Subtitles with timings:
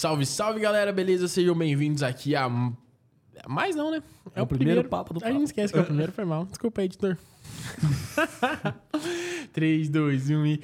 [0.00, 1.28] Salve, salve galera, beleza?
[1.28, 2.48] Sejam bem-vindos aqui a.
[3.46, 4.02] Mais não, né?
[4.34, 6.46] É, o primeiro, papo do A gente esquece que é o primeiro, foi mal.
[6.46, 7.18] Desculpa aí, editor.
[9.52, 10.62] 3, 2, 1 e.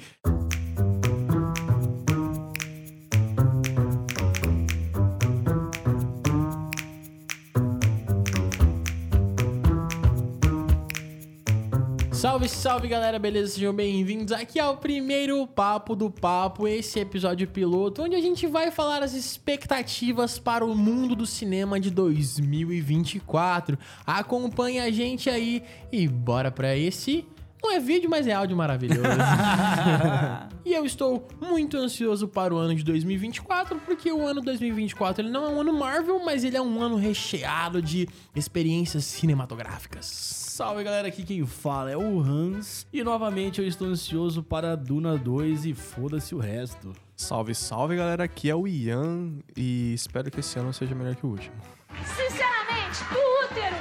[12.17, 13.53] Salve, salve galera, beleza?
[13.53, 18.71] Sejam bem-vindos aqui ao primeiro Papo do Papo, esse episódio piloto, onde a gente vai
[18.71, 23.77] falar as expectativas para o mundo do cinema de 2024.
[24.03, 27.23] Acompanhe a gente aí e bora pra esse.
[27.61, 29.03] Não é vídeo, mas é áudio maravilhoso.
[30.65, 35.29] e eu estou muito ansioso para o ano de 2024, porque o ano 2024 ele
[35.29, 40.46] não é um ano Marvel, mas ele é um ano recheado de experiências cinematográficas.
[40.57, 45.15] Salve galera, aqui quem fala é o Hans e novamente eu estou ansioso para Duna
[45.15, 46.93] 2 e foda-se o resto.
[47.15, 51.27] Salve, salve galera, aqui é o Ian e espero que esse ano seja melhor que
[51.27, 51.55] o último.
[52.03, 53.75] Sinceramente, o útero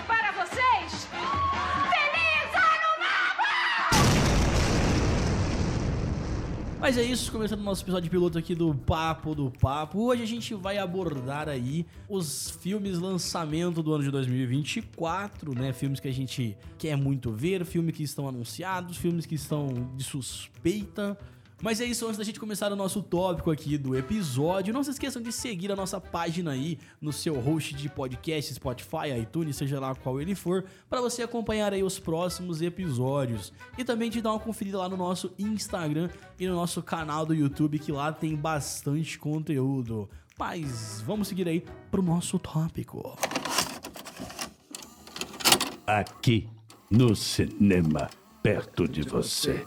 [6.86, 10.04] Mas é isso, começando o nosso episódio piloto aqui do Papo do Papo.
[10.04, 15.72] Hoje a gente vai abordar aí os filmes lançamento do ano de 2024, né?
[15.72, 20.04] Filmes que a gente quer muito ver, filmes que estão anunciados, filmes que estão de
[20.04, 21.18] suspeita.
[21.62, 24.90] Mas é isso, antes da gente começar o nosso tópico aqui do episódio, não se
[24.90, 29.80] esqueçam de seguir a nossa página aí no seu host de podcast, Spotify, iTunes, seja
[29.80, 33.54] lá qual ele for, para você acompanhar aí os próximos episódios.
[33.78, 37.34] E também de dar uma conferida lá no nosso Instagram e no nosso canal do
[37.34, 40.10] YouTube, que lá tem bastante conteúdo.
[40.38, 43.16] Mas vamos seguir aí pro nosso tópico.
[45.86, 46.46] Aqui
[46.90, 48.10] no cinema,
[48.42, 49.64] perto de você.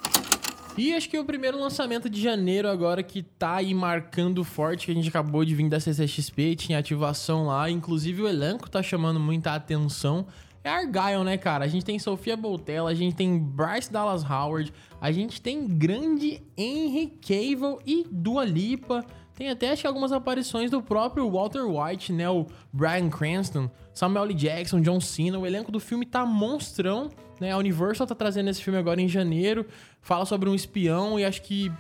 [0.78, 4.92] E acho que o primeiro lançamento de janeiro agora que tá aí marcando forte, que
[4.92, 9.20] a gente acabou de vir da CCXP, tinha ativação lá, inclusive o elenco tá chamando
[9.20, 10.25] muita atenção.
[10.64, 11.66] É Argyle, né, cara?
[11.66, 16.41] A gente tem Sofia Boutella, a gente tem Bryce Dallas Howard, a gente tem grande
[16.58, 19.06] Henry Cavill e Dua Lipa.
[19.39, 22.29] Tem até acho que algumas aparições do próprio Walter White, né?
[22.29, 24.33] O Bryan Cranston, Samuel L.
[24.33, 25.39] Jackson, John Cena.
[25.39, 27.53] O elenco do filme tá monstrão, né?
[27.53, 29.66] A Universal tá trazendo esse filme agora em janeiro.
[30.01, 31.72] Fala sobre um espião e acho que.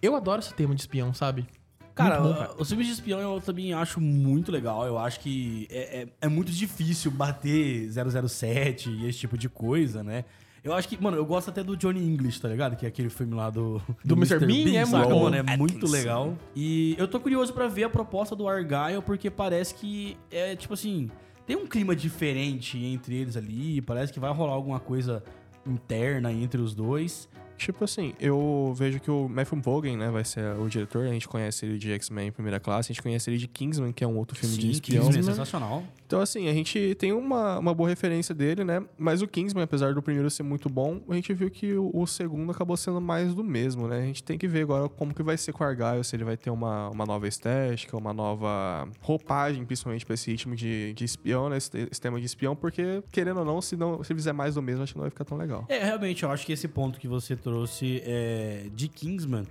[0.00, 1.46] Eu adoro esse tema de espião, sabe?
[1.94, 2.54] Cara, bom, cara.
[2.58, 4.86] os filmes de espião eu também acho muito legal.
[4.86, 10.02] Eu acho que é, é, é muito difícil bater 007 e esse tipo de coisa,
[10.02, 10.24] né?
[10.66, 12.74] Eu acho que, mano, eu gosto até do Johnny English, tá ligado?
[12.74, 13.80] Que é aquele filme lá do.
[14.04, 14.44] Do Mr.
[14.44, 15.22] Bean, é saca, muito bom.
[15.22, 15.36] mano?
[15.36, 16.36] É muito legal.
[16.56, 20.74] E eu tô curioso pra ver a proposta do Argyle, porque parece que é tipo
[20.74, 21.08] assim.
[21.46, 23.80] Tem um clima diferente entre eles ali.
[23.80, 25.22] Parece que vai rolar alguma coisa
[25.64, 27.28] interna entre os dois.
[27.56, 31.26] Tipo assim, eu vejo que o Matthew Vaughn, né, vai ser o diretor, a gente
[31.28, 34.06] conhece ele de X-Men em primeira classe, a gente conhece ele de Kingsman, que é
[34.06, 35.04] um outro filme de espião.
[35.04, 35.84] Kingsman é sensacional.
[36.06, 38.82] Então, assim, a gente tem uma, uma boa referência dele, né?
[38.96, 42.06] Mas o Kingsman, apesar do primeiro ser muito bom, a gente viu que o, o
[42.06, 43.98] segundo acabou sendo mais do mesmo, né?
[43.98, 46.24] A gente tem que ver agora como que vai ser com o Argyle, se ele
[46.24, 51.04] vai ter uma, uma nova estética, uma nova roupagem, principalmente pra esse ritmo de, de
[51.04, 51.56] espião, né?
[51.56, 54.62] Esse, esse tema de espião, porque, querendo ou não, se, não, se fizer mais do
[54.62, 55.64] mesmo, acho que não vai ficar tão legal.
[55.68, 59.44] É, realmente, eu acho que esse ponto que você trouxe é, de Kingsman,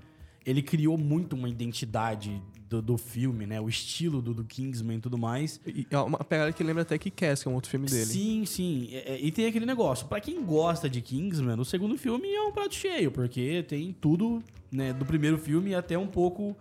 [0.45, 3.61] ele criou muito uma identidade do, do filme, né?
[3.61, 5.61] O estilo do, do Kingsman e tudo mais.
[5.66, 8.05] E é uma pegada que lembra até que Cass, que é um outro filme dele.
[8.05, 8.89] Sim, sim.
[8.91, 10.07] É, é, e tem aquele negócio.
[10.07, 14.44] Pra quem gosta de Kingsman, o segundo filme é um prato cheio, porque tem tudo,
[14.69, 16.53] né, do primeiro filme e até um pouco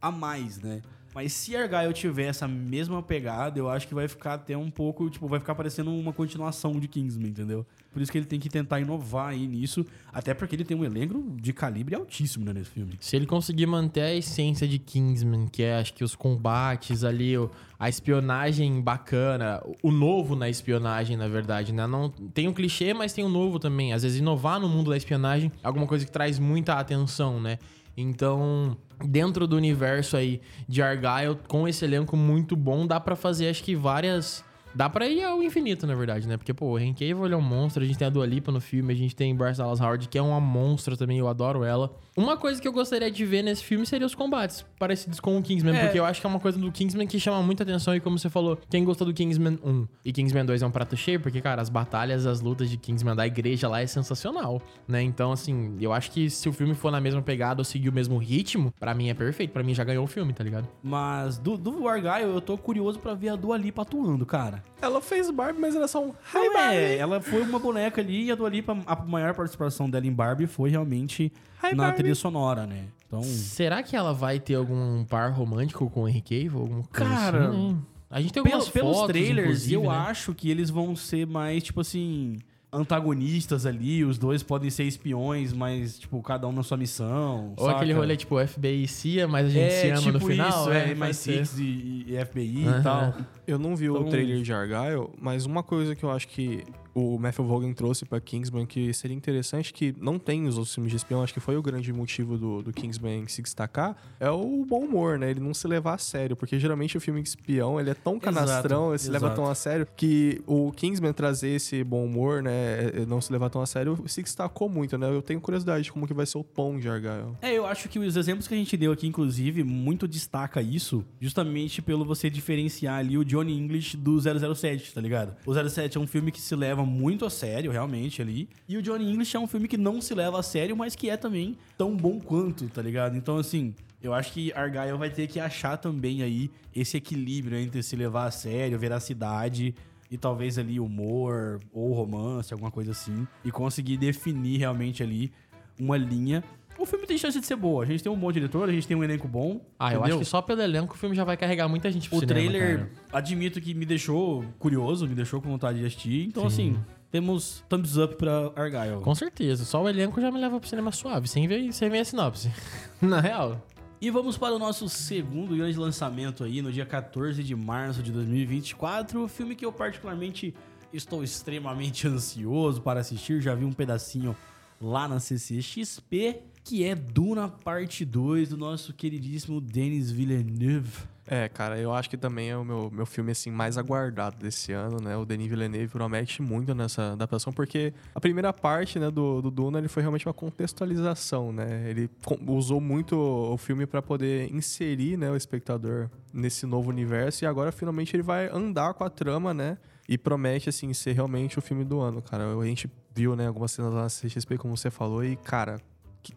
[0.00, 0.82] a mais, né?
[1.16, 5.08] Mas se Argyle tiver essa mesma pegada, eu acho que vai ficar até um pouco,
[5.08, 7.64] tipo, vai ficar parecendo uma continuação de Kingsman, entendeu?
[7.90, 9.82] Por isso que ele tem que tentar inovar aí nisso,
[10.12, 12.98] até porque ele tem um elenco de calibre altíssimo né, nesse filme.
[13.00, 17.38] Se ele conseguir manter a essência de Kingsman, que é acho que os combates ali,
[17.38, 21.86] o- a espionagem bacana, o novo na espionagem, na verdade, né?
[21.86, 23.94] Não, tem um clichê, mas tem um novo também.
[23.94, 27.58] Às vezes inovar no mundo da espionagem é alguma coisa que traz muita atenção, né?
[27.96, 33.48] Então, dentro do universo aí de Argyle, com esse elenco muito bom, dá pra fazer
[33.48, 34.44] acho que várias
[34.76, 36.36] Dá pra ir ao infinito, na verdade, né?
[36.36, 38.92] Porque, pô, o Henry é um monstro, a gente tem a Dua Lipa no filme,
[38.92, 41.90] a gente tem Bryce Dallas Howard, que é uma monstra também, eu adoro ela.
[42.14, 45.42] Uma coisa que eu gostaria de ver nesse filme seria os combates, parecidos com o
[45.42, 45.84] Kingsman, É.
[45.84, 48.18] porque eu acho que é uma coisa do Kingsman que chama muita atenção, e como
[48.18, 51.40] você falou, quem gostou do Kingsman 1 e Kingsman 2 é um prato cheio, porque,
[51.40, 55.00] cara, as batalhas, as lutas de Kingsman da igreja lá é sensacional, né?
[55.00, 57.92] Então, assim, eu acho que se o filme for na mesma pegada ou seguir o
[57.94, 60.68] mesmo ritmo, pra mim é perfeito, pra mim já ganhou o filme, tá ligado?
[60.82, 64.65] Mas do, do Argyle, eu tô curioso pra ver a Dua Lipa atuando, cara.
[64.80, 66.76] Ela fez Barbie, mas era só um Hi Não, Barbie.
[66.76, 70.12] é, ela foi uma boneca ali e a Dua Lipa, a maior participação dela em
[70.12, 71.32] Barbie foi realmente
[71.64, 71.96] Hi, na Barbie.
[71.96, 72.84] trilha sonora, né?
[73.06, 76.50] Então, Será que ela vai ter algum par romântico com o Henry Cavill?
[76.68, 77.86] Coisa Cara, assim, hein?
[78.10, 79.88] a gente tem algumas pelos fotos, trailers, inclusive, eu né?
[79.88, 82.38] acho que eles vão ser mais, tipo assim,
[82.76, 84.04] antagonistas ali.
[84.04, 87.54] Os dois podem ser espiões, mas, tipo, cada um na sua missão.
[87.56, 88.00] Ou aquele saca?
[88.02, 90.48] rolê tipo FBI e CIA, mas a gente se ama no final.
[90.48, 91.42] Isso, é, ser.
[91.44, 92.78] MI6 e, e FBI Aham.
[92.78, 93.14] e tal.
[93.46, 96.64] Eu não vi o Então- trailer de Argyle, mas uma coisa que eu acho que
[96.96, 100.90] o Matthew Vaughan trouxe pra Kingsman que seria interessante, que não tem os outros filmes
[100.90, 104.64] de espião, acho que foi o grande motivo do, do Kingsman se destacar, é o
[104.64, 105.30] bom humor, né?
[105.30, 108.18] Ele não se levar a sério, porque geralmente o filme de espião, ele é tão
[108.18, 109.42] canastrão, ele se leva exato.
[109.42, 113.50] tão a sério, que o Kingsman trazer esse bom humor, né, é, não se levar
[113.50, 115.10] tão a sério, se destacou muito, né?
[115.10, 117.36] Eu tenho curiosidade de como que vai ser o tom de Argyle.
[117.42, 121.04] É, eu acho que os exemplos que a gente deu aqui, inclusive, muito destaca isso,
[121.20, 125.36] justamente pelo você diferenciar ali o Johnny English do 007, tá ligado?
[125.44, 128.48] O 07 é um filme que se leva muito a sério, realmente, ali.
[128.68, 131.10] E o Johnny English é um filme que não se leva a sério, mas que
[131.10, 133.16] é também tão bom quanto, tá ligado?
[133.16, 137.82] Então, assim, eu acho que Argyle vai ter que achar também aí esse equilíbrio entre
[137.82, 139.74] se levar a sério, veracidade
[140.10, 145.32] e talvez ali humor ou romance, alguma coisa assim, e conseguir definir realmente ali
[145.78, 146.44] uma linha.
[146.78, 147.84] O filme tem chance de ser boa.
[147.84, 149.60] A gente tem um bom diretor, a gente tem um elenco bom.
[149.78, 150.16] Ah, eu entendeu?
[150.16, 152.40] acho que só pelo elenco o filme já vai carregar muita gente pro o cinema,
[152.40, 152.90] trailer, cara.
[153.12, 156.26] admito que me deixou curioso, me deixou com vontade de assistir.
[156.26, 156.76] Então, assim,
[157.10, 159.00] temos thumbs up pra Argyle.
[159.02, 159.64] Com certeza.
[159.64, 162.50] Só o elenco já me leva pro cinema suave, sem ver, sem ver a sinopse.
[163.00, 163.66] Na real.
[163.98, 168.12] E vamos para o nosso segundo grande lançamento aí, no dia 14 de março de
[168.12, 169.24] 2024.
[169.24, 170.54] O filme que eu particularmente
[170.92, 173.40] estou extremamente ansioso para assistir.
[173.40, 174.36] Já vi um pedacinho
[174.80, 180.90] lá na CCXP, que é Duna Parte 2, do nosso queridíssimo Denis Villeneuve.
[181.24, 184.72] É, cara, eu acho que também é o meu, meu filme assim mais aguardado desse
[184.72, 185.16] ano, né?
[185.16, 189.78] O Denis Villeneuve promete muito nessa adaptação, porque a primeira parte, né, do, do Duna,
[189.78, 191.88] ele foi realmente uma contextualização, né?
[191.88, 192.10] Ele
[192.48, 197.70] usou muito o filme para poder inserir, né, o espectador nesse novo universo e agora
[197.70, 199.78] finalmente ele vai andar com a trama, né?
[200.08, 202.58] E promete, assim, ser realmente o filme do ano, cara.
[202.58, 205.80] A gente viu, né, algumas cenas lá na CXP, como você falou, e, cara,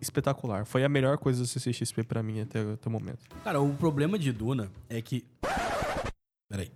[0.01, 0.65] espetacular.
[0.65, 3.19] Foi a melhor coisa do CCXP pra mim até, até o momento.
[3.43, 5.25] Cara, o problema de Duna é que.
[6.49, 6.71] Peraí.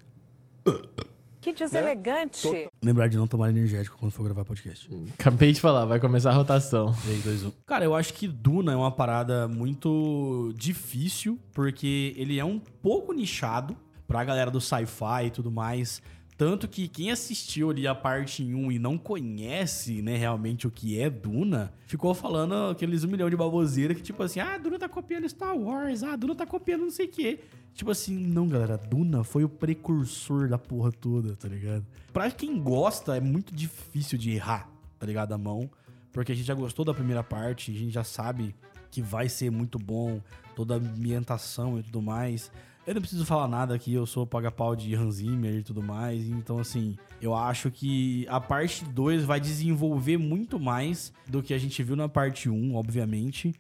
[1.44, 2.70] Que deselegante.
[2.82, 4.90] Lembrar de não tomar energético quando for gravar podcast.
[5.20, 6.96] Acabei de falar, vai começar a rotação.
[7.04, 7.52] 3, 2, 1.
[7.66, 13.12] Cara, eu acho que Duna é uma parada muito difícil, porque ele é um pouco
[13.12, 13.76] nichado
[14.08, 16.02] pra galera do sci-fi e tudo mais.
[16.38, 21.00] Tanto que quem assistiu ali a parte 1 e não conhece, né, realmente o que
[21.00, 24.90] é Duna, ficou falando aqueles um milhão de baboseira que, tipo assim, ah, Duna tá
[24.90, 27.40] copiando Star Wars, ah, Duna tá copiando não sei o quê.
[27.74, 31.86] Tipo assim, não, galera, Duna foi o precursor da porra toda, tá ligado?
[32.12, 34.70] Pra quem gosta, é muito difícil de errar,
[35.00, 35.34] tá ligado?
[35.34, 35.70] A mão.
[36.12, 38.56] Porque a gente já gostou da primeira parte, a gente já sabe
[38.92, 40.22] que vai ser muito bom,
[40.56, 42.52] toda a ambientação e tudo mais.
[42.86, 46.28] Eu não preciso falar nada aqui, eu sou paga-pau de Hans Zimmer e tudo mais,
[46.28, 51.58] então assim, eu acho que a parte 2 vai desenvolver muito mais do que a
[51.58, 53.54] gente viu na parte 1, um, obviamente.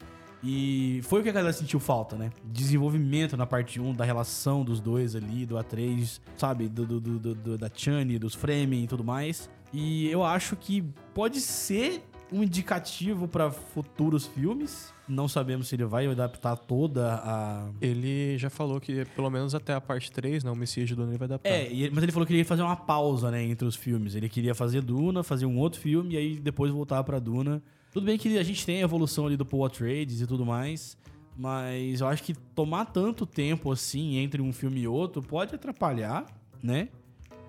[0.45, 2.29] E foi o que a galera sentiu falta, né?
[2.43, 6.67] Desenvolvimento na parte 1, da relação dos dois ali, do A3, sabe?
[6.67, 9.49] Do, do, do, do- da Chani, dos Fremen e tudo mais.
[9.71, 10.83] E eu acho que
[11.13, 12.03] pode ser
[12.33, 14.91] um indicativo para futuros filmes.
[15.07, 17.69] Não sabemos se ele vai adaptar toda a.
[17.79, 20.49] Ele já falou que pelo menos até a parte 3, né?
[20.49, 21.49] O Messias de Duna ele vai adaptar.
[21.49, 24.15] É, mas ele falou que ele ia fazer uma pausa, né, entre os filmes.
[24.15, 27.61] Ele queria fazer Duna, fazer um outro filme e aí depois voltar pra Duna.
[27.91, 30.97] Tudo bem que a gente tem a evolução ali do Paul Atreides e tudo mais,
[31.37, 36.25] mas eu acho que tomar tanto tempo assim entre um filme e outro pode atrapalhar,
[36.61, 36.89] né?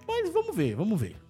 [0.07, 1.24] Mas vamos ver, vamos ver.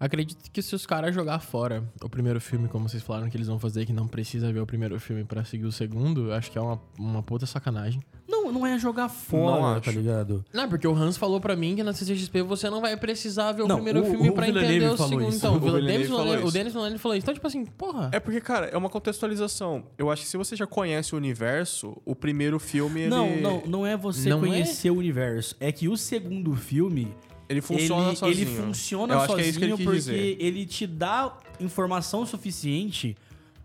[0.00, 3.48] Acredito que se os caras jogar fora o primeiro filme, como vocês falaram que eles
[3.48, 6.56] vão fazer, que não precisa ver o primeiro filme pra seguir o segundo, acho que
[6.56, 8.00] é uma, uma puta sacanagem.
[8.26, 10.42] Não, não é jogar fora, Não tá ligado?
[10.54, 13.62] Não, porque o Hans falou pra mim que na CCXP você não vai precisar ver
[13.62, 15.28] o Não, primeiro o- filme Villeneuve entender o segundo.
[15.28, 15.36] isso.
[15.36, 17.24] Então, O o, Denis falou o Villeneuve falou isso.
[17.24, 18.08] Então, tipo assim, porra.
[18.12, 19.84] É porque, cara, é uma contextualização.
[19.98, 23.10] Eu acho que se você já conhece o universo, o primeiro filme, ele...
[23.10, 24.40] Não, não, não é você Não é?
[24.48, 25.54] conhecer o universo.
[25.60, 27.12] É que o segundo filme
[27.50, 28.48] Ele funciona ele, sozinho.
[28.48, 30.36] Ele funciona Eu acho sozinho que é isso que ele quis porque dizer.
[30.38, 33.16] ele te dá informação suficiente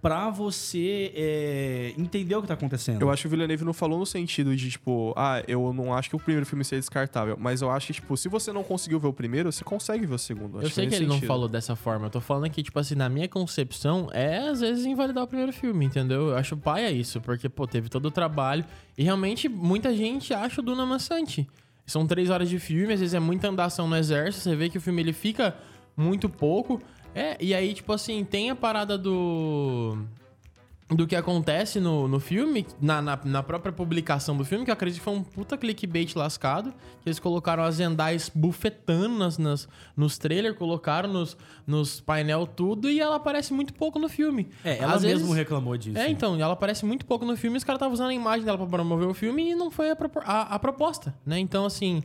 [0.02, 3.02] pra você é, entender o que tá acontecendo.
[3.02, 6.10] Eu acho que o Villeneuve não falou no sentido de, tipo, ah, eu não acho
[6.12, 7.36] que o primeiro filme seja descartável.
[7.40, 10.14] Mas eu acho que, tipo, se você não conseguiu ver o primeiro, você consegue ver
[10.14, 10.60] o segundo.
[10.60, 11.28] Eu Acho sei que nesse ele não sentido.
[11.28, 12.06] falou dessa forma.
[12.06, 15.52] Eu tô falando que, tipo assim, na minha concepção, é às vezes invalidar o primeiro
[15.52, 16.30] filme, entendeu?
[16.30, 18.64] Eu acho paia isso, porque, pô, teve todo o trabalho.
[18.96, 21.48] E realmente, muita gente acha o Duna maçante.
[21.86, 24.78] São três horas de filme, às vezes é muita andação no exército, você vê que
[24.78, 25.56] o filme ele fica
[25.96, 26.82] muito pouco.
[27.14, 29.98] É, e aí, tipo assim, tem a parada do.
[30.88, 34.74] Do que acontece no, no filme, na, na, na própria publicação do filme, que eu
[34.74, 36.72] acredito que foi um puta clickbait lascado.
[37.02, 42.88] Que eles colocaram as Zendais bufetando nas, nas, nos trailers, colocaram nos, nos painel tudo,
[42.88, 44.48] e ela aparece muito pouco no filme.
[44.64, 45.98] É, ela Às mesmo vezes- reclamou disso.
[45.98, 48.58] é, então, ela aparece muito pouco no filme os caras estavam usando a imagem dela
[48.60, 51.40] pra promover o filme e não foi a, a- a proposta, né?
[51.40, 52.04] Então, assim.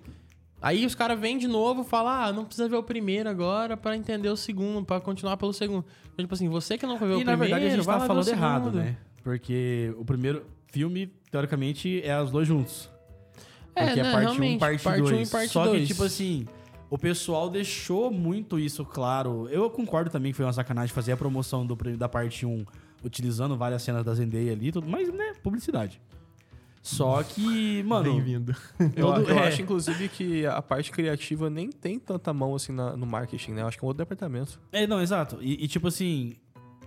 [0.63, 3.77] Aí os caras vêm de novo e falam, ah, não precisa ver o primeiro agora
[3.77, 5.85] pra entender o segundo, pra continuar pelo segundo.
[6.13, 7.87] Então, tipo assim, você que não foi ver E o na primeiro, verdade a gente
[7.87, 8.97] ver falando errado, né?
[9.23, 12.91] Porque o primeiro filme, teoricamente, é os dois juntos.
[13.75, 15.13] É, Porque né, é parte 1 um, parte parte 2.
[15.13, 15.89] um e parte Só que, dois.
[15.89, 16.47] tipo assim,
[16.91, 19.49] o pessoal deixou muito isso claro.
[19.51, 22.65] Eu concordo também que foi uma sacanagem fazer a promoção do, da parte 1
[23.03, 26.01] utilizando várias cenas da Zendaya ali e tudo, mas, né, publicidade.
[26.83, 28.13] Só que, mano...
[28.15, 28.57] Bem-vindo.
[28.97, 29.49] Eu, eu é.
[29.49, 33.63] acho, inclusive, que a parte criativa nem tem tanta mão assim na- no marketing, né?
[33.63, 34.59] Eu acho que é um outro departamento.
[34.73, 35.39] É, não, exato.
[35.43, 36.37] E, e, tipo assim,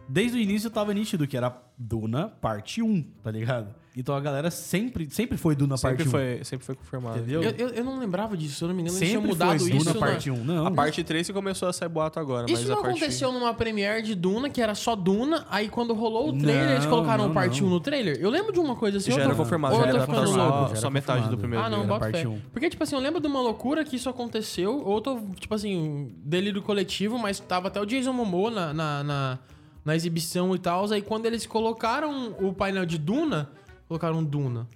[0.10, 3.74] desde o início tava nítido que era Duna parte 1, tá ligado?
[3.96, 6.12] Então a galera sempre, sempre foi Duna Sempre parte 1.
[6.12, 7.20] foi, sempre foi confirmado.
[7.20, 7.44] Entendeu?
[7.44, 9.60] Eu, eu, eu não lembrava disso, se eu não me engano, eles tinham Sempre mudado
[9.60, 9.78] foi isso.
[9.86, 10.44] Duna na- parte 1.
[10.44, 12.98] Não, A parte 3 que começou a sair boato agora, Isso mas não a parte...
[12.98, 16.86] aconteceu numa premiere de Duna, que era só Duna, aí quando rolou o trailer, eles
[16.86, 17.68] Não, colocaram não, o parte não.
[17.68, 18.18] 1 no trailer?
[18.20, 19.12] Eu lembro de uma coisa assim.
[19.12, 20.70] Já eu era tô- confirmado, ou já era ficando louco.
[20.70, 22.28] já só metade do primeiro Ah, não, bota parte fé.
[22.28, 22.40] um.
[22.52, 25.54] Porque, tipo assim, eu lembro de uma loucura que isso aconteceu, ou eu tô, tipo
[25.54, 29.40] assim, delírio coletivo, mas tava até o Jason Momoa na, na, na,
[29.86, 30.92] na exibição e tal.
[30.92, 33.52] Aí quando eles colocaram o painel de Duna,
[33.94, 34.68] colocaram Duna.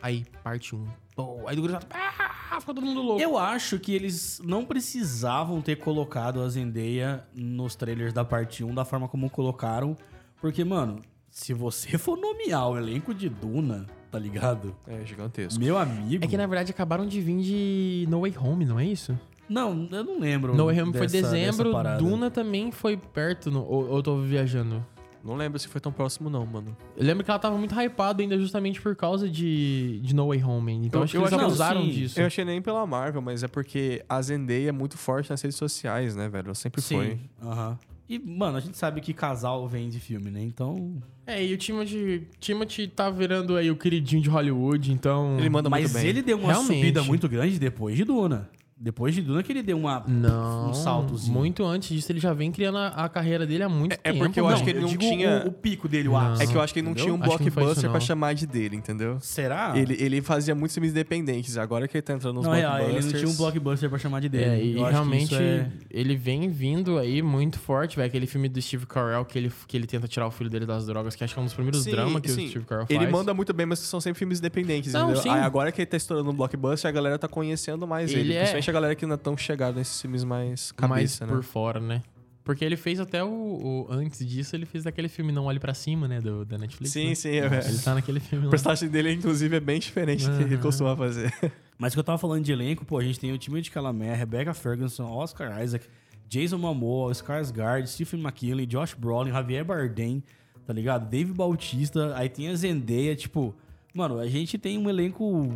[0.00, 0.86] Aí, parte 1.
[1.14, 1.44] Pum.
[1.46, 3.20] Aí do gritado, ah, ficou todo mundo louco.
[3.22, 8.74] Eu acho que eles não precisavam ter colocado a Zendaya nos trailers da parte 1
[8.74, 9.96] da forma como colocaram.
[10.40, 11.00] Porque, mano,
[11.30, 14.74] se você for nomear o elenco de Duna, tá ligado?
[14.86, 15.60] É, gigantesco.
[15.60, 16.24] Meu amigo.
[16.24, 19.18] É que na verdade acabaram de vir de No Way Home, não é isso?
[19.48, 20.54] Não, eu não lembro.
[20.54, 21.98] No Way Home foi dessa- dezembro, dessa parada.
[22.02, 24.84] Duna também foi perto, no, ou, ou eu tô viajando?
[25.24, 26.76] Não lembro se foi tão próximo não, mano.
[26.96, 30.44] Eu lembro que ela tava muito hypada ainda justamente por causa de, de No Way
[30.44, 30.72] Home.
[30.86, 31.90] Então Eu- acho que eu eles acho- não, abusaram sim.
[31.90, 32.20] disso.
[32.20, 35.56] Eu achei nem pela Marvel, mas é porque a Zendaya é muito forte nas redes
[35.56, 36.48] sociais, né, velho?
[36.48, 37.12] Ela sempre foi.
[37.12, 37.20] Sim.
[37.42, 37.78] Aham.
[38.06, 40.42] E, mano, a gente sabe que casal vem de filme, né?
[40.42, 41.02] Então.
[41.26, 45.38] É, e o Timothy, Timothy tá virando aí o queridinho de Hollywood, então...
[45.38, 46.06] Ele manda Mas muito bem.
[46.10, 46.76] ele deu uma Realmente.
[46.76, 48.50] subida muito grande depois de Duna.
[48.84, 51.32] Depois de Duna que ele deu uma, Não, um saltozinho.
[51.32, 54.12] muito antes disso ele já vem criando a, a carreira dele há muito É- é
[54.12, 54.18] tempo.
[54.26, 56.20] porque eu acho que ele não tinha- O, o pico dele, o Não.
[56.20, 56.42] ápice.
[56.42, 57.04] É que eu acho que ele não entendeu?
[57.06, 58.00] tinha um não blockbuster pra não.
[58.00, 59.18] chamar de dele, entendeu?
[59.20, 59.72] Será?
[59.74, 61.56] Ele, ele fazia muitos filmes independentes.
[61.56, 63.04] Agora que ele tá entrando nos Não, é, ele blockbusters...
[63.12, 64.44] não tinha um blockbuster pra chamar de dele.
[64.44, 68.06] É, e que realmente é- ele vem vindo aí muito forte, velho.
[68.06, 70.84] Aquele filme do Steve Carell que ele, que ele tenta tirar o filho dele das
[70.84, 72.44] drogas, que acho que é um dos primeiros Sim, dramas que sim.
[72.44, 73.00] o Steve Carell faz.
[73.00, 75.22] Ele manda muito bem, mas são sempre filmes independentes, Não, entendeu?
[75.22, 75.30] sim.
[75.30, 78.20] Aí agora que ele tá estourando no blockbuster, a galera tá conhecendo mais ele.
[78.20, 78.44] Ele é-
[78.74, 81.42] galera que ainda tão chegada nesses filmes mais mais cabeça, por né?
[81.42, 82.02] fora, né?
[82.44, 85.72] Porque ele fez até o, o- Antes disso, ele fez aquele filme Não Olhe Pra
[85.72, 86.20] Cima, né?
[86.20, 86.92] Do, da Netflix.
[86.92, 87.14] Sim, né?
[87.14, 87.66] sim, é, velho.
[87.66, 88.50] Ele tá naquele filme A lá.
[88.50, 91.32] prestagem dele, inclusive, é bem diferente do que ele costuma fazer.
[91.78, 94.14] Mas que eu tava falando de elenco, pô, a gente tem o time de Calamé,
[94.14, 95.86] Rebecca Ferguson, Oscar Isaac,
[96.28, 100.22] Jason Momoa, Skarsgård, Stephen McKinley, Josh Brolin, Javier Bardem,
[100.66, 101.08] tá ligado?
[101.08, 103.54] Dave Bautista, aí tem a Zendaya, tipo...
[103.94, 105.50] Mano, a gente tem um elenco...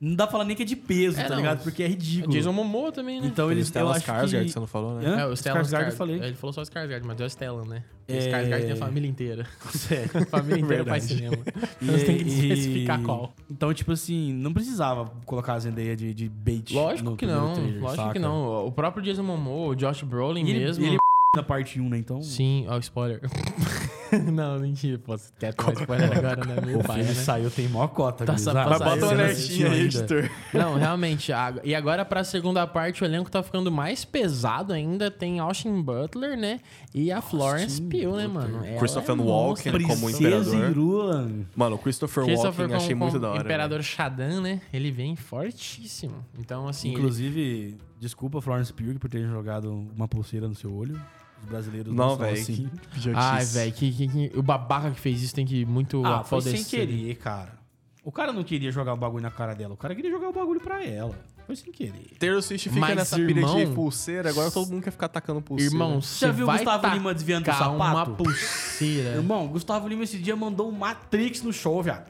[0.00, 1.36] Não dá pra falar nem que é de peso, É, tá não.
[1.36, 1.62] ligado?
[1.62, 2.32] Porque é ridículo.
[2.32, 3.26] Jason Momoa também, né?
[3.26, 3.66] Então eles...
[3.66, 4.50] Eu Stellan acho Skarsgård, que...
[4.52, 5.06] você não falou, né?
[5.06, 5.20] Hã?
[5.20, 6.16] É, o Stellan Skarsgård eu falei.
[6.22, 7.84] Ele falou só Skarsgård, mas é o Stellan, né?
[8.08, 9.46] É- O Skarsgård tem a família inteira.
[9.70, 10.10] Sério.
[10.16, 11.36] A família inteira faz cinema.
[11.82, 13.34] Então você tem que especificar qual.
[13.50, 17.46] Então, tipo assim, não precisava colocar a Zendaya de, de bait Lógico no que primeiro
[17.48, 18.12] não, trailer, lógico saca?
[18.14, 18.66] que não.
[18.66, 20.84] O próprio Jason Momoa, o Josh Brolin E ele, mesmo.
[20.84, 20.96] ele
[21.36, 21.98] na parte 1, né?
[21.98, 22.22] Então...
[22.22, 23.20] Sim, ó, spoiler.
[24.32, 25.00] não, mentira.
[25.06, 26.56] Você quer tomar spoiler agora, né?
[26.64, 27.22] Meu O pai, filme né?
[27.22, 28.24] saiu, tem maior cota.
[28.24, 30.30] Tá só- Mas bota uma esse alertinha aí, editor.
[30.52, 31.32] Não, realmente.
[31.32, 35.10] a- E agora, pra segunda parte, o elenco tá ficando mais pesado ainda.
[35.10, 36.60] Tem Austin Butler, né?
[36.94, 38.64] E a Florence Pugh, né, mano?
[38.64, 39.94] Ela Christopher é Walken monstra.
[39.96, 40.70] como imperador.
[40.70, 41.30] Irula.
[41.54, 43.40] Mano, o Christopher, Christopher Walken achei muito da hora.
[43.42, 44.60] Imperador Shadan, né?
[44.72, 46.24] Ele vem fortíssimo.
[46.38, 46.88] Então, assim.
[46.88, 51.00] ele- Inclusive, desculpa Florence Pugh por ter jogado uma pulseira no seu olho.
[51.42, 52.40] Os brasileiros não, Não, são velho.
[52.40, 52.70] assim.
[52.92, 53.10] que.
[53.14, 56.40] Ai, velho, que, que- que- o babaca que fez isso tem que muito Ah, foi
[56.42, 57.58] sem querer, cara.
[58.04, 59.74] O cara não queria jogar o bagulho na cara dela.
[59.74, 61.14] O cara queria jogar o bagulho pra ela.
[61.46, 62.16] Foi sem querer.
[62.18, 65.74] Taylor Swift fica Mas, nessa pilha de pulseira, agora todo mundo quer ficar atacando pulseira.
[65.74, 68.12] Irmão, Já você viu o vai Gustavo Lima desviando do tacar uma sapato?
[68.12, 69.10] pulseira.
[69.16, 72.08] Irmão, Gustavo Lima esse dia mandou um Matrix no show, viado.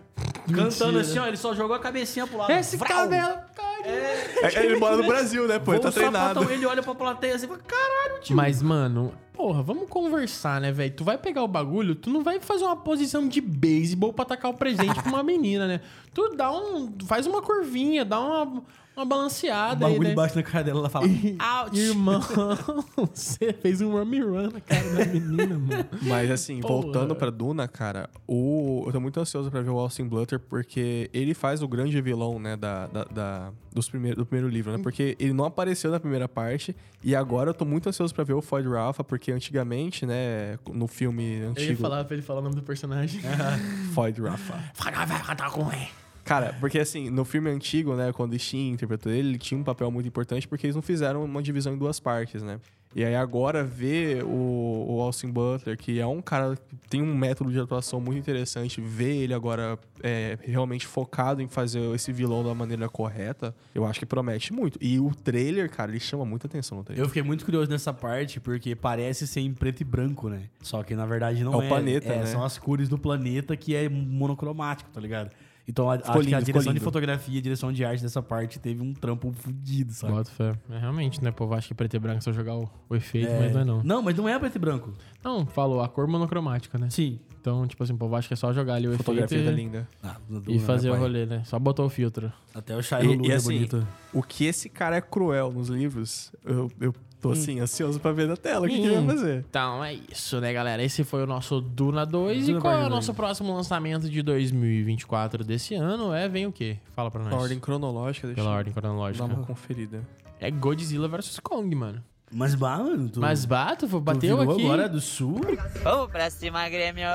[0.55, 2.51] Cantando assim, ó, ele só jogou a cabecinha pro lado.
[2.51, 2.89] Esse Vrau!
[2.93, 3.70] cabelo, cara.
[3.85, 5.73] É, ele mora no Brasil, né, pô?
[5.73, 6.51] Ele tá treinado.
[6.51, 8.37] ele olha pra plateia assim e fala, caralho, tio.
[8.37, 10.93] Mas, mano, porra, vamos conversar, né, velho?
[10.95, 14.51] Tu vai pegar o bagulho, tu não vai fazer uma posição de beisebol pra tacar
[14.51, 15.81] o presente pra uma menina, né?
[16.13, 16.93] Tu dá um.
[17.07, 18.63] faz uma curvinha, dá uma,
[18.97, 20.13] uma O balanceada aí, bagulho né?
[20.13, 21.07] embaixo na cara dela, ela fala.
[21.65, 21.79] Ouch.
[21.79, 22.21] Irmão,
[23.15, 25.87] você fez um run run na cara da menina, mano.
[26.03, 26.75] Mas assim, Porra.
[26.83, 28.83] voltando pra Duna, cara, o...
[28.87, 32.39] eu tô muito ansioso pra ver o Austin Blutter, porque ele faz o grande vilão,
[32.39, 34.79] né, da, da, da- dos primeiro, do primeiro livro, né?
[34.83, 38.35] Porque ele não apareceu na primeira parte, e agora eu tô muito ansioso pra ver
[38.35, 42.41] o Floyd Rafa, porque antigamente, né, no filme Eu ia antigo, falar pra ele falar
[42.41, 43.21] o nome do personagem.
[43.95, 44.59] Floyd Rafa.
[44.75, 45.89] Fala, vai cantar com ele.
[46.31, 49.65] Cara, porque assim, no filme antigo, né, quando o Shin interpretou ele, ele tinha um
[49.65, 52.61] papel muito importante porque eles não fizeram uma divisão em duas partes, né?
[52.95, 57.17] E aí agora ver o, o Austin Butler, que é um cara que tem um
[57.17, 62.45] método de atuação muito interessante, ver ele agora é, realmente focado em fazer esse vilão
[62.45, 64.79] da maneira correta, eu acho que promete muito.
[64.81, 67.05] E o trailer, cara, ele chama muita atenção no trailer.
[67.05, 70.43] Eu fiquei muito curioso nessa parte, porque parece ser em preto e branco, né?
[70.63, 71.67] Só que na verdade não É é.
[71.67, 72.27] o planeta, É, né?
[72.27, 75.31] São as cores do planeta que é monocromático, tá ligado?
[75.71, 78.21] Então a, acho que lindo, a ficou direção de fotografia, a direção de arte dessa
[78.21, 80.13] parte teve um trampo fudido, sabe?
[80.13, 80.53] Bota fé.
[80.69, 81.31] É, realmente, né?
[81.31, 83.61] O povo acha que preto e branco é só jogar o, o efeito, mas não
[83.61, 83.83] é não.
[83.85, 84.93] Não, mas não é preto e branco.
[85.23, 86.91] Não, falou a cor monocromática, né?
[86.91, 87.21] Sim.
[87.41, 89.47] Então, tipo assim, o povo acha que é só jogar ali o A fotografia efeito
[89.47, 89.89] tá e, linda.
[90.03, 90.17] Ah,
[90.49, 91.43] e fazer o rolê, né?
[91.45, 92.33] Só botou o filtro.
[92.53, 93.87] Até o Shia E, Lulu é assim, bonito.
[94.13, 98.27] o que esse cara é cruel nos livros, eu, eu tô assim, ansioso pra ver
[98.27, 99.45] na tela o que, que ele vai fazer.
[99.49, 100.83] Então é isso, né, galera?
[100.83, 102.47] Esse foi o nosso Duna 2.
[102.47, 106.13] Duna e qual é o nosso próximo lançamento de 2024 desse ano?
[106.13, 106.79] É, vem o quê?
[106.97, 107.33] Fala pra nós.
[107.33, 109.25] Na ordem cronológica, deixa Pela eu ordem dar cronológica.
[109.25, 110.01] uma conferida.
[110.39, 112.03] É Godzilla vs Kong, mano.
[112.33, 114.65] Mas, bah, mano, tu, Mas bato, tu bateu virou aqui.
[114.65, 115.41] agora do sul?
[115.83, 117.09] Vamos pra cima, Grêmio!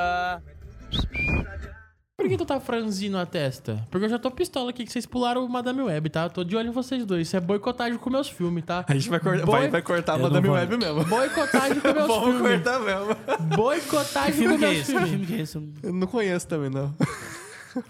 [2.18, 3.86] Por que tu tá franzindo a testa?
[3.92, 6.24] Porque eu já tô pistola aqui que vocês pularam o Madame Web, tá?
[6.24, 7.28] Eu tô de olho em vocês dois.
[7.28, 8.86] Isso é boicotagem com meus filmes, tá?
[8.88, 11.04] A gente vai, cortar Boi- vai, vai cortar a Madame Web mesmo.
[11.06, 12.64] Boicotagem com meus Vamos filmes.
[12.64, 13.16] cortar mesmo.
[13.16, 15.10] Que Boicotagem com filme que é meus filmes.
[15.10, 15.58] filme que é esse?
[15.84, 16.96] Eu não conheço também, não.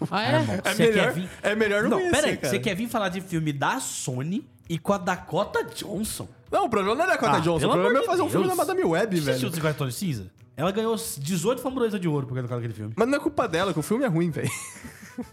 [0.10, 0.36] Ah, é?
[0.64, 2.38] É Você melhor, quer vir- é melhor não, Não, conhecer, pera aí.
[2.38, 2.50] cara.
[2.50, 6.28] Você quer vir falar de filme da Sony e com a Dakota Johnson?
[6.52, 7.68] Não, o problema não é da Dakota Ah, Johnson.
[7.68, 8.68] O problema é fazer um filme da Deus.
[8.68, 9.70] Madame Web, Você assistiu velho.
[9.70, 10.32] o Tony Cinza?
[10.58, 12.94] Ela ganhou 18 framboesas de ouro por causa daquele filme.
[12.96, 14.50] Mas não é culpa dela, que o filme é ruim, velho.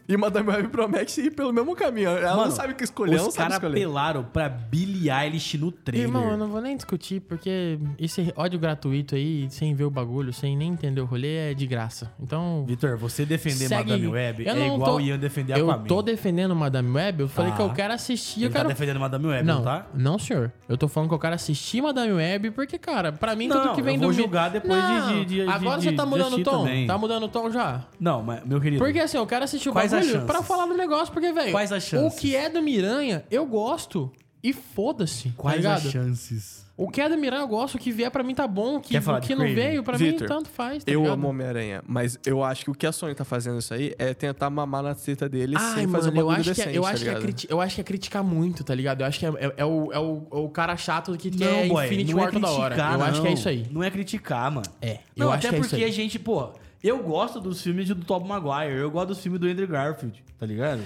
[0.08, 2.10] E Madame Web promete ir pelo mesmo caminho.
[2.10, 5.70] Ela não sabe o que escolher, ela não Os caras apelaram pra Billie Eilish no
[5.72, 6.06] trailer.
[6.08, 10.32] Irmão, eu não vou nem discutir, porque esse ódio gratuito aí, sem ver o bagulho,
[10.32, 12.12] sem nem entender o rolê, é de graça.
[12.20, 12.64] Então.
[12.66, 15.70] Vitor, você defender segue- Madame Web Eu é não igual tô- o Ian defender Eu
[15.70, 15.86] Aquaman.
[15.86, 17.56] tô defendendo Madame Web, eu falei Tá.
[17.56, 18.68] que eu quero assistir, eu Ele tá quero.
[18.68, 19.86] defendendo Madame Web, não, não, tá?
[19.94, 20.52] não, senhor.
[20.68, 23.74] Eu tô falando que eu quero assistir Madame Web, porque, cara, pra mim, Não, tudo
[23.74, 24.06] que vem eu do.
[24.06, 26.58] vou mi- julgar depois de- Não, de- de- Agora de- você tá mudando o tom?
[26.64, 26.86] também.
[26.86, 27.84] Tá mudando o tom já?
[28.00, 28.82] Não, mas, meu querido.
[28.82, 31.52] Porque assim, eu quero assistir o Quais bagulho pra falar do negócio, porque, velho.
[31.52, 32.18] Quais as O chances?
[32.20, 34.10] que é do Miranha, eu gosto.
[34.44, 35.28] E foda-se.
[35.28, 35.86] Tá Quais ligado?
[35.86, 36.62] as chances?
[36.76, 38.80] O que é do Miranha eu gosto, o que vier pra mim tá bom, o
[38.80, 39.54] que, Quer falar o de que não Craven?
[39.54, 40.82] veio, pra mim tanto faz.
[40.82, 41.12] Tá Eu ligado?
[41.14, 44.12] amo Homem-Aranha, mas eu acho que o que a Sony tá fazendo isso aí é
[44.14, 46.76] tentar mamar na teta dele Ai, sem fazer mano, um eu bagulho acho, que é,
[46.76, 49.02] eu, tá acho que é criti- eu acho que é criticar muito, tá ligado?
[49.02, 51.36] Eu acho que é, é- é o, é, o, é o cara chato que Não,
[51.38, 52.74] quer boy, Infinity não é War toda hora.
[52.74, 53.34] Eu acho que é não.
[53.38, 53.66] isso aí.
[53.70, 54.66] Não é criticar, mano.
[54.80, 55.90] É, Não, eu até acho que é isso porque aí.
[55.90, 56.50] a gente, pô,
[56.82, 60.46] eu gosto dos filmes do Tobey Maguire, eu gosto dos filmes do Andrew Garfield, tá
[60.46, 60.82] ligado?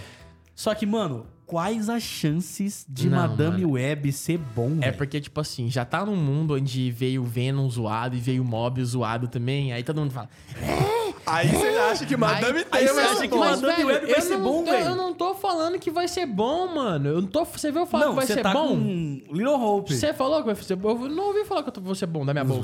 [0.55, 3.73] Só que, mano, quais as chances de Não, Madame mano.
[3.75, 4.97] Web ser bom, É velho?
[4.97, 9.29] porque, tipo assim, já tá num mundo onde veio Venom zoado e veio Mobius zoado
[9.29, 9.73] também.
[9.73, 10.31] Aí todo mundo fala.
[11.27, 14.15] Aí você acha que Madame aí, você vai acha ser que Madame velho, Web vai
[14.17, 14.87] eu ser não bom, tô- velho.
[14.87, 17.09] Eu não tô falando que vai ser bom, mano.
[17.09, 17.45] Eu não tô.
[17.45, 18.69] Você viu eu falar Não, que vai você ser tá bom?
[18.69, 19.95] com Little Hope.
[19.95, 20.91] Você falou que vai ser bom?
[20.91, 22.63] Eu não ouvi falar que eu vou ser bom da minha boca.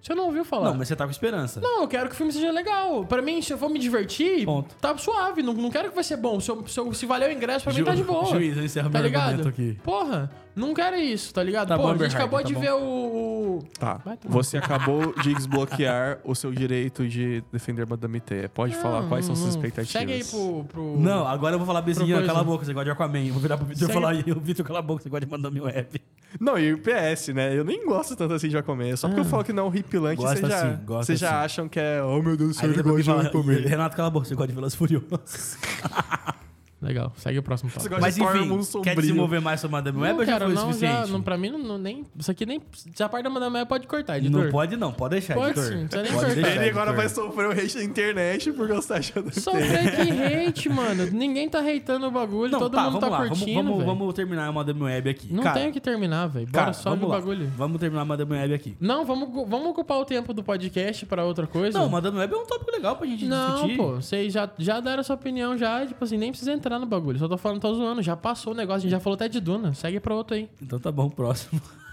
[0.00, 0.70] Você não ouviu falar?
[0.70, 1.60] Não, mas você tá com esperança.
[1.60, 3.04] Não, eu quero que o filme seja legal.
[3.04, 4.74] Pra mim, se eu for me divertir, Ponto.
[4.80, 5.42] tá suave.
[5.42, 6.40] Não, não quero que vai ser bom.
[6.40, 8.24] Se, eu- se, eu- se valer o ingresso, pra mim Ju- tá de boa.
[8.26, 9.24] juiz, eu encerro tá meu ligado?
[9.24, 9.78] argumento aqui.
[9.82, 11.68] Porra, não quero isso, tá ligado?
[11.68, 12.60] Tá Pô, bom, a gente acabou tá de bom.
[12.60, 12.78] ver o...
[12.78, 14.00] o- Tá.
[14.04, 18.48] Vai tomar Você acabou de desbloquear o seu direito de defender Madame Teia.
[18.48, 19.90] Pode falar quais são suas expectativas.
[19.92, 20.64] Segue aí pro...
[20.64, 20.98] pro...
[20.98, 22.26] Não, agora eu vou falar bezinha, coisa.
[22.26, 23.26] cala a boca, você gosta de Aquaman.
[23.26, 25.08] Eu vou virar pro Vitor e Segue- falar aí, o Vitor, cala a boca, você
[25.08, 26.00] gosta de Madame Web.
[26.40, 27.56] Não, e o PS, né?
[27.56, 28.96] Eu nem gosto tanto assim de Aquaman.
[28.96, 31.18] Só porque eu falo que não é um hipilante, Gosta vocês já, sim, gosta vocês
[31.20, 31.34] já sim.
[31.34, 32.02] acham que é...
[32.02, 33.52] Oh, meu Deus do céu, ele gosta de fala, Aquaman.
[33.60, 35.56] Renato, cala a boca, você gosta de Velozes Furiosos.
[36.84, 40.32] Legal, segue o próximo gosta Mas enfim, quer desenvolver mais sobre Madame Web ou já
[40.32, 40.92] cara, foi o não, suficiente?
[40.92, 42.04] já, não, pra mim, não, não- nem...
[42.18, 42.60] Isso aqui nem...
[42.94, 44.44] Já parte da Madame Web pode cortar, editor.
[44.44, 45.64] Não pode não, pode deixar, Pode editor.
[45.64, 46.34] sim, não precisa nem Pode cortar.
[46.42, 46.96] deixar, Ele agora editor.
[46.96, 49.42] vai sofrer o hate da internet por gostar de Madame Teia.
[49.42, 51.06] Sofrer que hate, mano.
[51.10, 53.76] Ninguém tá hateando o bagulho, Não, todo tá, mundo vamos tá lá, vamos, curtindo, vamos,
[53.78, 53.86] velho.
[53.86, 55.32] vamos terminar a Madame Web aqui.
[55.32, 56.46] Não cara, tem o que terminar, velho.
[56.46, 57.16] Bora cara, só vamos no lá.
[57.16, 57.50] bagulho.
[57.56, 58.76] Vamos terminar a Madame Web aqui.
[58.80, 61.78] Não, vamos, vamos ocupar o tempo do podcast pra outra coisa.
[61.78, 63.76] Não, Madame Web é um tópico legal pra gente Não, discutir.
[63.76, 67.18] pô, vocês já, já deram sua opinião já, tipo assim, nem precisa entrar no bagulho.
[67.18, 69.40] Só tô falando, tô zoando, já passou o negócio, a gente já falou até de
[69.40, 69.74] Duna.
[69.74, 70.48] Segue pra outro aí.
[70.60, 71.60] Então tá bom, próximo.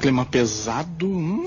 [0.00, 1.06] Clima pesado.
[1.06, 1.44] Hum.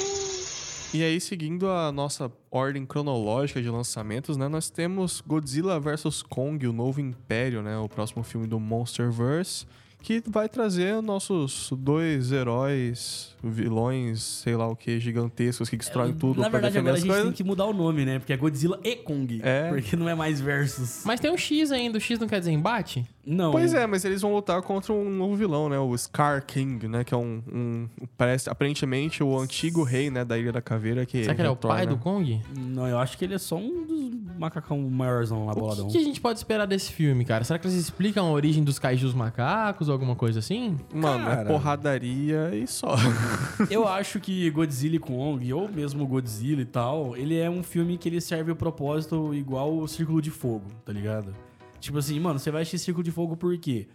[0.94, 6.66] E aí, seguindo a nossa ordem cronológica de lançamentos, né, nós temos Godzilla vs Kong,
[6.66, 9.66] o novo Império, né, o próximo filme do Monsterverse,
[10.02, 16.42] que vai trazer nossos dois heróis, vilões, sei lá o que, gigantescos que destroem tudo
[16.42, 18.20] Na pra verdade, agora a gente tem que mudar o nome, né?
[18.20, 19.42] Porque é Godzilla e Kong.
[19.44, 19.70] É.
[19.70, 21.02] Porque não é mais versus.
[21.06, 21.98] Mas tem um X ainda.
[21.98, 23.06] O X não quer dizer embate?
[23.26, 23.52] Não.
[23.52, 25.78] Pois é, mas eles vão lutar contra um novo vilão, né?
[25.78, 27.04] O Scar King, né?
[27.04, 27.44] Que é um.
[27.52, 30.24] um parece, aparentemente, o antigo rei, né?
[30.24, 31.06] Da Ilha da Caveira.
[31.06, 32.42] Que Será que ele é o pai do Kong?
[32.58, 35.88] Não, eu acho que ele é só um dos macacão maiorzão lá, O boladão.
[35.88, 37.44] que, que a gente pode esperar desse filme, cara?
[37.44, 40.78] Será que eles explicam a origem dos kaijus macacos ou alguma coisa assim?
[40.94, 41.42] Mano, Cara.
[41.42, 42.96] é porradaria e só.
[43.72, 47.98] Eu acho que Godzilla e Kong, ou mesmo Godzilla e tal, ele é um filme
[47.98, 51.34] que ele serve o propósito igual o Círculo de Fogo, tá ligado?
[51.80, 53.88] Tipo assim, mano, você vai assistir Círculo de Fogo por quê?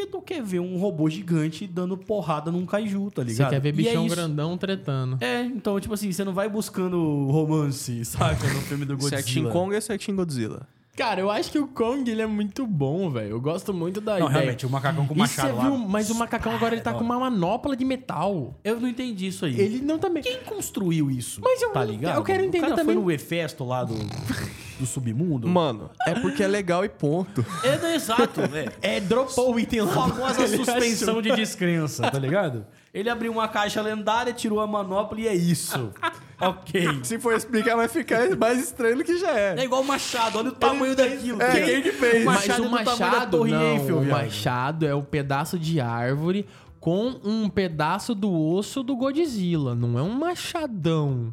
[0.00, 3.50] Porque tu quer ver um robô gigante dando porrada num kaiju, tá Você ligado?
[3.50, 4.14] quer ver é bichão isso.
[4.14, 5.18] grandão tretando.
[5.20, 8.46] É, então, tipo assim, você não vai buscando romance, saca?
[8.48, 9.20] No filme do Godzilla.
[9.22, 10.66] Setinho Kong é Setinho Godzilla.
[10.96, 13.30] Cara, eu acho que o Kong ele é muito bom, velho.
[13.30, 14.40] Eu gosto muito da Não, ideia.
[14.40, 15.62] realmente, o macacão com E machado você lá.
[15.64, 18.54] viu, mas o macacão agora ele tá com uma manopla de metal.
[18.64, 19.58] Eu não entendi isso aí.
[19.58, 20.22] Ele não também.
[20.22, 21.40] Quem construiu isso?
[21.42, 22.16] Mas eu- tá ligado?
[22.16, 22.94] eu quero entender o cara também.
[22.96, 23.94] foi no Efesto lá do,
[24.80, 25.46] do submundo?
[25.46, 27.44] Mano, é porque é legal e ponto.
[27.62, 28.72] É, exato, velho.
[28.82, 29.92] É, dropou o item lá.
[29.92, 32.66] famosa suspensão de descrença, tá ligado?
[32.92, 35.92] Ele abriu uma caixa lendária, tirou a manopla e é isso.
[36.40, 37.00] ok.
[37.04, 39.64] Se for explicar, vai ficar mais estranho do que já É é.
[39.64, 41.40] igual o machado, olha o tamanho daquilo.
[41.40, 42.22] É, quem que fez?
[42.22, 44.10] O Mas machado o é machado, não, Eiffel, o viado.
[44.18, 46.46] machado é o pedaço de árvore
[46.80, 49.74] com um pedaço do osso do Godzilla.
[49.74, 51.32] Não é um machadão.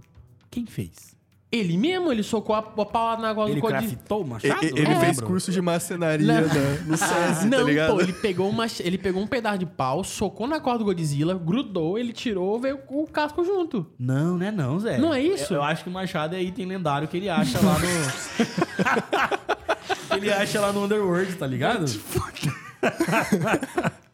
[0.51, 1.16] Quem fez?
[1.49, 3.87] Ele mesmo, ele socou a, a pau na gola Ele do Godzilla.
[3.95, 4.65] craftou o machado?
[4.65, 6.47] e- Ele Não fez curso de macenaria Não.
[6.47, 7.93] né, no SESI, não, tá ligado?
[7.95, 11.35] pô, ele pegou, uma, ele pegou um pedaço de pau, socou na corda do Godzilla,
[11.35, 13.87] grudou, ele tirou, veio com o casco junto.
[13.97, 14.97] Não, não é não, Zé.
[14.97, 15.53] Não é isso?
[15.53, 17.87] Eu, eu acho que o machado é item lendário que ele acha lá no...
[20.09, 21.85] que ele acha lá no Underworld, tá ligado?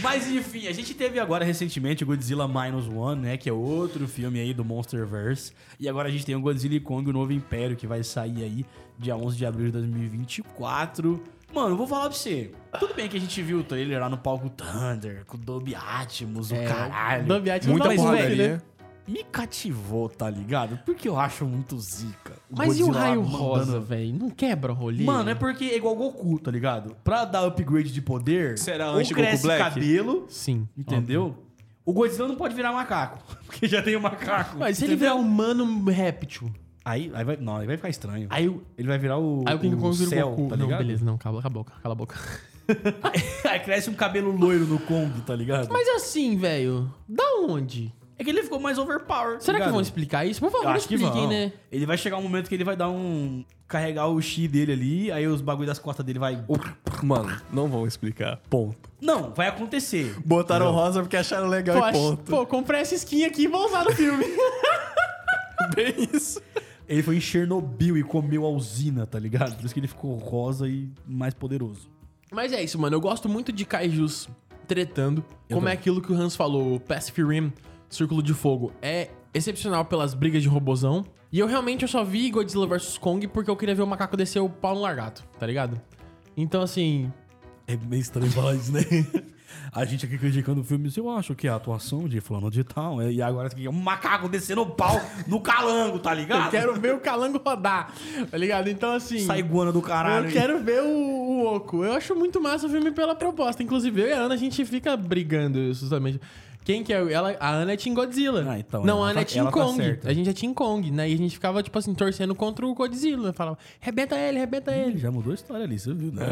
[0.00, 3.36] Mas enfim, a gente teve agora recentemente o Godzilla Minus One, né?
[3.36, 5.52] Que é outro filme aí do Monsterverse.
[5.78, 8.42] E agora a gente tem o Godzilla e Kong, o Novo Império, que vai sair
[8.42, 8.66] aí
[8.98, 11.22] dia 11 de abril de 2024.
[11.54, 12.50] Mano, vou falar pra você.
[12.78, 15.74] Tudo bem que a gente viu o trailer lá no palco Thunder, com o Dolby
[15.74, 17.26] Atmos, o caralho.
[17.26, 18.36] Dolby Atmos Muita não porradaria.
[18.36, 18.62] certo, né?
[19.08, 20.78] Me cativou, tá ligado?
[20.84, 22.34] Porque eu acho muito zica.
[22.50, 24.12] Mas e o Godzilla raio mandando- rosa, velho?
[24.14, 25.02] Não quebra o rolê?
[25.04, 26.94] Mano, é porque é igual Goku, tá ligado?
[27.02, 29.62] Pra dar upgrade de poder, Será ou cresce Black?
[29.74, 30.68] cabelo, Sim.
[30.76, 31.34] entendeu?
[31.84, 34.58] O Godzilla não pode virar macaco, porque já tem o macaco.
[34.58, 36.52] Mas se ele virar um humano réptil,
[36.84, 38.28] Aí, aí vai, não, aí vai ficar estranho.
[38.30, 40.48] aí o, Ele vai virar o, aí o King Kong vira o céu, Goku.
[40.48, 42.16] tá não, beleza, não, cala, cala a boca, cala a boca.
[43.48, 45.68] aí cresce um cabelo loiro no Kong, tá ligado?
[45.70, 47.92] Mas assim, velho, da onde?
[48.18, 49.42] É que ele ficou mais overpowered.
[49.44, 49.84] Será tá que vão ligado?
[49.86, 50.40] explicar isso?
[50.40, 51.30] Por Eu favor, acho que expliquem, vão.
[51.30, 51.52] né?
[51.70, 53.44] Ele vai chegar um momento que ele vai dar um.
[53.68, 56.42] carregar o X dele ali, aí os bagulho das costas dele vai.
[57.02, 58.40] Mano, não vão explicar.
[58.50, 58.90] Ponto.
[59.00, 60.16] Não, vai acontecer.
[60.24, 62.22] Botaram rosa porque acharam legal Pô, e ponto.
[62.30, 64.24] pô, comprei essa skin aqui e vou usar no filme.
[65.74, 66.40] Bem isso.
[66.88, 69.54] Ele foi em Chernobyl e comeu a usina, tá ligado?
[69.56, 71.88] Por isso que ele ficou rosa e mais poderoso.
[72.32, 72.96] Mas é isso, mano.
[72.96, 74.28] Eu gosto muito de kaijus
[74.66, 75.24] tretando.
[75.50, 77.52] como é aquilo que o Hans falou, o Pacific Rim,
[77.88, 81.04] Círculo de Fogo, é excepcional pelas brigas de robozão.
[81.30, 84.16] E eu realmente eu só vi Godzilla vs Kong porque eu queria ver o macaco
[84.16, 85.80] descer o pau no largato, tá ligado?
[86.36, 87.12] Então, assim,
[87.66, 88.80] É meio estranho falar isso, né?
[89.72, 92.64] A gente aqui criticando o filme, eu acho que é a atuação de fulano de
[92.64, 93.00] tal.
[93.02, 96.46] é- E agora é um macaco descendo o pau no calango, tá ligado?
[96.46, 97.92] eu quero ver o calango rodar,
[98.30, 98.68] tá ligado?
[98.68, 99.16] Então, assim.
[99.18, 100.26] Essa iguana do caralho.
[100.28, 101.84] Eu quero ver o, o Oco.
[101.84, 103.62] Eu acho muito massa o filme pela proposta.
[103.62, 106.18] Inclusive, eu e a Ana, a gente fica brigando justamente.
[106.68, 107.12] Quem que é?
[107.12, 108.44] Ela, a Ana é Team Godzilla.
[108.46, 109.76] Ah, então, Não, a Ana tá- é Team tá Kong.
[109.78, 110.10] certa.
[110.10, 111.08] a gente é Team Kong, né?
[111.08, 113.32] E a gente ficava, tipo assim, torcendo contra o Godzilla.
[113.32, 116.26] Falava, rebenta ele, rebenta Ele já mudou a história ali, você viu, né?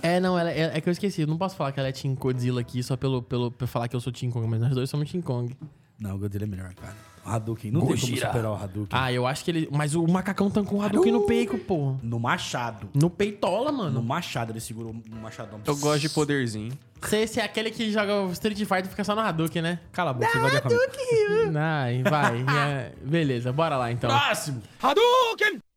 [0.00, 1.22] É, não, ela, é, é que eu esqueci.
[1.22, 3.88] Eu não posso falar que ela é Team Godzilla aqui só pelo, pelo, pra falar
[3.88, 5.56] que eu sou Team Kong, mas nós dois somos Team Kong.
[5.98, 6.94] Não, o Godzilla é melhor, cara.
[7.24, 7.70] Hadouken.
[7.70, 8.26] Não tem como Gojira.
[8.26, 8.88] superar o Hadouken.
[8.98, 9.68] Ah, eu acho que ele.
[9.70, 11.96] Mas o macacão tancou o Hadouken no peito, pô.
[12.02, 12.88] No machado.
[12.94, 14.02] No peitola, No mano.
[14.02, 15.60] machado ele segurou o machadão.
[15.64, 16.72] Eu gosto de poderzinho.
[17.00, 19.80] Você, você é aquele que joga o Street Fighter e fica só no Hadouken, né?
[19.90, 21.56] Cala a boca, você gosta de Hadouken.
[21.56, 22.44] Ai, vai.
[22.56, 24.10] é, beleza, bora lá então.
[24.10, 24.62] Próximo.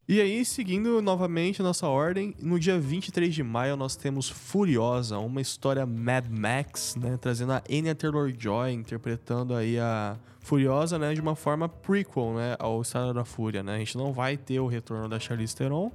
[0.06, 5.18] E aí, seguindo novamente a nossa ordem, no dia 23 de maio nós temos Furiosa,
[5.18, 7.18] uma história Mad Max, né?
[7.18, 11.14] Trazendo a Anya Taylor-Joy interpretando aí a Furiosa, né?
[11.14, 12.56] De uma forma prequel, né?
[12.60, 13.76] Ao Estrada da Fúria, né?
[13.76, 15.92] A gente não vai ter o retorno da Charlize Theron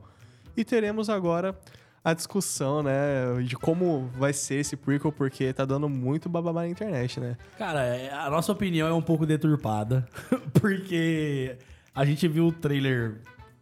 [0.56, 1.56] e teremos agora
[2.04, 2.92] a discussão, né,
[3.44, 7.36] de como vai ser esse prequel, porque tá dando muito bababá na internet, né?
[7.58, 10.08] Cara, é- a nossa opinião é um pouco deturpada,
[10.58, 11.56] porque
[11.94, 13.16] a gente viu o trailer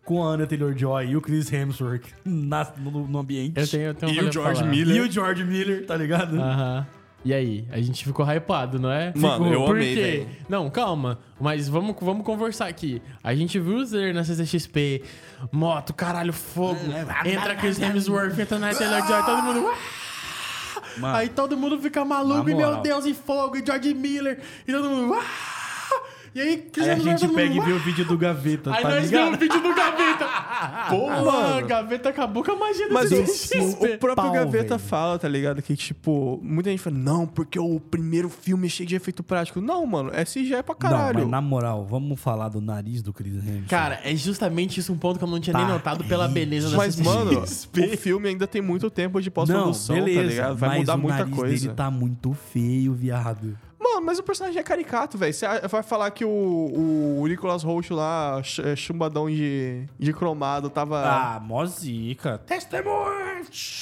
[0.05, 3.59] com a Anna Taylor-Joy e o Chris Hemsworth na- no, no ambiente.
[3.59, 4.71] Eu tenho, eu tenho E o George falar.
[4.71, 4.97] Miller.
[4.97, 6.41] E o George Miller, tá ligado?
[6.41, 6.87] Aham.
[7.25, 7.67] E aí?
[7.73, 9.13] A gente ficou hypado, não é?
[9.17, 9.53] Mano, Ficou.
[9.53, 10.29] eu Por amei, velho.
[10.49, 11.19] Não, calma.
[11.41, 13.03] Mas vamos, vamos conversar aqui.
[13.23, 15.03] A gente viu o trailer na CCXP.
[15.51, 16.79] Moto, caralho, fogo.
[17.25, 19.73] Entra Chris Hemsworth, entra na Taylor-Joy, todo mundo...
[20.99, 21.17] Mano.
[21.17, 22.81] Aí todo mundo fica maluco e, meu.
[22.81, 24.41] Deus, e fogo, e George Miller.
[24.67, 25.19] E todo mundo...
[26.35, 28.89] E aí, Chris Aí a gente pega e vê o vídeo do Gaveta, Aí tá
[28.91, 29.35] nós vimos ligado?
[29.35, 30.27] o vídeo do Gaveta.
[30.91, 31.67] Porra, Mano.
[31.67, 34.89] Gaveta acabou com a magia Mas do o, o, o próprio Pau, Gaveta velho.
[34.89, 35.63] fala, tá ligado?
[35.63, 39.61] Que, tipo, muita gente fala, não, porque o primeiro filme é cheio de efeito prático.
[39.61, 41.19] Não, mano, é CGI pra caralho.
[41.19, 43.69] Não, mas na moral, vamos falar do nariz do Chris Hemsworth.
[43.69, 46.71] Cara, é justamente isso um ponto que eu não tinha Tá nem notado pela beleza
[46.71, 50.57] da Mas, mano, o filme ainda tem muito tempo de pós-produção, tá beleza, ligado?
[50.57, 51.63] Vai mas mudar o muita nariz coisa.
[51.65, 53.57] dele tá muito feio, viado.
[53.79, 55.33] Mano, mas o personagem é caricato, velho.
[55.33, 61.03] Você vai falar que o, o Nicolas Roach lá, é, chumbadão de, de cromado, tava.
[61.05, 62.39] Ah, mó zica.
[62.47, 63.16] Testemunha!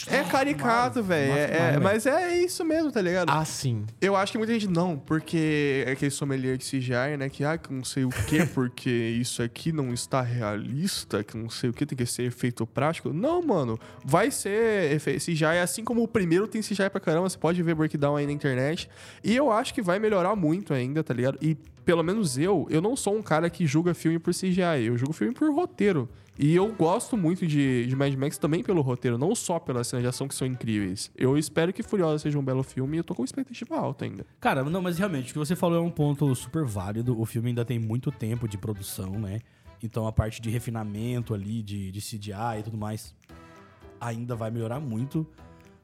[0.09, 1.33] É caricato, velho.
[1.33, 3.31] É, é- mas é isso mesmo, tá ligado?
[3.31, 3.85] Ah, sim.
[4.01, 7.29] Eu acho que muita gente não, porque é aquele sommelier de CGI, né?
[7.29, 11.49] Que, ah, que não sei o que, porque isso aqui não está realista, que não
[11.51, 13.13] sei o que, tem que ser efeito prático.
[13.13, 13.79] Não, mano.
[14.05, 17.75] Vai ser efe- CGI, assim como o primeiro tem CGI pra caramba, você pode ver
[17.75, 18.89] breakdown aí na internet.
[19.23, 21.39] E eu acho que vai melhorar muito ainda, tá ligado?
[21.41, 24.97] E pelo menos eu, eu não sou um cara que julga filme por CGI, eu
[24.97, 26.09] julgo filme por roteiro.
[26.39, 30.03] E eu gosto muito de, de Mad Max também pelo roteiro, não só pelas cenas
[30.03, 31.11] de ação que são incríveis.
[31.17, 34.27] Eu espero que Furiosa seja um belo filme e eu tô com expectativa alta ainda.
[34.41, 37.19] Cara, não, mas realmente, o que você falou é um ponto super válido.
[37.21, 39.41] O filme ainda tem muito tempo de produção, né?
[39.83, 43.15] Então a parte de refinamento ali, de, de CGI e tudo mais,
[44.01, 45.25] ainda vai melhorar muito.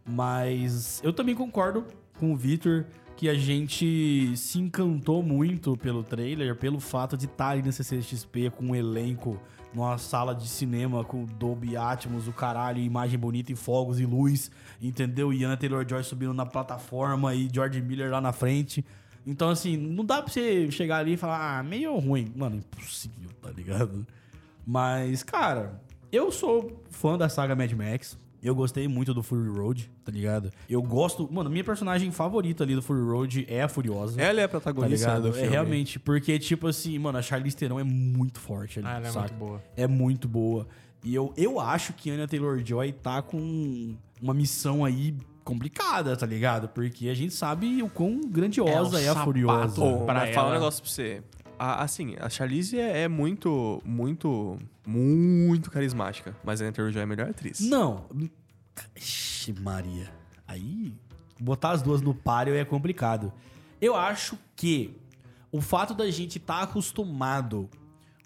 [0.05, 1.85] Mas eu também concordo
[2.19, 2.87] com o Victor
[3.17, 8.51] que a gente se encantou muito pelo trailer, pelo fato de estar ali na CCXP
[8.51, 9.39] com um elenco
[9.73, 14.51] numa sala de cinema com Dolby Atmos, o caralho, imagem bonita e fogos e luz,
[14.81, 15.33] entendeu?
[15.33, 18.85] E Anna Taylor-Joy subindo na plataforma e George Miller lá na frente.
[19.27, 22.33] Então, assim, não dá pra você chegar ali e falar, ah, meio ruim.
[22.35, 24.07] Mano, impossível, tá ligado?
[24.67, 25.81] Mas, cara,
[26.11, 28.19] eu sou fã da saga Mad Max.
[28.43, 30.51] Eu gostei muito do Fury Road, tá ligado?
[30.69, 31.29] Eu gosto.
[31.31, 34.21] Mano, minha personagem favorita ali do Fury Road é a Furiosa.
[34.21, 35.23] Ela é a Tá protagonista ligado?
[35.25, 35.49] do É filme.
[35.49, 39.11] realmente, porque, tipo assim, mano, a Charlize Theron é muito forte ali, Ah, ela é
[39.11, 39.29] saca?
[39.29, 39.63] muito boa.
[39.77, 40.67] É muito boa.
[41.05, 46.69] E eu, eu acho que Anya Taylor-Joy tá com uma missão aí complicada, tá ligado?
[46.69, 49.25] Porque a gente sabe o quão grandiosa É, é, o a.
[49.25, 49.83] Furiosa.
[49.83, 51.23] Ô, pra mas fala um negócio pra você.
[51.63, 56.35] A- assim, a Charlize é, é muito, muito, muito carismática.
[56.43, 57.61] Mas a Anna Taylor-Joy é a melhor atriz.
[57.61, 58.07] Não.
[58.97, 60.11] Ixi, Maria.
[60.49, 60.95] Aí,
[61.39, 63.31] botar as duas no páreo é complicado.
[63.79, 64.97] Eu acho que
[65.53, 67.69] o fato da gente estar tá acostumado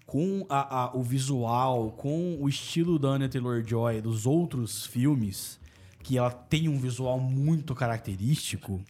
[0.05, 5.59] com a- a- o visual, com o estilo da Anya Taylor-Joy dos outros filmes,
[6.01, 8.81] que ela tem um visual muito característico,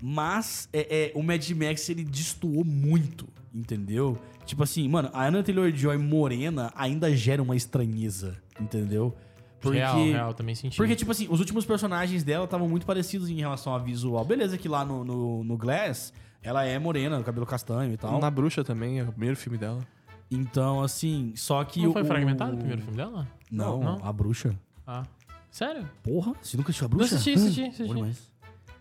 [0.00, 4.18] mas é, é, o Mad Max ele destoou muito, entendeu?
[4.44, 9.14] Tipo assim, mano, a Anna Taylor-Joy morena ainda gera uma estranheza, entendeu?
[9.60, 10.76] Porque, Real, real, também senti.
[10.76, 14.24] porque, tipo assim, os últimos personagens dela estavam muito parecidos em relação a visual.
[14.24, 16.12] Beleza que lá no, no, no Glass,
[16.42, 18.18] ela é morena, cabelo castanho e tal.
[18.20, 19.78] Na Bruxa também, é o primeiro filme dela.
[20.28, 21.80] Então, assim, só que...
[21.82, 23.28] Não o- foi fragmentado o primeiro filme dela?
[23.50, 24.00] Não, Não?
[24.04, 24.52] a bruxa.
[24.84, 25.04] Ah.
[25.50, 25.88] Sério?
[26.02, 27.14] Porra, você nunca assistiu a Não bruxa?
[27.14, 28.31] assisti, assisti, Hum, assisti.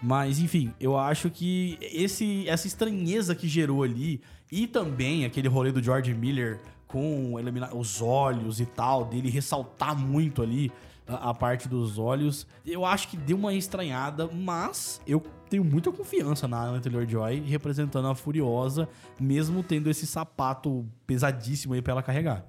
[0.01, 5.71] Mas, enfim, eu acho que esse, essa estranheza que gerou ali, e também aquele rolê
[5.71, 7.35] do George Miller com
[7.73, 10.71] os olhos e tal, dele ressaltar muito ali
[11.07, 15.91] a, a parte dos olhos, eu acho que deu uma estranhada, mas eu tenho muita
[15.91, 22.03] confiança na Anna Taylor-Joy representando a Furiosa, mesmo tendo esse sapato pesadíssimo aí pra ela
[22.03, 22.45] carregar.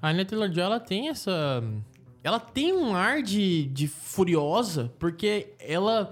[0.00, 1.62] A Anya Taylor-Joy, ela tem essa...
[2.22, 6.10] Ela tem um ar de, de furiosa, porque ela...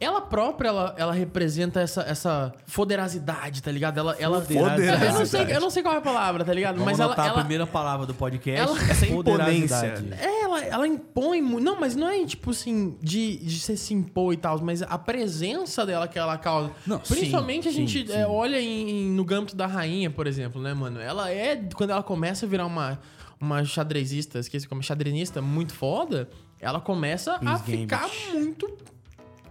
[0.00, 3.98] Ela própria, ela, ela representa essa, essa foderosidade, tá ligado?
[3.98, 5.04] Ela, ela, Foderosidade.
[5.06, 6.74] eu, não sei, eu não sei qual é a palavra, tá ligado?
[6.76, 8.60] Vamos mas ela, ela, a primeira palavra do podcast.
[8.60, 10.02] ela- essa foderosidade.
[10.04, 10.24] imponência.
[10.24, 11.64] É, ela, ela impõe muito.
[11.64, 14.96] Não, mas não é tipo assim, de, de você se impor e tal, mas a
[14.96, 16.70] presença dela que ela causa.
[16.86, 18.30] Não, Principalmente sim, a gente sim, é, sim.
[18.30, 21.00] olha em, no Gâmbito da Rainha, por exemplo, né, mano?
[21.00, 21.56] Ela é.
[21.74, 23.00] Quando ela começa a virar uma,
[23.40, 26.28] uma xadrezista, esqueci como xadrenista muito foda,
[26.60, 28.68] ela começa a ficar muito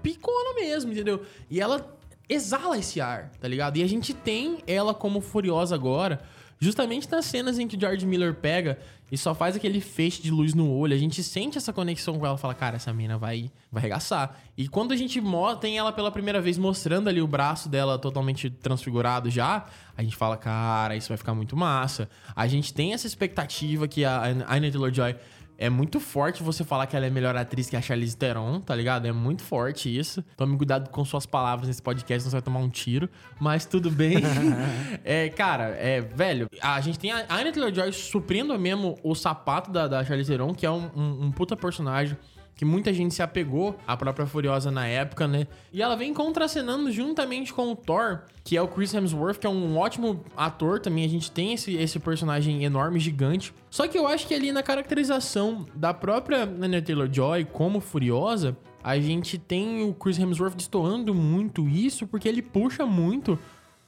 [0.08, 1.22] picona mesmo, entendeu?
[1.50, 1.93] E ela
[2.30, 3.78] exala esse ar, tá ligado?
[3.78, 6.22] E a gente tem ela como furiosa agora,
[6.60, 8.80] Justamente nas cenas em que o George Miller pega
[9.12, 12.26] e só faz aquele feixe de luz no olho, a gente sente essa conexão com
[12.26, 14.36] ela, fala, cara, essa mina vai, vai arregaçar.
[14.58, 15.22] E quando a gente
[15.62, 20.15] tem ela pela primeira vez mostrando ali o braço dela totalmente transfigurado já, a gente
[20.15, 22.10] fala, cara, isso vai ficar muito massa.
[22.36, 25.15] A gente tem essa expectativa que a Anya Taylor-Joy
[25.58, 28.76] é muito forte você falar que ela é melhor atriz que a Charlize Theron, tá
[28.76, 29.08] ligado?
[29.08, 30.24] É muito forte isso.
[30.36, 33.10] Tome cuidado com suas palavras nesse podcast, senão você vai tomar um tiro.
[33.39, 34.17] Mas tudo bem.
[35.04, 39.88] é, cara, é, velho, a gente tem a Anya Taylor-Joy suprindo mesmo o sapato da,
[39.88, 42.17] da Charlize Theron, que é um, um, um puta personagem
[42.58, 45.46] que muita gente se apegou à própria Furiosa na época, né?
[45.72, 49.50] E ela vem contracenando juntamente com o Thor, que é o Chris Hemsworth, que é
[49.50, 51.06] um ótimo ator também.
[51.06, 53.54] A gente tem esse, esse personagem enorme, gigante.
[53.70, 59.00] Só que eu acho que ali na caracterização da própria Anya Taylor-Joy como Furiosa, a
[59.00, 63.38] gente tem o Chris Hemsworth destoando muito isso, porque ele puxa muito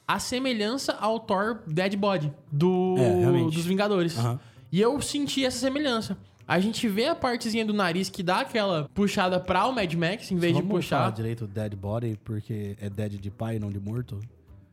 [0.08, 4.18] a semelhança ao Thor Dead Body do, É, dos Vingadores.
[4.18, 4.40] Aham.
[4.72, 6.16] E eu senti essa semelhança.
[6.50, 10.32] A gente vê a partezinha do nariz que dá aquela puxada pra o Mad Max,
[10.32, 11.16] em vez de Vamos falar puxar.
[11.16, 14.20] direito dead body, porque é dead de pai, não de morto?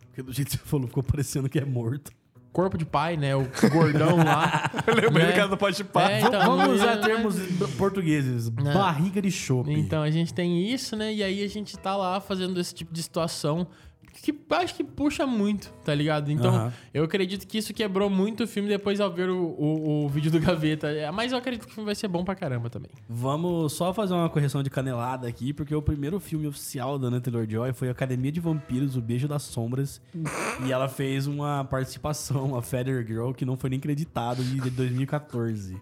[0.07, 2.11] Porque do jeito que você falou, ficou parecendo que é morto.
[2.51, 3.37] Corpo de pai, né?
[3.37, 4.71] O gordão lá.
[4.89, 5.33] Lembrei né?
[5.33, 6.11] do cara do Pode Pá.
[6.11, 7.37] É, então, Vamos usar é, termos
[7.77, 8.49] portugueses.
[8.49, 9.71] Barriga de chope.
[9.71, 11.13] Então a gente tem isso, né?
[11.13, 13.67] E aí a gente tá lá fazendo esse tipo de situação
[14.23, 16.31] que acho que puxa muito, tá ligado?
[16.31, 16.73] Então Aham.
[16.93, 20.31] eu acredito que isso quebrou muito o filme depois ao ver o, o, o vídeo
[20.31, 20.89] do Gaveta.
[20.89, 22.91] É, Mas eu acredito que o filme vai ser bom pra caramba também.
[23.09, 27.21] Vamos só fazer uma correção de canelada aqui, porque o primeiro filme oficial da Anna
[27.21, 30.01] Taylor-Joy foi Academia de Vampiros, O Beijo das Sombras.
[30.67, 35.77] e ela fez uma participação, a Feather Girl, que não foi nem creditado, de 2014.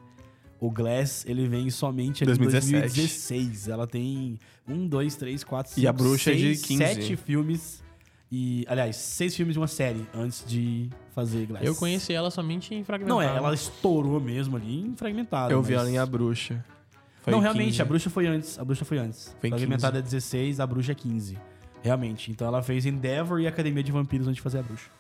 [0.61, 2.81] O Glass, ele vem somente ali em 2017.
[2.81, 3.69] 2016.
[3.69, 6.79] Ela tem um, dois, três, quatro, cinco, E a Bruxa é de seis, 15.
[6.85, 7.83] sete filmes.
[8.33, 11.65] E, aliás, seis filmes de uma série antes de fazer Glass.
[11.65, 13.15] Eu conheci ela somente em fragmentado.
[13.21, 15.53] Não, é, ela estourou mesmo ali em fragmentado.
[15.53, 16.65] Eu vi mas- ela em A Bruxa.
[17.23, 17.83] Foi não, realmente, 15.
[17.83, 18.59] a bruxa foi antes.
[18.59, 19.35] A bruxa foi antes.
[19.41, 19.99] Foi Fragmentada 15.
[19.99, 21.39] é 16, a bruxa é 15.
[21.83, 22.31] Realmente.
[22.31, 24.91] Então ela fez Endeavor e Academia de Vampiros antes de fazer a bruxa.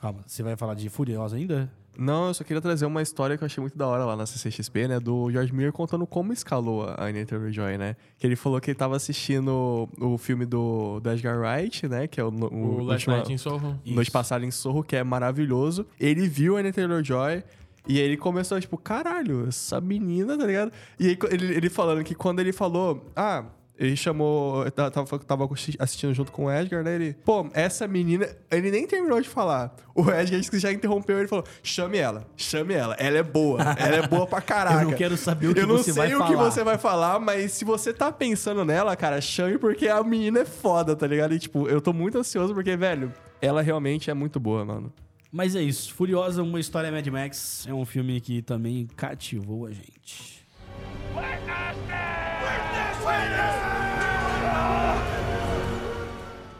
[0.00, 1.68] Calma, você vai falar de Furiosa ainda?
[1.96, 4.24] Não, eu só queria trazer uma história que eu achei muito da hora lá na
[4.26, 5.00] CCXP, né?
[5.00, 7.96] Do George Miller contando como escalou a Anya Taylor-Joy, né?
[8.18, 12.06] Que ele falou que ele tava assistindo o filme do, do Edgar Wright, né?
[12.06, 13.78] Que é o, o, O Last Night in Soho.
[13.84, 15.86] Noite Passada em Sorro, que é maravilhoso.
[16.00, 17.44] Ele viu a Anya Taylor-Joy
[17.86, 20.72] e aí ele começou, tipo, caralho, essa menina, tá ligado?
[20.98, 23.44] E aí ele, ele falando que quando ele falou, ah...
[23.78, 26.94] Ele chamou, eu tava, tava assistindo junto com o Edgar, né?
[26.94, 28.28] Ele, pô, essa menina.
[28.50, 29.74] Ele nem terminou de falar.
[29.94, 33.60] O Edgar disse que já interrompeu ele falou: chame ela, chame ela, ela é boa,
[33.78, 34.82] ela é boa pra caraca.
[34.84, 36.50] Eu não quero saber o que Eu não você sei vai o que falar.
[36.50, 40.44] você vai falar, mas se você tá pensando nela, cara, chame porque a menina é
[40.44, 41.34] foda, tá ligado?
[41.34, 44.92] E tipo, eu tô muito ansioso porque, velho, ela realmente é muito boa, mano.
[45.32, 45.94] Mas é isso.
[45.94, 47.66] Furiosa, uma história Mad Max.
[47.66, 50.46] É um filme que também cativou a gente.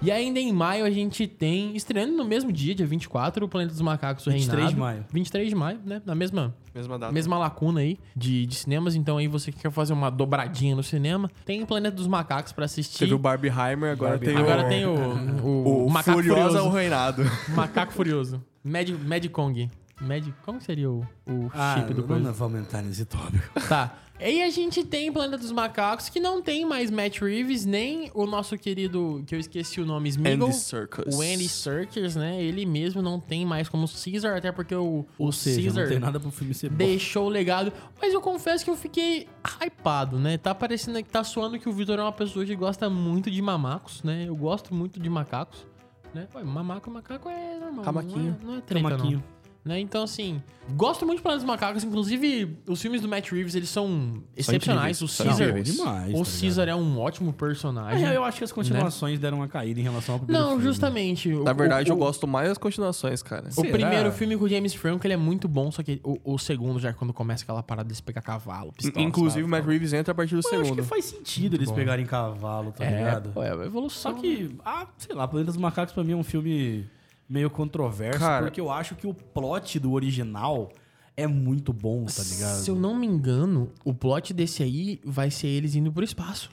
[0.04, 3.72] E ainda em maio a gente tem, estreando no mesmo dia, dia 24, o Planeta
[3.72, 4.74] dos Macacos, o 23 Reinado.
[4.74, 5.04] de maio.
[5.12, 6.02] 23 de maio, né?
[6.04, 7.12] Na mesma, Mesma data.
[7.12, 8.96] mesma lacuna aí de, de cinemas.
[8.96, 12.50] Então aí você que quer fazer uma dobradinha no cinema, tem o Planeta dos Macacos
[12.50, 12.98] pra assistir.
[12.98, 14.68] Teve o Barbieheimer, agora Barbie- tem Agora o...
[14.68, 16.66] tem o, o, O, Macaco Furiosa Furioso.
[16.68, 17.22] o Reinado.
[17.54, 18.42] Macaco Furioso.
[18.64, 19.70] Mad, Mad Kong.
[20.00, 22.24] Mad, como seria o, o chip do não, coisa?
[22.24, 23.60] não vamos entrar nesse tópico.
[23.68, 23.94] Tá.
[24.24, 28.24] E a gente tem Planeta dos Macacos, que não tem mais Matt Reeves, nem o
[28.24, 30.48] nosso querido, que eu esqueci o nome, Smeagol.
[30.48, 31.16] Andy Serkis.
[31.16, 32.42] O Andy Serkis, né?
[32.42, 35.90] Ele mesmo não tem mais como Caesar, até porque o, o Ou seja, Caesar não
[35.90, 36.76] tem nada pro filme ser bom.
[36.76, 37.72] deixou o legado.
[38.00, 39.26] Mas eu confesso que eu fiquei
[39.60, 40.38] hypado, né?
[40.38, 43.42] Tá parecendo que tá soando que o Vitor é uma pessoa que gosta muito de
[43.42, 44.24] mamacos, né?
[44.28, 45.66] Eu gosto muito de macacos.
[46.14, 46.28] Né?
[46.30, 47.84] Pô, mamaco, macaco é normal.
[47.84, 48.38] Camaquinho.
[48.42, 49.24] Não é, não é treta, Camaquinho.
[49.64, 49.78] Né?
[49.78, 50.42] Então, assim,
[50.74, 51.84] gosto muito de Planos dos Macacos.
[51.84, 55.00] Inclusive, os filmes do Matt Reeves, eles são excepcionais.
[55.00, 55.76] O incríveis, Caesar, incríveis.
[55.76, 58.08] demais, o tá Caesar é um ótimo É, personagem.
[58.08, 60.64] eu acho que as continuações deram uma caída em relação ao primeiro Não, filme.
[60.64, 61.28] justamente.
[61.28, 63.46] Na o- verdade, o, eu gosto mais das continuações, cara.
[63.50, 63.70] O Será?
[63.70, 66.80] primeiro filme com o James Franco, ele é muito bom, só que o, o segundo,
[66.80, 69.48] já quando começa aquela parada de se pegar cavalo, pistola, Inclusive, o?
[69.48, 70.82] Matt Reeves entra a partir do Eu acho que segundo.
[70.84, 71.76] faz sentido eles Bom.
[71.76, 73.32] pegarem cavalo, tá é, ligado?
[73.40, 74.12] é evolução.
[74.12, 76.84] Só que, ah, sei lá, Planeta dos Macacos pra mim é um filme
[77.32, 80.70] meio controverso, Cara- porque eu acho que o plot do original
[81.16, 82.56] é muito bom, tá ligado?
[82.58, 86.50] Se eu não me engano, o plot desse aí vai ser eles indo pro espaço.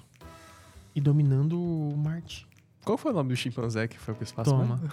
[0.96, 2.48] E dominando o Marte.
[2.84, 4.50] Qual foi o nome do chimpanzé que foi pro espaço?
[4.50, 4.78] Toma.
[4.78, 4.92] mesmo?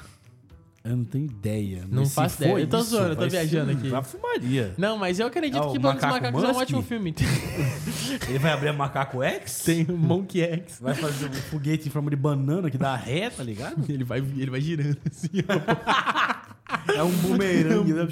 [0.88, 1.85] Eu não tenho ideia.
[1.90, 2.61] Não faço ideia.
[2.61, 3.88] Eu tô isso, zoando, eu tô vai viajando aqui.
[3.88, 4.75] Uma fumaria.
[4.79, 7.14] Não, mas eu acredito Ah, o que Planos dos Macaco Macacos é um ótimo filme.
[8.28, 9.62] Ele vai abrir a Macaco X?
[9.64, 10.78] Tem o Monkey X.
[10.80, 13.84] Vai fazer um foguete em forma de banana que dá ré, tá ligado?
[13.89, 16.93] Ele vai, ele vai girando assim, ó.
[16.93, 18.09] É um bumerangue, né?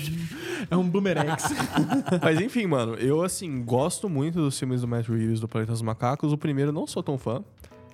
[0.70, 1.44] É um boomerex.
[2.22, 5.82] Mas enfim, mano, eu assim, gosto muito dos filmes do Matt Reeves do Planeta dos
[5.82, 6.32] Macacos.
[6.32, 7.42] O primeiro eu não sou tão fã,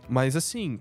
[0.08, 0.78] mas assim,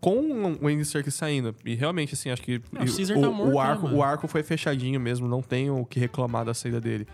[0.00, 2.88] com o Andy Serkis saindo, e realmente assim, acho que Não, o
[3.18, 3.98] o, tá morto, o arco, né, mano?
[3.98, 7.06] o arco foi fechadinho mesmo, não tenho o que reclamar da saída dele.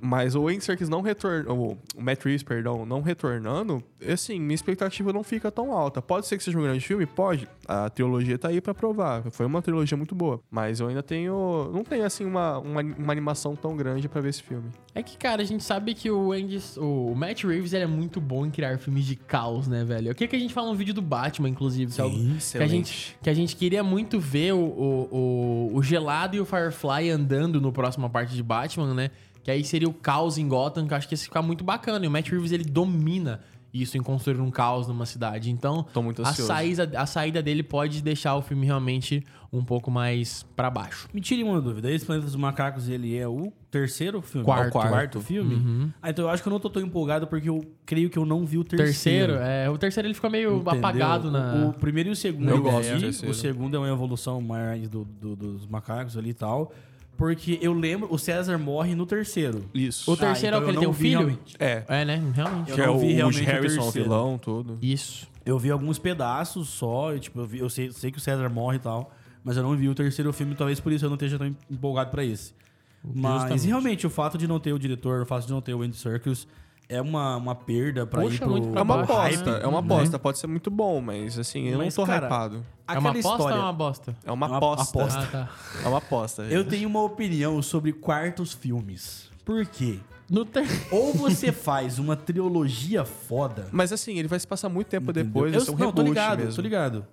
[0.00, 5.12] Mas o Andy Serkis não retornando, o Matt Reeves, perdão, não retornando, assim, minha expectativa
[5.12, 6.02] não fica tão alta.
[6.02, 7.06] Pode ser que seja um grande filme?
[7.06, 7.48] Pode.
[7.66, 9.22] A trilogia tá aí pra provar.
[9.30, 10.40] Foi uma trilogia muito boa.
[10.50, 14.30] Mas eu ainda tenho, não tenho assim uma, uma, uma animação tão grande pra ver
[14.30, 14.70] esse filme.
[14.94, 18.20] É que, cara, a gente sabe que o Andy, o Matt Reeves ele é muito
[18.20, 20.12] bom em criar filmes de caos, né, velho?
[20.12, 21.92] O que que a gente fala no vídeo do Batman, inclusive?
[21.98, 25.82] é algo que a gente que a gente queria muito ver o, o, o, o
[25.82, 29.10] Gelado e o Firefly andando no próxima parte de Batman, né?
[29.46, 32.04] Que aí seria o caos em Gotham, que eu acho que ia ficar muito bacana.
[32.04, 33.38] E o Matt Reeves, ele domina
[33.72, 35.52] isso em construir um caos numa cidade.
[35.52, 39.88] Então, Tô muito a saída, a saída dele pode deixar o filme realmente um pouco
[39.88, 41.08] mais pra baixo.
[41.14, 41.88] Me tire uma dúvida.
[41.88, 44.44] Esse Planeta dos Macacos, ele é o terceiro filme?
[44.44, 44.64] Quarto.
[44.64, 45.92] É o quarto filme?
[46.02, 48.26] Ah, então eu acho que eu não tô tão empolgado porque eu creio que eu
[48.26, 49.34] não vi o terceiro.
[49.34, 50.72] Terceiro, é, o terceiro ele ficou meio Entendeu?
[50.78, 51.54] apagado na.
[51.66, 53.00] O, o primeiro e o segundo Eu eu gosto vi.
[53.00, 53.30] terceiro.
[53.30, 56.72] O segundo é uma evolução mais do, do- dos macacos ali e tal.
[57.16, 59.64] Porque eu lembro, o César morre no terceiro.
[59.72, 60.10] Isso.
[60.10, 61.18] O terceiro é o que então ele eu tem vi filho?
[61.18, 61.56] realmente.
[61.58, 61.84] É.
[61.88, 62.22] É, né?
[62.34, 62.70] Realmente.
[62.70, 64.78] Eu que é o, vi o realmente o Harrison, o vilão, tudo.
[64.82, 65.26] Isso.
[65.44, 68.48] Eu vi alguns pedaços só, e, tipo, eu, vi- eu sei, sei que o César
[68.48, 69.12] morre e tal,
[69.44, 72.10] mas eu não vi o terceiro filme, talvez por isso eu não esteja tão empolgado
[72.10, 72.52] pra esse.
[73.04, 73.66] Mas Justamente.
[73.68, 75.96] realmente, o fato de não ter o diretor, o fato de não ter o Andy
[75.96, 76.46] Serkis
[76.88, 78.50] é uma, uma perda pra Poxa, ir pro...
[78.50, 79.60] muito pra É uma aposta, né?
[79.64, 80.18] é uma aposta.
[80.18, 82.66] Pode ser muito bom, mas assim, eu Mas, não tô cara, hypado.
[82.88, 84.16] É uma aposta história- ou é uma bosta?
[84.24, 84.98] É uma uma aposta.
[85.00, 85.18] aposta.
[85.20, 85.50] Ah, tá.
[85.84, 86.42] É uma aposta.
[86.44, 89.30] Eu tenho uma opinião sobre quartos filmes.
[89.44, 89.98] Por quê?
[90.30, 90.66] No ter...
[90.90, 93.68] Ou você faz uma trilogia foda...
[93.72, 95.24] Mas assim, ele vai se passar muito tempo entendeu?
[95.32, 96.54] depois, eu, ser um não, tô ligado, mesmo.
[96.54, 97.06] tô ligado.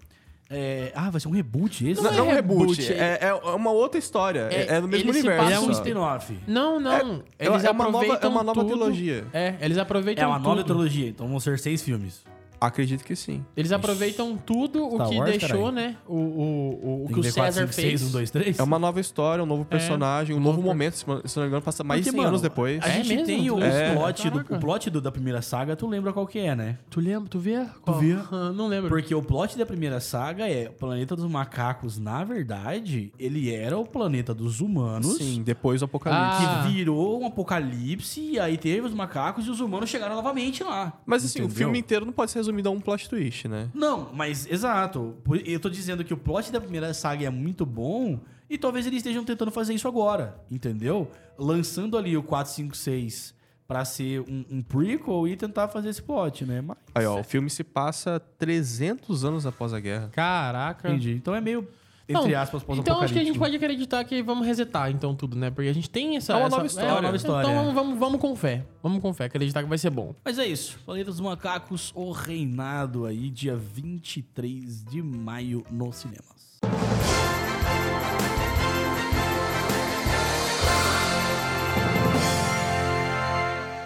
[0.56, 2.02] É, ah, vai ser um reboot esse?
[2.02, 4.48] Não, Não não é um é reboot, reboot, é, é uma outra história.
[4.52, 5.52] É, É, é no mesmo ele se universo.
[5.52, 6.38] É um spin-off.
[6.48, 7.24] Não, não.
[7.40, 8.72] É- eles é uma nova- é uma nova tudo.
[8.76, 9.26] trilogia.
[9.34, 10.66] É, eles aproveitam É uma nova tudo.
[10.68, 12.24] trilogia, então vão ser seis filmes.
[12.66, 13.44] Acredito que sim.
[13.58, 15.72] Eles aproveitam tudo o Star que Wars, deixou, caralho.
[15.72, 15.98] né?
[16.08, 18.00] O, o, o, o que o César cinco, fez.
[18.00, 18.58] seis, um, dois, três?
[18.60, 20.94] É uma nova história, um novo personagem, um novo momento.
[20.96, 22.82] Se não me engano, passa mais de Porque, 100 mano, anos depois.
[22.84, 23.26] A É gente mesmo?
[23.26, 23.94] tem o É.
[23.94, 26.78] plot, do, o plot do- da primeira saga, tu lembra qual que é, né?
[26.90, 27.28] Tu lembra?
[27.30, 27.66] Tu vê?
[27.82, 28.00] Qual?
[28.00, 28.14] vê?
[28.32, 28.90] Ah, Não lembro.
[28.90, 33.78] Porque o plot da primeira saga é o planeta dos macacos, na verdade, ele era
[33.78, 35.18] o planeta dos humanos.
[35.18, 36.40] Sim, depois do apocalipse.
[36.40, 36.62] Que Ah.
[36.68, 40.94] virou um apocalipse, e aí teve os macacos e os humanos chegaram novamente lá.
[41.06, 41.58] Mas assim, o Entendeu?
[41.58, 43.70] filme inteiro não pode ser resumido a um plot twist, né?
[43.74, 45.16] Não, mas exato.
[45.46, 48.98] Eu tô dizendo que o plot da primeira saga é muito bom e talvez eles
[48.98, 51.10] estejam tentando fazer isso agora, entendeu?
[51.38, 53.34] Lançando ali o 456
[53.68, 56.62] pra ser um, um prequel e tentar fazer esse plot, né?
[56.62, 60.10] Mas, Aí, ó, o filme se passa 300 anos após a guerra.
[60.12, 60.90] Caraca.
[60.90, 61.14] entendi.
[61.14, 61.68] Então é meio,
[62.08, 65.38] entre Não, aspas, Então acho que a gente pode acreditar que vamos resetar então tudo,
[65.38, 65.50] né?
[65.50, 66.34] Porque a gente tem essa.
[66.34, 66.92] É uma essa- nova história.
[66.92, 67.56] uma nova história, Então é.
[67.64, 68.66] vamos, vamos, vamos com fé.
[68.82, 70.14] Vamos com fé, acreditar que vai ser bom.
[70.26, 70.78] Mas é isso.
[70.86, 76.34] Planeta dos Macacos, o reinado aí, dia 23 de maio nos cinemas.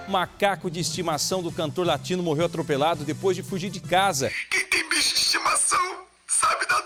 [0.08, 4.32] Macaco de estimação do cantor latino morreu atropelado depois de fugir de casa.
[4.50, 6.82] Quem tem bicho de estimação sabe da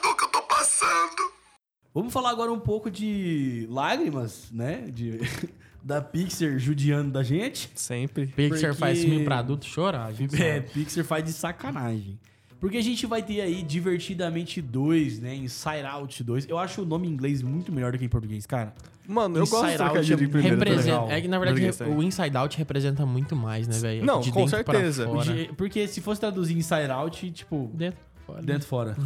[1.94, 4.86] Vamos falar agora um pouco de lágrimas, né?
[4.94, 5.20] De,
[5.84, 7.70] da Pixar judiando da gente.
[7.76, 8.28] Sempre.
[8.28, 10.70] Pixar Porque- faz filme pra adulto chorar, a gente É, sabe.
[10.74, 12.18] Pixar faz de sacanagem.
[12.62, 15.34] Porque a gente vai ter aí Divertidamente 2, né?
[15.36, 16.48] Inside Out 2.
[16.48, 18.74] Eu acho o nome em inglês muito melhor do que em português, cara.
[19.08, 20.58] Mano, eu gosto Inside de Out trocadilho é primeiro.
[20.58, 21.12] tá Representa, legal.
[21.12, 24.06] é que na verdade o Inside Out representa muito mais, né, velho?
[24.06, 25.08] Não, De com certeza.
[25.24, 28.00] De- Porque se fosse traduzir Inside Out, tipo, Dentro,
[28.34, 28.42] fora.
[28.42, 28.98] dentro fora.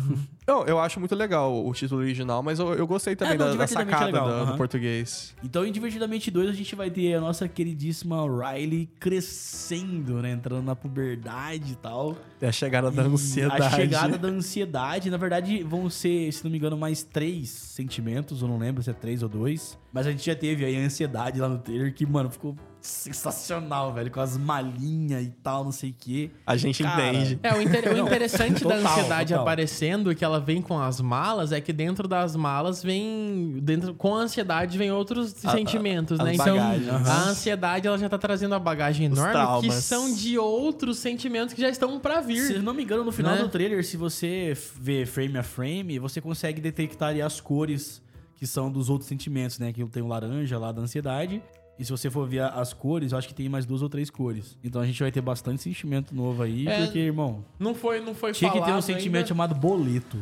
[0.48, 3.48] Não, eu acho muito legal o título original, mas eu, eu gostei também É, não,
[3.48, 5.36] da, da é sacada legal, da- do português.
[5.44, 10.32] Então, em Divertidamente 2, a gente vai ter a nossa queridíssima Riley crescendo, né?
[10.32, 12.16] Entrando na puberdade e tal.
[12.40, 13.62] É a chegada da E ansiedade.
[13.64, 15.10] A chegada da ansiedade.
[15.10, 18.42] Na verdade, vão ser, se não me engano, mais três sentimentos.
[18.42, 19.78] Eu não lembro se é três ou dois.
[19.92, 22.56] Mas a gente já teve aí a ansiedade lá no trailer, que, mano, ficou
[22.86, 24.12] sensacional, velho.
[24.12, 26.32] Com as malinhas e tal, não sei o quê.
[26.46, 27.40] A gente Cara, entende.
[27.44, 29.42] É, o, inter- o interessante da total, ansiedade total.
[29.44, 33.60] aparecendo, que ela vem com as malas, é que dentro das malas vem.
[33.62, 36.32] Dentro, com a ansiedade vem outros sentimentos, né?
[36.32, 40.38] as Então, bagagens, a ansiedade ela já tá trazendo a bagagem enorme, que são de
[40.38, 42.42] outros sentimentos que já estão pra vir.
[42.42, 43.42] Se eu não me engano, no final Né?
[43.42, 48.02] do trailer, se você vê frame a frame, você consegue detectar ali as cores
[48.38, 49.72] que são dos outros sentimentos, né?
[49.72, 51.42] Que tem o laranja lá da ansiedade.
[51.78, 54.10] E se você for ver as cores, eu acho que tem mais duas ou três
[54.10, 54.58] cores.
[54.64, 58.16] Então a gente vai ter bastante sentimento novo aí, É, porque, irmão, Não foi, não
[58.16, 59.28] foi tinha que ter um sentimento ainda.
[59.28, 60.18] chamado boleto.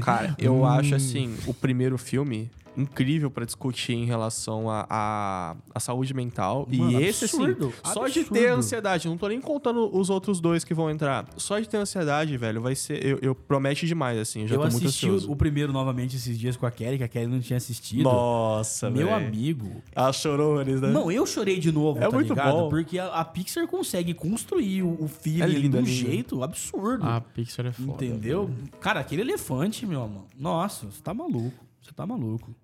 [0.00, 5.80] Cara, eu acho assim, o primeiro filme, incrível pra discutir em relação à a, a,
[5.80, 6.66] saúde mental.
[6.70, 8.58] Mano, e esse, absurdo, assim, só de ter absurdo.
[8.58, 11.26] ansiedade, não tô nem contando os outros dois que vão entrar.
[11.36, 13.04] Só de ter ansiedade, velho, vai ser.
[13.04, 14.46] Eu, eu promete demais, assim.
[14.46, 15.28] Já eu tô muito ansioso.
[15.28, 18.04] o, o primeiro novamente esses dias com a Kelly, que a Kelly não tinha assistido.
[18.04, 19.26] Nossa, Meu velho.
[19.26, 19.82] amigo.
[19.94, 20.88] Ela chorou, eles, né?
[20.90, 22.52] Não, eu chorei de novo, É tá muito ligado?
[22.52, 22.68] bom.
[22.68, 25.86] Porque a, a Pixar consegue construir o, o filme É lindo, de um é lindo.
[25.86, 27.04] jeito absurdo.
[27.06, 28.04] A Pixar é foda.
[28.04, 28.50] entendeu?
[28.80, 30.24] Cara, aquele elefante, meu amor.
[30.38, 31.64] Nossa, você tá maluco.
[31.82, 32.54] Você tá maluco.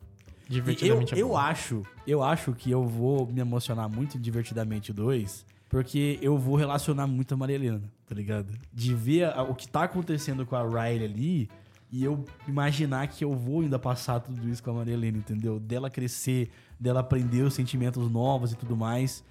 [0.49, 1.37] E Eu, Divertidamente é eu bom.
[1.37, 6.55] acho, eu acho que eu vou me emocionar muito em Divertidamente 2, porque eu vou
[6.57, 8.53] relacionar muito a Maria Helena, tá ligado?
[8.73, 11.49] De ver a- o que tá acontecendo com a Riley ali
[11.91, 15.59] e eu imaginar que eu vou ainda passar tudo isso com a Maria Helena, entendeu?
[15.59, 19.25] Dela crescer, dela aprender os sentimentos novos e tudo mais.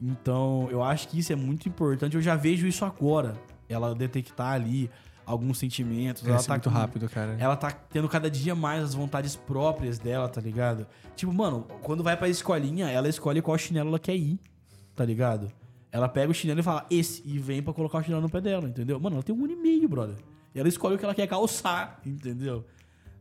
[0.00, 2.14] Então, eu acho que isso é muito importante.
[2.16, 3.34] Eu já vejo isso agora.
[3.68, 4.88] Ela detectar ali
[5.30, 6.26] alguns sentimentos.
[6.26, 7.36] ela tá muito com- rápido, cara.
[7.38, 10.86] ela tá tendo cada dia mais as vontades próprias dela, tá ligado?
[11.16, 14.38] Tipo, mano, quando vai pra escolinha, ela escolhe qual chinelo ela quer ir,
[14.94, 15.50] tá ligado?
[15.92, 18.40] Ela pega o chinelo e fala, esse, e vem pra colocar o chinelo no pé
[18.40, 18.98] dela, entendeu?
[19.00, 20.16] Mano, ela tem um ano e meio, brother.
[20.54, 22.64] E ela escolhe o que ela quer calçar, entendeu?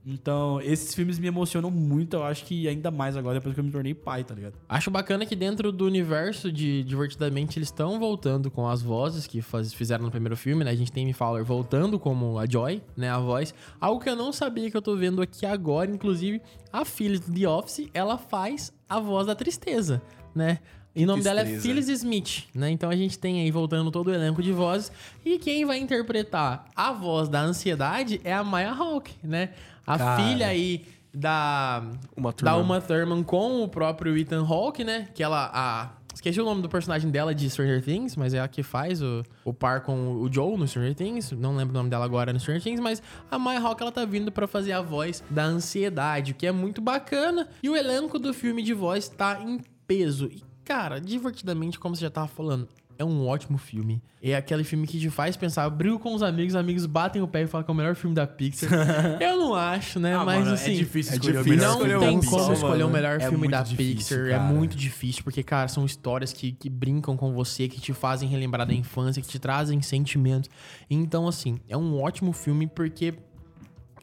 [0.06, 3.64] Então, esses filmes me emocionam muito, eu acho que ainda mais agora, depois que eu
[3.64, 4.54] me tornei pai, tá ligado?
[4.68, 9.41] Acho bacana que dentro do universo de Divertidamente eles estão voltando com as vozes que
[9.41, 10.72] faz- fizeram no primeiro filme, né?
[10.72, 13.10] A gente tem Amy Fowler voltando como a Joy, né?
[13.10, 13.54] A voz.
[13.80, 16.41] Algo que eu não sabia que eu tô vendo aqui agora, inclusive
[16.72, 20.02] a Phyllis do The Office, ela faz a voz da tristeza,
[20.34, 20.60] né?
[20.95, 21.60] E o nome dela é.
[21.60, 22.72] Phyllis Smith, né?
[22.72, 24.91] Então a gente tem aí voltando todo o elenco de vozes.
[25.24, 29.52] E quem vai interpretar a voz da ansiedade é a Maya Hawke, né?
[29.90, 30.24] A Cara.
[30.24, 31.84] filha aí da
[32.16, 32.58] Uma da turma.
[32.58, 35.08] Uma Thurman com o próprio Ethan Hawke, né?
[35.16, 35.50] Que ela.
[35.52, 39.02] A, esqueci o nome do personagem dela de Stranger Things, mas é a que faz
[39.02, 41.32] o, o par com o Joe no Stranger Things.
[41.32, 44.06] Não lembro o nome dela agora no Stranger Things, mas a Maya Hawke ela tá
[44.06, 47.48] vindo pra fazer a voz da ansiedade, o que é muito bacana.
[47.64, 50.28] E o elenco do filme de voz tá em peso.
[50.28, 52.68] E, cara, divertidamente, como você já tava falando.
[53.00, 54.04] É um ótimo filme.
[54.22, 57.28] É aquele filme que te faz pensar, brigo com os amigos, os amigos batem o
[57.30, 58.70] pé e falam que é o melhor filme da Pixar.
[59.24, 60.14] Eu não acho, né?
[60.16, 60.74] Ah, mas mano, assim.
[60.74, 62.84] é difícil é escolher o difícil melhor Não escolher filme da tem um como escolher
[62.84, 64.28] o melhor É filme da difícil, Pixar.
[64.28, 64.43] É cara.
[64.43, 68.68] muito difícil, porque, cara, são histórias que, que brincam com você, que te fazem relembrar
[68.68, 70.50] da infância, que te trazem sentimentos.
[70.89, 73.14] Então, assim, é um ótimo filme porque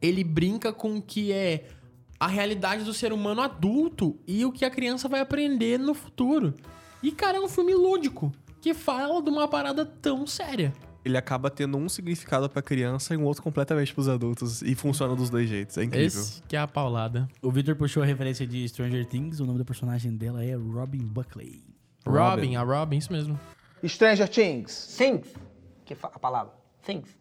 [0.00, 1.66] ele brinca com o que é
[2.18, 6.54] a realidade do ser humano adulto e o que a criança vai aprender no futuro.
[7.02, 8.32] E, cara, é um filme lúdico
[8.66, 10.72] que fala de uma parada tão séria.
[11.04, 14.60] Ele acaba tendo um significado pra criança e um outro completamente pros adultos.
[14.60, 15.78] E funciona dos dois jeitos.
[15.78, 16.06] É incrível.
[16.20, 17.28] Esse que é a paulada.
[17.40, 20.98] O Victor puxou a referência de Stranger Things, o nome da personagem dela é Robin
[20.98, 21.62] Buckley.
[22.04, 23.38] Robin, a Robin, isso mesmo.
[23.86, 24.96] Stranger Things.
[24.98, 25.32] Things.
[25.84, 26.52] Que a palavra.
[26.84, 27.16] Things.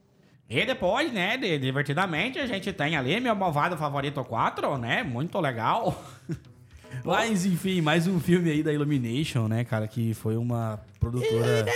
[0.50, 5.04] E depois, né, de- divertidamente, a gente tem ali meu malvado favorito 4, né?
[5.04, 6.04] Muito legal.
[7.04, 11.66] Mas, enfim, mais um filme aí da Illumination, né, cara, que foi uma produtora...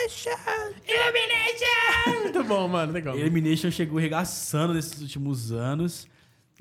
[2.07, 2.91] Muito bom, mano.
[2.91, 3.17] Legal.
[3.17, 6.07] Elimination chegou regaçando nesses últimos anos.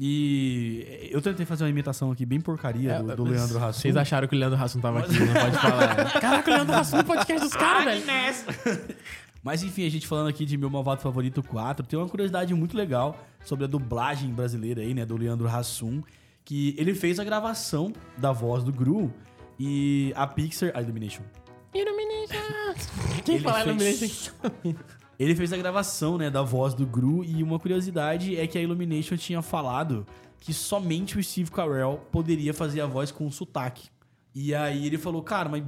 [0.00, 3.80] E eu tentei fazer uma imitação aqui bem porcaria do, do mas Leandro Hassum.
[3.80, 6.12] Vocês acharam que o Leandro Hassum tava aqui, não pode falar.
[6.20, 8.84] Caraca, o Leandro Hassum no podcast dos caras, velho.
[9.42, 12.76] Mas enfim, a gente falando aqui de Meu Malvado Favorito 4, tem uma curiosidade muito
[12.76, 16.02] legal sobre a dublagem brasileira aí, né, do Leandro Hassum,
[16.48, 19.12] que ele fez a gravação da voz do Gru
[19.60, 20.70] e a Pixar...
[20.74, 21.20] A Illumination.
[21.74, 22.40] Illumination.
[23.22, 24.74] Quem Ele falar fez- Illumination?
[25.18, 28.62] Ele fez a gravação, né, da voz do Gru e uma curiosidade é que a
[28.62, 30.06] Illumination tinha falado
[30.40, 33.90] que somente o Steve Carell poderia fazer a voz com sotaque.
[34.34, 35.62] E aí ele falou, cara, mas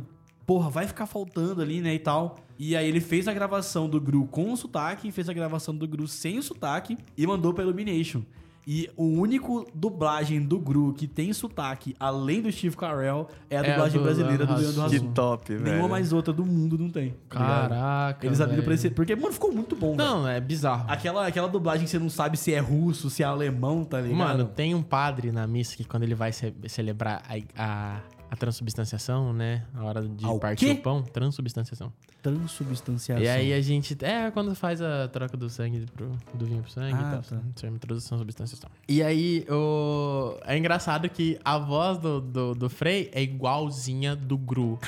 [0.46, 2.36] porra, vai ficar faltando ali, né, e tal.
[2.58, 5.86] E aí ele fez a gravação do Gru com o sotaque, fez a gravação do
[5.86, 8.22] Gru sem o sotaque e mandou pra Illumination.
[8.66, 13.62] E o único dublagem do Gru que tem sotaque, além do Steve Carell, é a
[13.62, 15.12] É a dublagem do brasileira do Leandro Leandro Que Hassum.
[15.12, 15.64] top, velho.
[15.64, 17.14] Nenhuma mais outra do mundo não tem.
[17.28, 18.24] Caraca.
[18.26, 18.90] Eles abriram pra esse.
[18.90, 20.08] Porque, mano, ficou muito bom, velho.
[20.08, 20.84] Não, é bizarro.
[20.88, 24.16] Aquela, aquela dublagem que você não sabe se é russo, se é alemão, tá ligado?
[24.18, 28.00] Mano, tem um padre na missa que quando ele vai ce- celebrar a, a,
[28.30, 29.64] a transubstanciação, né?
[29.74, 30.72] A hora de Ao partir quê?
[30.72, 31.92] o pão, transubstanciação.
[32.22, 33.22] transubstanciação.
[33.24, 33.96] E aí a gente.
[34.04, 37.38] É quando faz a troca do sangue pro, do vinho pro sangue Ah, e tal.
[37.40, 37.66] tá.
[37.66, 38.70] É introdução à substanciação.
[38.88, 40.36] E aí, o...
[40.44, 44.78] é engraçado que a voz do, do, do Frei é igualzinha do Gru.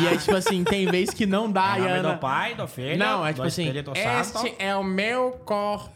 [0.00, 2.12] E é tipo assim, tem vez que não dá, Em e Ana...
[2.14, 5.90] do pai, do filho, Não, é tipo assim, este é o meu corpo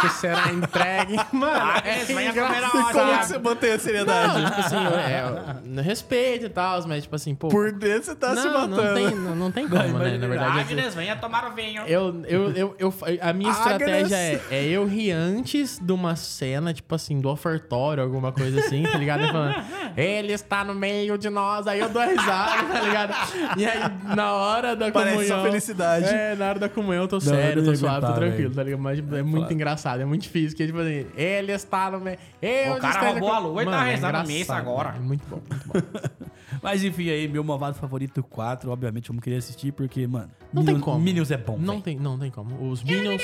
[0.00, 1.16] que será entregue.
[1.32, 2.92] Mano, Agnes, é engraçado.
[2.92, 4.40] Como que você mantém a seriedade?
[4.42, 7.48] Não, tipo assim, é, no respeito e tal, mas tipo assim, pô...
[7.48, 8.76] Por dentro você tá não, se matando.
[8.76, 10.18] Não tem, não, não tem como, né?
[10.18, 11.82] Na verdade, assim, Agnes, venha tomar o vinho.
[11.86, 13.56] eu, eu, eu, eu- a minha Agnes.
[13.58, 18.60] estratégia é, é eu rir antes de uma cena, tipo assim, do ofertório, alguma coisa
[18.60, 19.26] assim, tá ligado?
[19.30, 19.54] Falando,
[19.96, 23.14] ele está no meio de nós, aí eu dou a risada, tá ligado?
[23.58, 23.80] E aí,
[24.16, 25.36] na hora da Parece comunhão...
[25.38, 26.06] só felicidade.
[26.06, 28.62] É, na hora da comunhão eu tô eu sério, não tô suave, tô tranquilo, tá
[28.62, 28.80] ligado?
[28.80, 31.98] Mas tipo, é muito engraçado, é muito difícil, porque tipo assim, ele está no.
[32.40, 34.94] Eu O cara roubou com- a lua e tá Mano, é rezando missa agora.
[34.96, 35.80] É muito bom, muito bom.
[36.62, 40.28] Mas enfim, aí, meu malvado favorito 4, obviamente eu não queria assistir, porque, mano.
[40.52, 40.98] Não tem Minion- como.
[41.00, 41.56] Minions é bom.
[41.58, 42.68] Não tem, não tem como.
[42.70, 43.22] Os Minions.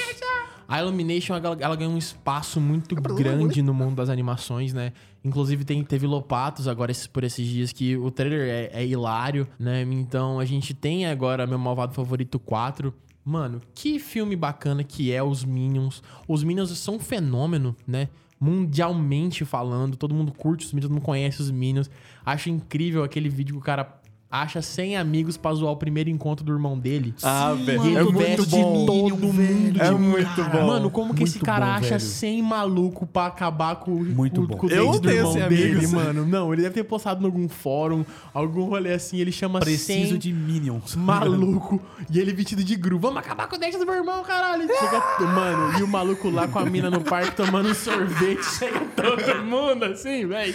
[0.69, 4.93] A Illumination, ela, ela ganhou um espaço muito grande no mundo das animações, né?
[5.25, 8.41] Inclusive, tem, teve Lopatos agora esses- por esses dias que o trailer
[8.73, 9.83] é, é hilário, né?
[9.83, 12.93] Então, a gente tem agora meu Malvado Favorito 4.
[13.25, 16.03] Mano, que filme bacana que é os Minions.
[16.29, 18.09] Os Minions são um fenômeno, né?
[18.41, 21.91] Mundialmente falando, todo mundo curte os Minions, todo mundo conhece os Minions.
[22.25, 24.01] Acho incrível aquele vídeo que o cara
[24.31, 27.15] acha 100 amigos pra zoar o primeiro encontro do irmão dele.
[27.23, 27.85] Ah, E velho.
[27.87, 28.87] ele É muito veste bom.
[28.87, 29.81] todo mundo.
[29.83, 30.49] É de muito cara.
[30.61, 30.67] bom.
[30.67, 32.01] Mano, como que esse Muito cara bom, acha velho.
[32.01, 34.57] 100 maluco pra acabar com, Muito com, bom.
[34.59, 35.93] com o Eu dente do tenho irmão 100 dele, amigos.
[35.93, 36.27] mano?
[36.27, 38.05] Não, ele deve ter postado em algum fórum,
[38.35, 40.97] algum rolê assim, ele chama Preciso 100 de Minions.
[40.97, 42.99] maluco e ele vestido de gru.
[42.99, 44.67] Vamos acabar com o dente do meu irmão, caralho.
[44.67, 48.45] Chega, mano, e o maluco lá com a mina no parque tomando um sorvete.
[48.59, 50.55] Chega todo mundo assim, velho.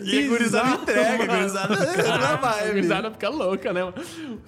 [0.00, 1.38] E a gurizada entrega, mano.
[1.40, 1.74] gurizada
[2.48, 3.82] A gurizada fica louca, né?
[3.84, 3.94] mano?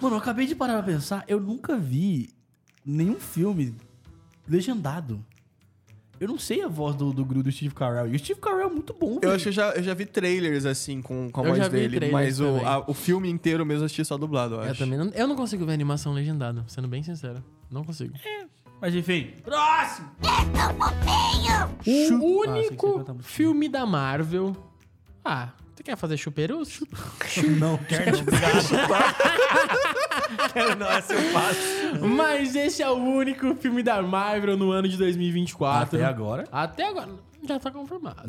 [0.02, 2.30] Eu acabei de parar pra pensar, eu nunca vi
[2.84, 3.74] nenhum filme
[4.48, 5.24] legendado.
[6.20, 8.06] Eu não sei a voz do, do Gru do Steve Carell.
[8.08, 9.32] E o Steve Carell é muito bom, Eu velho.
[9.34, 12.10] acho que eu já, eu já vi trailers assim com, com a Eu voz dele,
[12.10, 14.70] mas o, a- o filme inteiro mesmo eu assisti só dublado, eu acho.
[14.70, 17.42] Eu também não, eu não consigo ver animação legendada, sendo bem sincero.
[17.70, 18.14] Não consigo.
[18.80, 19.32] Mas enfim.
[19.42, 20.08] Próximo!
[20.20, 23.16] O Ah, sei que você único música.
[23.22, 24.56] filme da Marvel.
[25.24, 26.80] Ah, você quer fazer chuperus?
[27.58, 28.64] Não, quero não, obrigado.
[30.52, 31.60] quero não, essa eu faço.
[32.06, 35.96] Mas esse é o único filme da Marvel no ano de 2024.
[35.96, 36.44] Até agora?
[36.52, 37.08] Até agora.
[37.46, 38.22] Já tá confirmado.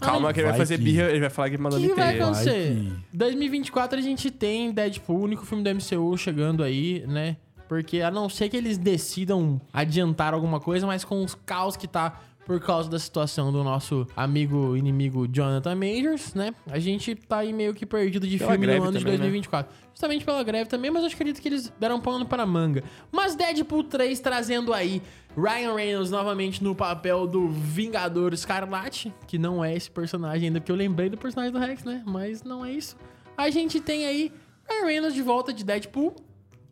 [0.00, 2.20] Calma que ele vai Vai fazer que- birra, ele vai falar que mandou que vai
[2.20, 2.74] acontecer?
[2.76, 7.36] que- 2024 a gente tem Deadpool, o único filme do MCU chegando aí, né?
[7.68, 11.88] Porque a não ser que eles decidam adiantar alguma coisa, mas com os caos que
[11.88, 16.54] tá por causa da situação do nosso amigo inimigo Jonathan Majors, né?
[16.70, 19.18] A gente tá aí meio que perdido de Pela filme no ano de também, né?
[19.18, 19.74] 2024.
[19.92, 22.82] Justamente pela greve também, mas eu acredito que eles deram pano para manga.
[23.12, 25.00] Mas Deadpool 3 trazendo aí
[25.36, 30.72] Ryan Reynolds novamente no papel do Vingador Escarlate, que não é esse personagem ainda, porque
[30.72, 32.02] eu lembrei do personagem do Rex, né?
[32.04, 32.96] Mas não é isso.
[33.36, 34.32] A gente tem aí
[34.68, 36.14] Ryan Reynolds de volta de Deadpool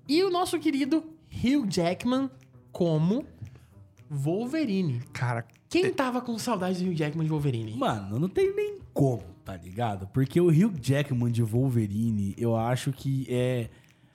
[0.08, 2.30] e o nosso querido Hugh Jackman
[2.70, 3.24] como
[4.10, 5.00] Wolverine.
[5.12, 7.74] Cara, Quem tava com saudade do Hugh Jackman de Wolverine?
[7.76, 10.06] Mano, não tem nem como, tá ligado?
[10.08, 13.70] Porque o Hugh Jackman de Wolverine, eu acho que é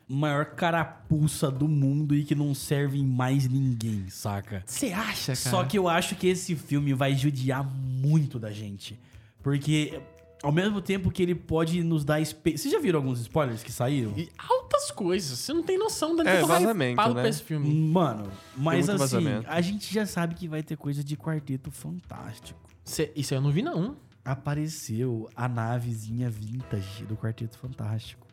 [0.08, 4.64] maior carapuça do mundo e que não serve em mais ninguém, saca?
[4.66, 5.36] Você acha, cara?
[5.36, 8.98] Só que eu acho que esse filme vai judiar muito da gente.
[9.42, 10.00] Porque
[10.44, 12.20] ao mesmo tempo que ele pode nos dar...
[12.22, 12.58] Espe...
[12.58, 14.14] Vocês já viram alguns spoilers que saíram?
[14.18, 15.38] E altas coisas.
[15.40, 17.14] Você não tem noção da É, vazamento, né?
[17.14, 17.74] pra esse filme.
[17.74, 19.46] Mano, mas assim, vazamento.
[19.50, 22.60] a gente já sabe que vai ter coisa de quarteto fantástico.
[22.84, 23.98] Cê- isso eu não vi, não.
[24.24, 28.26] Apareceu a navezinha vintage do Quarteto Fantástico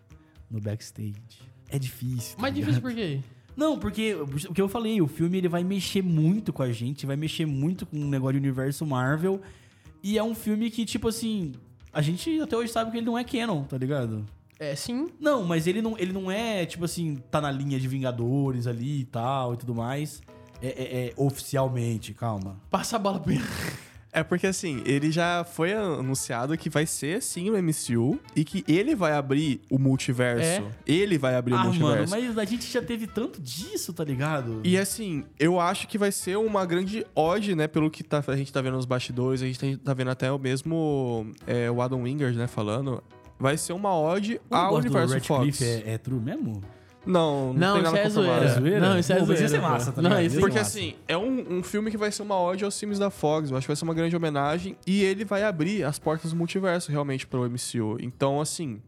[0.51, 1.15] no backstage.
[1.69, 2.37] É difícil.
[2.37, 2.71] tá Mas ligado?
[2.71, 3.21] difícil por quê?
[3.57, 7.07] Não, porque o que eu falei, o filme ele vai mexer muito com a gente,
[7.07, 9.41] vai mexer muito com o negócio de universo Marvel.
[10.03, 11.53] E é um filme que, tipo assim,
[11.95, 14.25] a gente até hoje sabe que ele não é canon, tá ligado?
[14.59, 15.09] É, sim.
[15.21, 19.01] Não, mas ele não, ele não é, tipo assim, tá na linha de Vingadores ali
[19.01, 20.23] e tal e tudo mais.
[20.63, 22.57] É, é- é oficialmente, calma.
[22.71, 23.43] Passa a bola pra ele.
[24.15, 28.65] É porque assim, ele já foi anunciado que vai ser assim no MCU e que
[28.69, 30.43] ele vai abrir o multiverso.
[30.45, 30.63] É?
[30.87, 32.11] Ele vai abrir o Ah, mano, multiverso.
[32.15, 34.61] mas a gente já teve tanto disso, tá ligado?
[34.63, 37.67] E assim, eu acho que vai ser uma grande ode, né?
[37.67, 40.39] Pelo que tá- a gente tá vendo nos bastidores, a gente tá vendo até o
[40.39, 43.03] mesmo é, o Adam Wingard, né, falando.
[43.37, 45.41] Vai ser uma ode O ao negócio do universo Fox.
[45.45, 46.63] Radcliffe É, é true mesmo?
[47.07, 48.45] Não, não, Não, tem isso nada é zoeira.
[48.45, 48.81] É zoeira?
[48.81, 49.49] Não, isso é Pô, zoeira.
[49.49, 49.69] ser pô.
[49.69, 50.79] massa, tá Não, isso ser Porque massa.
[50.79, 53.51] assim, é um, um filme que vai ser uma ode aos filmes da Fox.
[53.51, 54.77] Eu acho que vai ser uma grande homenagem.
[54.87, 57.99] E ele vai abrir as portas do multiverso, realmente, pro MCU.
[58.01, 58.81] Então, assim,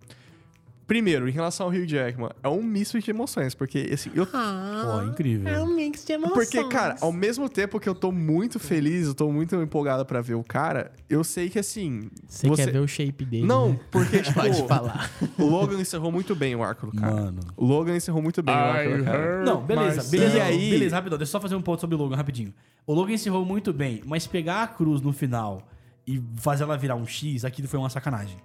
[0.86, 5.02] Primeiro, em relação ao Hugh Jackman, é um misto de emoções, porque assim, eu Pô,
[5.02, 5.48] incrível.
[5.52, 6.34] É um mix de emoções.
[6.48, 10.20] Porque, cara, ao mesmo tempo que eu tô muito feliz, eu tô muito empolgado pra
[10.20, 12.08] ver o cara, eu sei que assim.
[12.28, 13.80] Você quer ver o shape dele, Não, né?
[13.90, 14.40] porque, tipo.
[14.40, 15.10] Pode falar.
[15.36, 17.14] O Logan encerrou muito bem o arco do cara.
[17.14, 17.40] Mano.
[17.56, 19.44] O Logan encerrou muito bem o arco do cara.
[19.44, 20.36] Não, beleza, beleza.
[20.36, 21.18] e aí- Beleza, rapidão.
[21.18, 22.54] Deixa eu só fazer um ponto sobre o Logan, rapidinho.
[22.86, 25.68] O Logan encerrou muito bem, mas pegar a cruz no final
[26.06, 28.36] e fazer ela virar um X, aquilo foi uma sacanagem.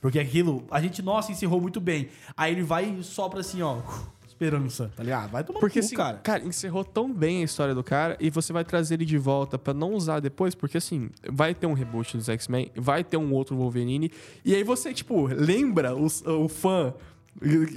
[0.00, 2.08] Porque aquilo, a gente, nossa, encerrou muito bem.
[2.36, 3.78] Aí ele vai e sopra assim, ó,
[4.26, 5.30] esperança, tá ligado?
[5.30, 6.18] Vai tomar Porque no cu, assim, cara.
[6.18, 6.44] cara.
[6.44, 9.74] encerrou tão bem a história do cara e você vai trazer ele de volta pra
[9.74, 13.56] não usar depois, porque assim, vai ter um reboot dos X-Men, vai ter um outro
[13.56, 14.12] Wolverine,
[14.44, 16.94] e aí você, tipo, lembra o, o fã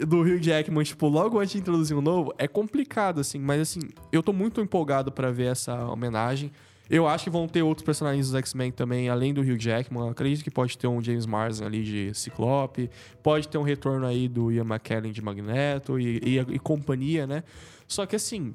[0.07, 3.79] do Hugh Jackman, tipo, logo antes de introduzir um novo, é complicado, assim, mas assim,
[4.11, 6.51] eu tô muito empolgado pra ver essa homenagem.
[6.91, 10.09] Eu acho que vão ter outros personagens dos X-Men também, além do Hugh Jackman.
[10.09, 12.89] Acredito que pode ter um James Marsden ali de Ciclope.
[13.23, 17.45] Pode ter um retorno aí do Ian McKellen de Magneto e, e, e companhia, né?
[17.87, 18.53] Só que assim,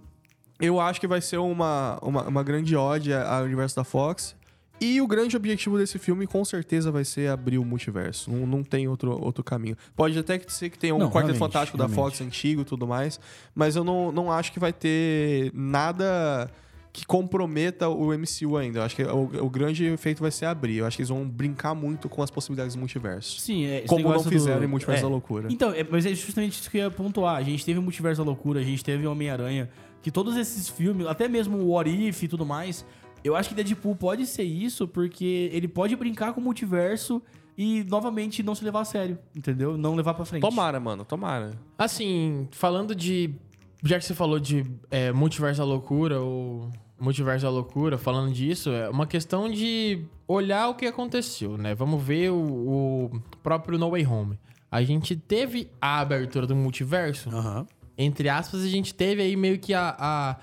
[0.61, 4.37] eu acho que vai ser uma, uma, uma grande ode ao universo da Fox.
[4.79, 8.31] E o grande objetivo desse filme, com certeza, vai ser abrir o multiverso.
[8.31, 9.79] Não, não tem outro, outro caminho.
[9.97, 12.17] Pode até que ser que tenha um Não, Quarteto realmente, Fantástico da realmente.
[12.17, 13.19] Fox antigo e tudo mais.
[13.55, 16.51] Mas eu não, não acho que vai ter nada
[16.97, 18.79] que comprometa o MCU ainda.
[18.79, 20.77] Eu acho que o, o grande efeito vai ser abrir.
[20.79, 23.39] Eu acho que eles vão brincar muito com as possibilidades do multiverso.
[23.39, 25.03] Sim, é, Como não fizeram do- em Multiverso é.
[25.03, 25.49] da Loucura.
[25.53, 27.37] Então, é, mas é justamente isso que eu ia pontuar.
[27.37, 29.69] A gente teve o Multiverso da Loucura, a gente teve Homem-Aranha,
[30.01, 32.83] que todos esses filmes, até mesmo o What If e tudo mais,
[33.23, 37.21] eu acho que Deadpool pode ser isso porque ele pode brincar com o multiverso
[37.59, 39.77] e novamente não se levar a sério, entendeu?
[39.77, 40.41] Não levar pra frente.
[40.41, 41.51] Tomara, mano, tomara.
[41.77, 43.35] Assim, falando de.
[43.85, 48.71] Já que você falou de é, multiverso da loucura ou multiverso da loucura, falando disso,
[48.71, 51.75] é uma questão de olhar o que aconteceu, né?
[51.75, 52.37] Vamos ver o,
[53.15, 54.39] o próprio No Way Home.
[54.71, 57.67] A gente teve a abertura do multiverso, Aham.
[57.97, 59.95] entre aspas, a gente teve aí meio que a.
[59.99, 60.37] a-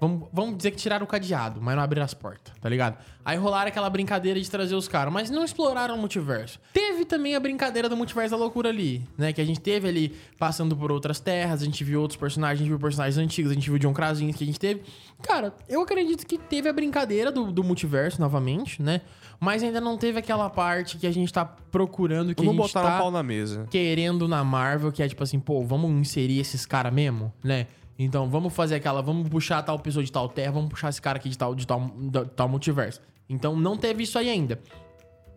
[0.00, 2.96] vamos, vamos dizer que tiraram o cadeado, mas não abriram as portas, tá ligado?
[3.24, 6.58] Aí rolaram aquela brincadeira de trazer os caras, mas não exploraram o multiverso.
[6.72, 9.32] Teve também a brincadeira do multiverso da loucura ali, né?
[9.32, 12.62] Que a gente teve ali passando por outras terras, a gente viu outros personagens, a
[12.62, 14.82] gente viu personagens antigos, a gente viu John Krasinski que a gente teve.
[15.22, 19.02] Cara, eu acredito que teve a brincadeira do, do multiverso novamente, né?
[19.40, 22.62] Mas ainda não teve aquela parte que a gente tá procurando, que não a gente
[22.62, 23.66] botaram tá pau na mesa.
[23.70, 27.66] querendo na Marvel, que é tipo assim, pô, vamos inserir esses caras mesmo, né?
[27.98, 31.18] Então, vamos fazer aquela, vamos puxar tal pessoa de tal terra, vamos puxar esse cara
[31.18, 33.00] aqui de tal, de tal, de tal multiverso.
[33.28, 34.60] Então, não teve isso aí ainda.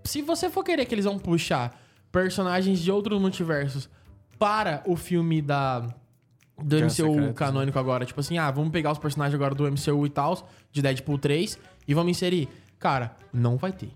[0.03, 1.79] Se você for querer que eles vão puxar
[2.11, 3.89] personagens de outros multiversos
[4.37, 5.87] para o filme da
[6.63, 9.63] do Guerra MCU Secretas, canônico agora, tipo assim, ah, vamos pegar os personagens agora do
[9.63, 11.57] MCU e tal, de Deadpool 3
[11.87, 12.47] e vamos inserir.
[12.77, 13.91] Cara, não vai ter.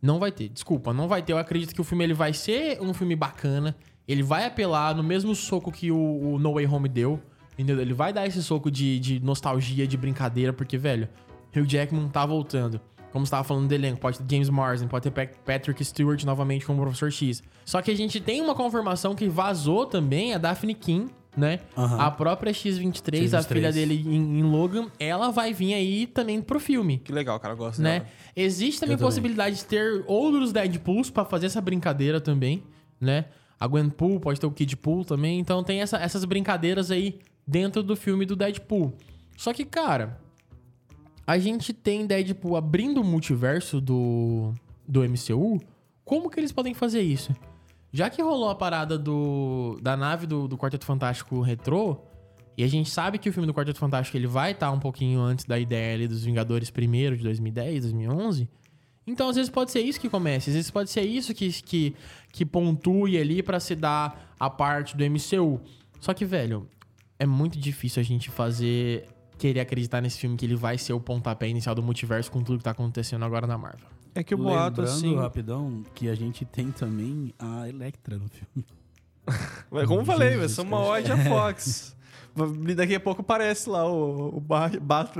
[0.00, 1.32] Não vai ter, desculpa, não vai ter.
[1.32, 3.74] Eu acredito que o filme ele vai ser um filme bacana.
[4.06, 7.20] Ele vai apelar no mesmo soco que o, o No Way Home deu.
[7.58, 7.80] Entendeu?
[7.80, 11.08] Ele vai dar esse soco de, de nostalgia, de brincadeira, porque, velho,
[11.56, 12.80] Hugh Jackman tá voltando.
[13.12, 16.22] Como você tava falando do elenco, pode ter James Marsden, pode ter Pat- Patrick Stewart
[16.24, 17.42] novamente como Professor X.
[17.64, 21.60] Só que a gente tem uma confirmação que vazou também, a Daphne King, né?
[21.78, 21.98] Aham.
[21.98, 23.46] A própria X-23, a X-23.
[23.54, 27.54] filha dele em, em Logan, ela vai vir aí também pro filme Que legal, cara,
[27.54, 28.00] eu gosto né?
[28.00, 28.10] dela.
[28.36, 29.06] Existe também também.
[29.06, 32.62] possibilidade de ter outros Deadpools pra fazer essa brincadeira também,
[33.00, 33.26] né?
[33.58, 35.38] A Gwenpool, pode ter o Kidpool também.
[35.38, 38.94] Então tem essa- essas brincadeiras aí dentro do filme do Deadpool.
[39.36, 40.20] Só que, cara,
[41.26, 44.52] a gente tem Deadpool abrindo o multiverso do,
[44.86, 45.60] do MCU.
[46.04, 47.34] Como que eles podem fazer isso?
[47.92, 51.98] Já que rolou a parada do, da nave do, do Quarteto Fantástico Retrô,
[52.56, 55.20] e a gente sabe que o filme do Quarteto Fantástico ele vai estar um pouquinho
[55.20, 58.48] antes da ideia ali dos Vingadores primeiro, de 2010, 2011.
[59.06, 61.94] Então, às vezes pode ser isso que comece, às vezes pode ser isso que, que,
[62.32, 65.60] que pontue ali pra se dar a parte do MCU.
[66.00, 66.68] Só que, velho,
[67.18, 69.06] é muito difícil a gente fazer,
[69.38, 72.58] querer acreditar nesse filme que ele vai ser o pontapé inicial do multiverso com tudo
[72.58, 73.88] que tá acontecendo agora na Marvel.
[74.14, 75.16] É que o boato, Lembrando, assim.
[75.16, 78.66] rapidão, que a gente tem também a Electra no filme.
[79.70, 81.94] Mas como eu falei, vai ser uma ode a Fox.
[82.76, 85.10] Daqui a pouco parece lá o, o Ba- Ba-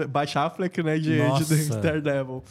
[0.84, 1.80] né, de, de Nossa.
[1.80, 2.44] Daredevil.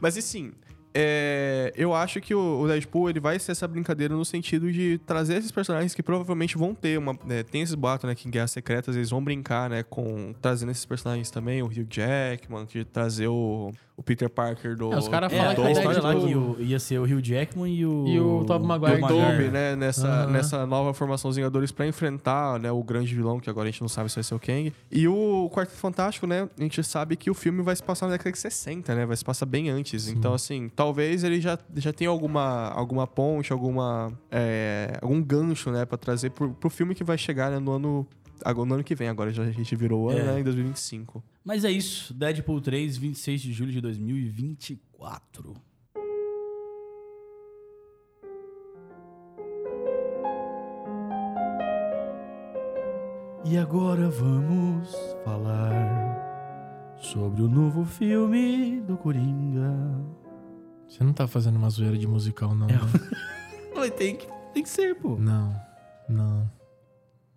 [0.00, 0.52] Mas assim,
[0.94, 4.98] é, eu acho que o, o Deadpool ele vai ser essa brincadeira no sentido de
[5.06, 7.16] trazer esses personagens que provavelmente vão ter uma.
[7.24, 10.70] né, tem esses boatos, né, que em Guerras Secretas eles vão brincar, né, com trazendo
[10.72, 14.92] esses personagens também, o Hugh Jackman, de trazer o, o Peter Parker do.
[14.92, 16.98] É, os caras É, falam que a o história lá Deadpool- que o- ia ser
[16.98, 18.06] o Hugh Jackman e o...
[18.06, 19.00] E o Tobey Maguire.
[19.00, 19.08] do.
[19.08, 19.76] Dobby, né?
[19.76, 20.30] Nessa, Aham.
[20.32, 23.80] nessa nova formação dos Vingadores pra enfrentar né, o grande vilão, que agora a gente
[23.80, 24.72] não sabe se vai ser o Kang.
[24.90, 26.48] E o Quarteto Fantástico, né?
[26.58, 29.04] A gente sabe que o filme vai se passar na década de 60, né?
[29.06, 30.08] Vai se passar bem antes.
[30.08, 35.84] Então, assim, talvez ele já, já tenha alguma, alguma ponte, alguma, é, algum gancho, né,
[35.84, 38.06] pra trazer pro, pro filme que vai chegar né, no ano.
[38.46, 40.22] No ano que vem, agora já a gente virou o ano, É.
[40.34, 40.38] né?
[40.40, 41.20] Em 2025.
[41.44, 42.14] Mas é isso.
[42.14, 45.54] Deadpool 3, 26 de julho de 2024.
[53.44, 59.74] E agora vamos falar sobre o novo filme do Coringa.
[60.88, 62.66] Você não tá fazendo uma zoeira de musical, não.
[62.66, 62.78] né?
[63.74, 65.16] Falei, tem que, tem que ser, pô.
[65.16, 65.54] Não.
[66.08, 66.50] Não.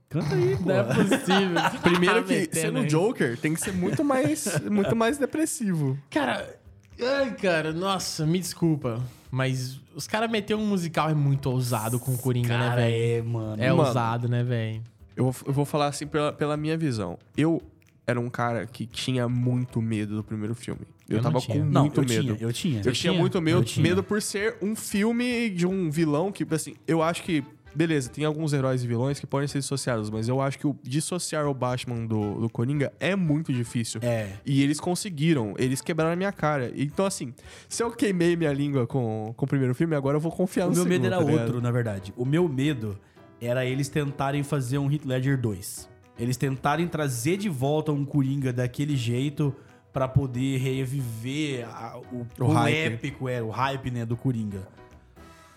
[0.10, 0.64] Canta aí, pô.
[0.66, 1.62] Não é possível.
[1.84, 2.88] Primeiro Tá que, metendo sendo.
[2.88, 5.98] Joker, tem que ser muito mais, muito mais depressivo.
[6.10, 6.58] Cara,
[7.02, 9.02] ai, cara, nossa, me desculpa.
[9.30, 12.96] Mas os caras meter um musical é muito ousado com o Coringa, né, Cara, velho?
[12.96, 13.64] é, mano.
[13.64, 13.88] É Mano.
[13.88, 14.82] ousado, né, velho?
[15.16, 17.18] Eu, vou- eu vou falar assim pela, pela minha visão.
[17.38, 17.62] Eu
[18.08, 20.82] era um cara que tinha muito medo do primeiro filme.
[21.12, 21.60] Eu, Eu não tava tinha.
[21.60, 22.36] com Não, muito eu medo.
[22.36, 22.78] tinha, eu tinha.
[22.80, 23.14] Eu Você tinha tinha?
[23.22, 23.84] muito medo, Eu tinha.
[23.84, 27.44] medo por ser um filme de um vilão que, assim, eu acho que.
[27.74, 30.76] Beleza, tem alguns heróis e vilões que podem ser dissociados, mas eu acho que o
[30.84, 34.02] dissociar o Batman do, do Coringa é muito difícil.
[34.04, 34.28] É.
[34.46, 36.70] E eles conseguiram, eles quebraram a minha cara.
[36.76, 37.34] Então, assim,
[37.70, 40.72] se eu queimei minha língua com, com o primeiro filme, agora eu vou confiar O
[40.72, 42.14] no meu medo segundo, era tá outro, na verdade.
[42.18, 43.00] O meu medo
[43.40, 45.90] era eles tentarem fazer um Hit Ledger 2.
[46.20, 49.56] Eles tentarem trazer de volta um Coringa daquele jeito
[49.92, 52.54] pra poder reviver a- o, O o
[52.94, 54.68] épico, é, o hype, né, do Coringa.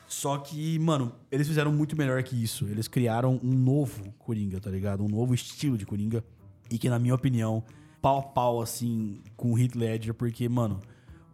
[0.07, 2.67] Só que, mano, eles fizeram muito melhor que isso.
[2.67, 5.03] Eles criaram um novo Coringa, tá ligado?
[5.03, 6.23] Um novo estilo de Coringa.
[6.71, 7.63] E que, na minha opinião,
[8.01, 10.81] pau a pau, assim, com o Heath Ledger, porque, mano,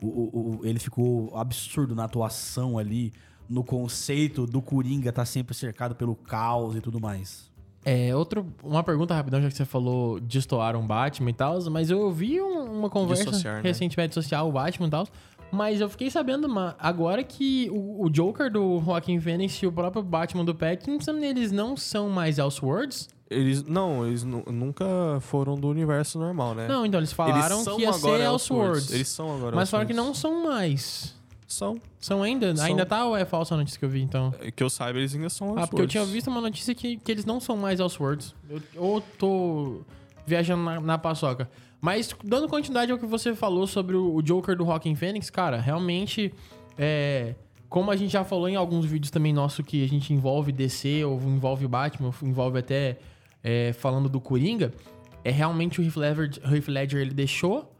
[0.01, 3.13] o, o- o- ele ficou absurdo na atuação ali,
[3.49, 7.50] no conceito do Coringa tá sempre cercado pelo caos e tudo mais.
[7.85, 11.99] É, outro, uma pergunta rapidão, já que você falou destoaram Batman e tal, mas eu
[12.01, 13.63] ouvi um- uma conversa Dissociar, né?
[13.63, 15.07] recentemente social, o Batman e tal,
[15.51, 16.47] mas eu fiquei sabendo
[16.79, 21.51] agora que o, o Joker do Joaquin Phoenix e o próprio Batman do Pattinson, eles
[21.53, 23.09] não são mais Elseworlds?
[23.31, 24.85] Eles, não, eles nu- nunca
[25.21, 26.67] foram do universo normal, né?
[26.69, 28.93] Não, então eles falaram são que ia ser agora Elseworlds.
[28.93, 31.15] Eles são agora Mas falaram que não são mais.
[31.53, 31.81] São.
[31.99, 32.55] São ainda?
[32.57, 32.65] São.
[32.67, 34.33] Ainda tá ou é falsa a notícia que eu vi, então?
[34.41, 36.13] É, Que eu saiba, eles ainda são Ah, porque eu tinha Elseworlds.
[36.13, 38.35] visto uma notícia que, que eles não são mais Elseworlds.
[38.49, 39.83] Eu, ou tô
[40.27, 41.51] viajando na, na paçoca.
[41.81, 45.59] Mas, dando continuidade ao que você falou sobre o, o Joker do Rockin' Phoenix, cara,
[45.59, 46.33] realmente,
[46.79, 47.35] é,
[47.69, 51.05] como a gente já falou em alguns vídeos também nosso que a gente envolve DC,
[51.05, 52.99] ou envolve Batman, ou envolve até
[53.43, 54.73] é, falando do Coringa,
[55.25, 57.71] é realmente o Heath Ledger, Heath Ledger ele deixou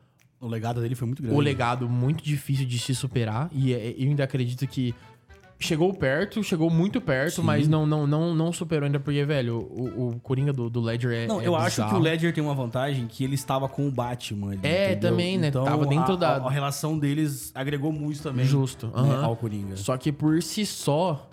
[0.41, 1.37] O legado dele foi muito grande.
[1.37, 3.51] o legado muito difícil de se superar.
[3.53, 4.95] E é- eu ainda acredito que
[5.59, 7.43] chegou perto, chegou muito perto, Sim.
[7.43, 11.11] mas não, não, não, não superou ainda, porque, velho, o, o Coringa do, do Ledger
[11.13, 11.27] é.
[11.27, 11.99] Não, é eu acho que bizarro.
[11.99, 14.53] o Ledger tem uma vantagem que ele estava com o Batman.
[14.53, 15.11] ali, É, entendeu?
[15.11, 15.49] também, né?
[15.49, 18.47] Então, Tava dentro a, da- A, a relação deles agregou muito também.
[18.47, 18.87] Justo.
[18.87, 19.25] né, aham.
[19.27, 19.77] ao Coringa.
[19.77, 21.29] Só que por si só,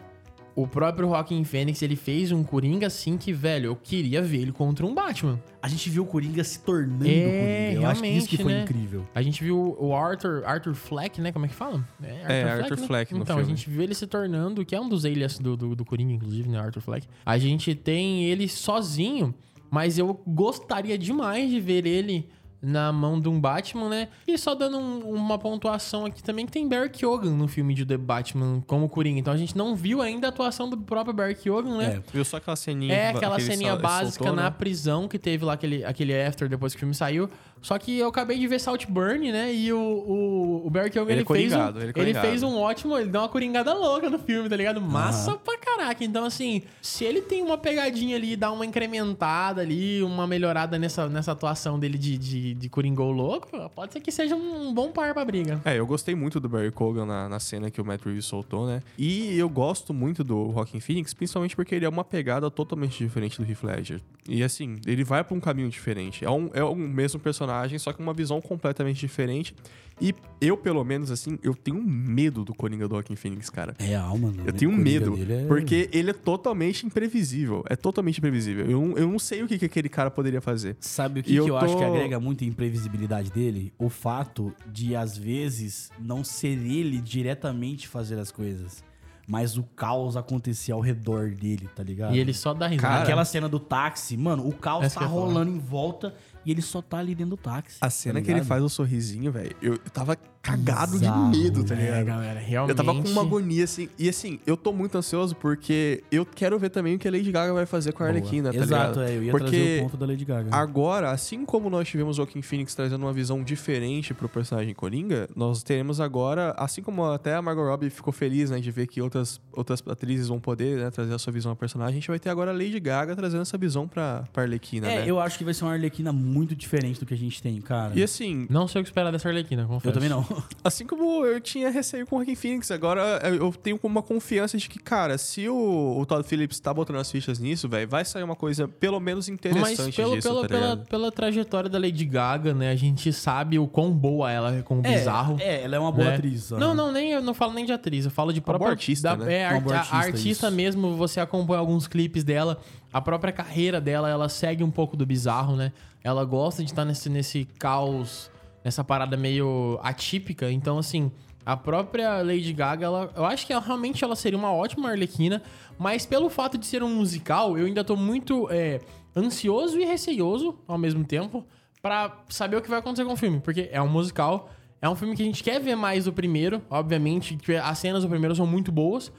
[0.57, 4.51] o próprio Joaquin Phoenix, ele fez um Coringa assim que, velho, eu queria ver ele
[4.51, 5.39] contra um Batman.
[5.61, 7.81] A gente viu o Coringa se tornando É, Coringa.
[7.85, 8.63] Eu acho que isso que foi né?
[8.63, 9.05] incrível.
[9.13, 11.31] A gente viu o Arthur, Arthur Fleck, né?
[11.31, 11.87] Como é que fala?
[12.01, 13.51] É, Arthur Fleck no Então, filme.
[13.51, 16.13] a gente viu ele se tornando, que é um dos alias do, do, do Coringa,
[16.13, 16.57] inclusive, né?
[16.59, 17.07] Arthur Fleck.
[17.23, 19.35] A gente tem ele sozinho,
[19.69, 22.27] mas eu gostaria demais de ver ele
[22.67, 24.07] na mão de um Batman, né?
[24.27, 27.85] E só dando um- uma pontuação aqui também, que tem Barry Keoghan no filme de
[27.85, 29.19] The Batman como Coringa.
[29.19, 31.85] Então a gente não viu ainda a atuação do próprio Barry Keoghan, né?
[32.05, 32.11] É.
[32.13, 32.93] Viu só aquela ceninha?
[32.93, 34.51] É, que- aquela ceninha sol- básica soltou, na né?
[34.51, 37.29] prisão que teve lá aquele, aquele after depois que o filme saiu.
[37.61, 39.53] Só que eu acabei de ver Saltburn, né?
[39.53, 42.43] E o, o, o Barry Keoghan, Ele ele, é fez um, ele é ele fez
[42.43, 42.97] um ótimo...
[42.97, 44.81] Ele deu uma coringada louca no filme, tá ligado?
[44.81, 46.03] Massa pra caraca.
[46.03, 51.07] Então, assim, se ele tem uma pegadinha ali, dá uma incrementada ali, uma melhorada nessa,
[51.07, 55.13] nessa atuação dele de, de, de coringou louco, pode ser que seja um bom par
[55.13, 55.61] pra briga.
[55.65, 58.67] É, eu gostei muito do Barry Cogan na, na cena que o Matt Reeves soltou,
[58.67, 58.81] né?
[58.97, 63.41] E eu gosto muito do Joaquin Phoenix, principalmente porque ele é uma pegada totalmente diferente
[63.41, 64.01] do Heath Ledger.
[64.27, 66.25] E assim, ele vai pra um caminho diferente.
[66.25, 67.46] É, um, é o mesmo personagem,
[67.79, 69.55] só que uma visão completamente diferente.
[69.99, 73.73] E eu, pelo menos, assim, eu tenho medo do Coringa do Joaquin Phoenix, cara.
[73.79, 74.43] Real, mano.
[74.45, 77.63] Eu tenho medo, é- porque ele é totalmente imprevisível.
[77.67, 78.69] É totalmente imprevisível.
[78.69, 80.77] Eu, não- eu não sei o que, que aquele cara poderia fazer.
[80.79, 83.73] Sabe o que, que eu eu, acho tô- que agrega muito a imprevisibilidade dele?
[83.79, 88.83] O fato de, às vezes, não ser ele diretamente fazer as coisas,
[89.27, 92.15] mas o caos acontecer ao redor dele, tá ligado?
[92.15, 92.87] E ele só dá risada.
[92.93, 96.13] Cara, Aquela cena do táxi, mano, o caos Essa tá rolando em volta
[96.47, 97.77] e ele só tá ali dentro do táxi.
[97.81, 101.63] A tá cena que ele faz o sorrisinho, velho, eu tava cagado Bizarro, de medo,
[101.65, 102.05] tá É, ligado?
[102.05, 102.69] galera, realmente.
[102.79, 103.89] Eu tava com uma agonia, assim.
[103.99, 107.29] E assim, eu tô muito ansioso porque eu quero ver também o que a Lady
[107.33, 109.03] Gaga vai fazer com a Arlequina, tá Exato, ligado?
[109.03, 110.55] é, eu ia porque trazer o ponto da Lady Gaga.
[110.55, 115.27] agora, assim como nós tivemos o Joaquin Phoenix trazendo uma visão diferente pro personagem Coringa,
[115.35, 119.01] nós teremos agora, assim como até a Margot Robbie ficou feliz, né, de ver que
[119.01, 122.19] outras, outras atrizes vão poder né, trazer a sua visão ao personagem, a gente vai
[122.19, 125.09] ter agora a Lady Gaga trazendo essa visão pra, pra Arlequina, É, né?
[125.09, 127.91] eu acho que vai ser uma Arlequina muito diferente do que a gente tem, cara.
[127.95, 129.87] E assim, Não sei o que esperar dessa Arlequina, confesso.
[129.89, 130.25] eu também não.
[130.63, 134.67] Assim como eu tinha receio com o Joaquin Phoenix, agora eu tenho uma confiança de
[134.69, 138.23] que, cara, se o, o Todd Phillips tá botando as fichas nisso, velho, vai sair
[138.23, 142.05] uma coisa pelo menos interessante Mas pelo, disso, pela, tá pela, pela trajetória da Lady
[142.05, 142.69] Gaga, né?
[142.71, 145.37] A gente sabe o quão boa ela é com o bizarro.
[145.39, 146.13] É, ela é uma boa né?
[146.15, 146.51] atriz.
[146.51, 148.59] Não, não, nem, eu não falo nem de atriz, eu falo de própria...
[148.59, 149.41] boa artista, da- né?
[149.41, 150.55] É, Uma art- artista, a artista isso.
[150.55, 152.59] mesmo, você acompanha alguns clipes dela,
[152.91, 155.71] a própria carreira dela, ela segue um pouco do bizarro, né?
[156.07, 158.31] Ela gosta de estar nesse, nesse caos,
[158.63, 161.11] nessa parada meio atípica, então assim...
[161.45, 165.41] A própria Lady Gaga, ela, eu acho que ela, realmente ela seria uma ótima Arlequina,
[165.79, 168.81] mas pelo fato de ser um musical, eu ainda tô muito é,
[169.15, 171.45] ansioso e receioso ao mesmo tempo
[171.81, 174.49] pra saber o que vai acontecer com o filme, porque é um musical,
[174.81, 178.03] é um filme que a gente quer ver mais do primeiro, obviamente, que as cenas
[178.03, 179.09] do primeiro são muito boas.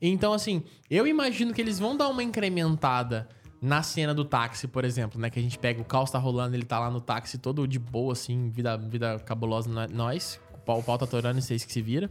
[0.00, 3.28] Então, assim, eu imagino que eles vão dar uma incrementada
[3.60, 5.30] na cena do táxi, por exemplo, né?
[5.30, 7.78] Que a gente pega o caos tá rolando, ele tá lá no táxi todo de
[7.78, 10.40] boa, assim, vida, vida cabulosa, nó- nós.
[10.54, 12.10] O pau, o pau tá torando e vocês que se vira,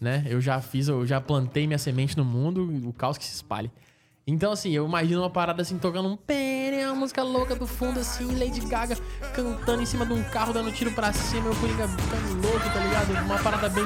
[0.00, 0.24] né?
[0.28, 3.70] Eu já fiz, eu já plantei minha semente no mundo, o caos que se espalhe.
[4.28, 8.00] Então, assim, eu imagino uma parada assim, tocando um pene, uma música louca do fundo,
[8.00, 8.96] assim, Lady Gaga
[9.32, 12.58] cantando em cima de um carro, dando tiro pra cima, e o Coringa ficando louco,
[12.58, 13.24] tá ligado?
[13.24, 13.84] Uma parada bem,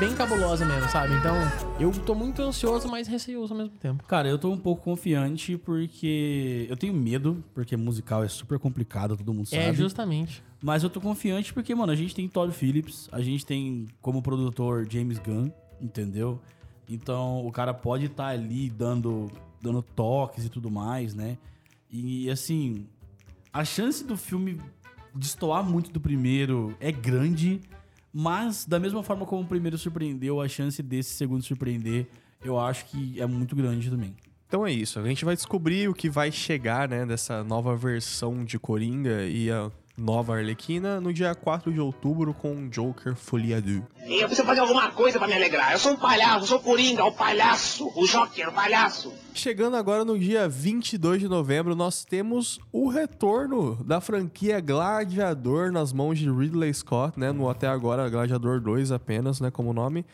[0.00, 1.14] bem cabulosa mesmo, sabe?
[1.14, 1.36] Então,
[1.78, 4.02] eu tô muito ansioso, mas receoso ao mesmo tempo.
[4.08, 9.16] Cara, eu tô um pouco confiante porque eu tenho medo, porque musical é super complicado,
[9.16, 9.62] todo mundo sabe.
[9.62, 10.42] É, justamente.
[10.60, 14.20] Mas eu tô confiante porque, mano, a gente tem Todd Phillips, a gente tem como
[14.20, 15.48] produtor James Gunn,
[15.80, 16.40] entendeu?
[16.88, 19.30] Então o cara pode estar ali dando,
[19.66, 21.36] dando toques e tudo mais, né?
[21.90, 22.86] E assim,
[23.52, 24.60] a chance do filme
[25.14, 27.60] destoar muito do primeiro é grande,
[28.12, 32.06] mas da mesma forma como o primeiro surpreendeu, a chance desse segundo surpreender,
[32.44, 34.14] eu acho que é muito grande também.
[34.46, 38.44] Então é isso, a gente vai descobrir o que vai chegar, né, dessa nova versão
[38.44, 43.82] de Coringa e a nova Arlequina no dia 4 de outubro com Joker Folia 2.
[44.06, 45.72] E eu preciso fazer alguma coisa pra me alegrar.
[45.72, 49.12] Eu sou um palhaço, eu sou o Coringa, o palhaço, o Joker, o palhaço.
[49.34, 55.92] Chegando agora no dia 22 de novembro, nós temos o retorno da franquia Gladiador nas
[55.92, 57.32] mãos de Ridley Scott, né?
[57.32, 60.04] No até agora Gladiador 2 apenas, né, como nome,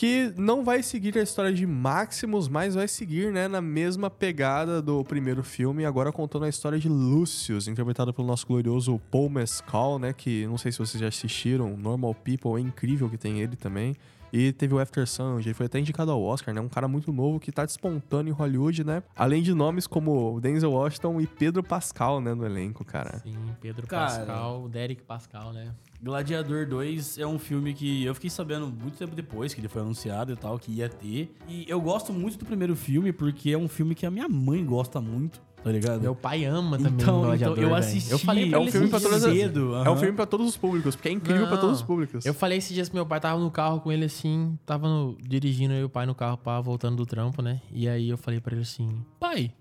[0.00, 4.80] que não vai seguir a história de Maximus, mas vai seguir, né, na mesma pegada
[4.80, 9.98] do primeiro filme, agora contando a história de Lucius, interpretado pelo nosso glorioso Paul Mescal,
[9.98, 13.56] né, que não sei se vocês já assistiram, Normal People, é incrível que tem ele
[13.56, 13.94] também.
[14.32, 16.60] E teve o After Sun, ele foi até indicado ao Oscar, né?
[16.60, 19.02] Um cara muito novo que tá despontando em Hollywood, né?
[19.16, 23.18] Além de nomes como Denzel Washington e Pedro Pascal, né, no elenco, cara.
[23.20, 24.06] Sim, Pedro Cara.
[24.06, 25.72] Pascal, Derek Pascal, né?
[26.02, 29.82] Gladiador 2 é um filme que eu fiquei sabendo muito tempo depois que ele foi
[29.82, 31.34] anunciado e tal, que ia ter.
[31.46, 34.64] E eu gosto muito do primeiro filme porque é um filme que a minha mãe
[34.64, 36.00] gosta muito, tá ligado?
[36.00, 38.10] Meu pai ama também Então, o Gladiador, então eu assisti.
[38.10, 39.32] Eu falei pra É um filme pra todas as...
[39.32, 41.60] cedo, É um filme pra todos os públicos, porque é incrível pra Não.
[41.60, 42.24] todos os públicos.
[42.24, 45.16] Eu falei esses dias que meu pai tava no carro com ele assim, tava no-
[45.20, 47.60] dirigindo e o pai no carro, pá, voltando do trampo, né?
[47.72, 48.88] E aí eu falei pra ele assim,
[49.18, 49.52] pai,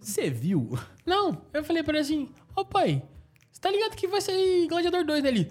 [0.00, 0.78] Você viu?
[1.06, 3.02] não, eu falei pra ele assim, ô pai,
[3.50, 5.48] você tá ligado que vai sair Gladiador 2 dele?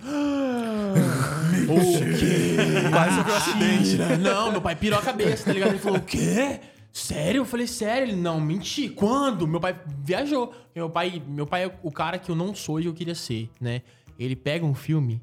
[1.67, 2.55] o quê?
[2.91, 3.97] Quase um acidente.
[4.21, 5.69] Não, meu pai pirou a cabeça, tá ligado?
[5.71, 6.59] Ele falou, o quê?
[6.91, 7.41] Sério?
[7.41, 8.09] Eu falei, sério?
[8.09, 8.89] Ele, não, menti.
[8.89, 9.47] Quando?
[9.47, 10.53] Meu pai viajou.
[10.75, 13.49] Meu pai, meu pai é o cara que eu não sou e eu queria ser,
[13.59, 13.81] né?
[14.19, 15.21] Ele pega um filme,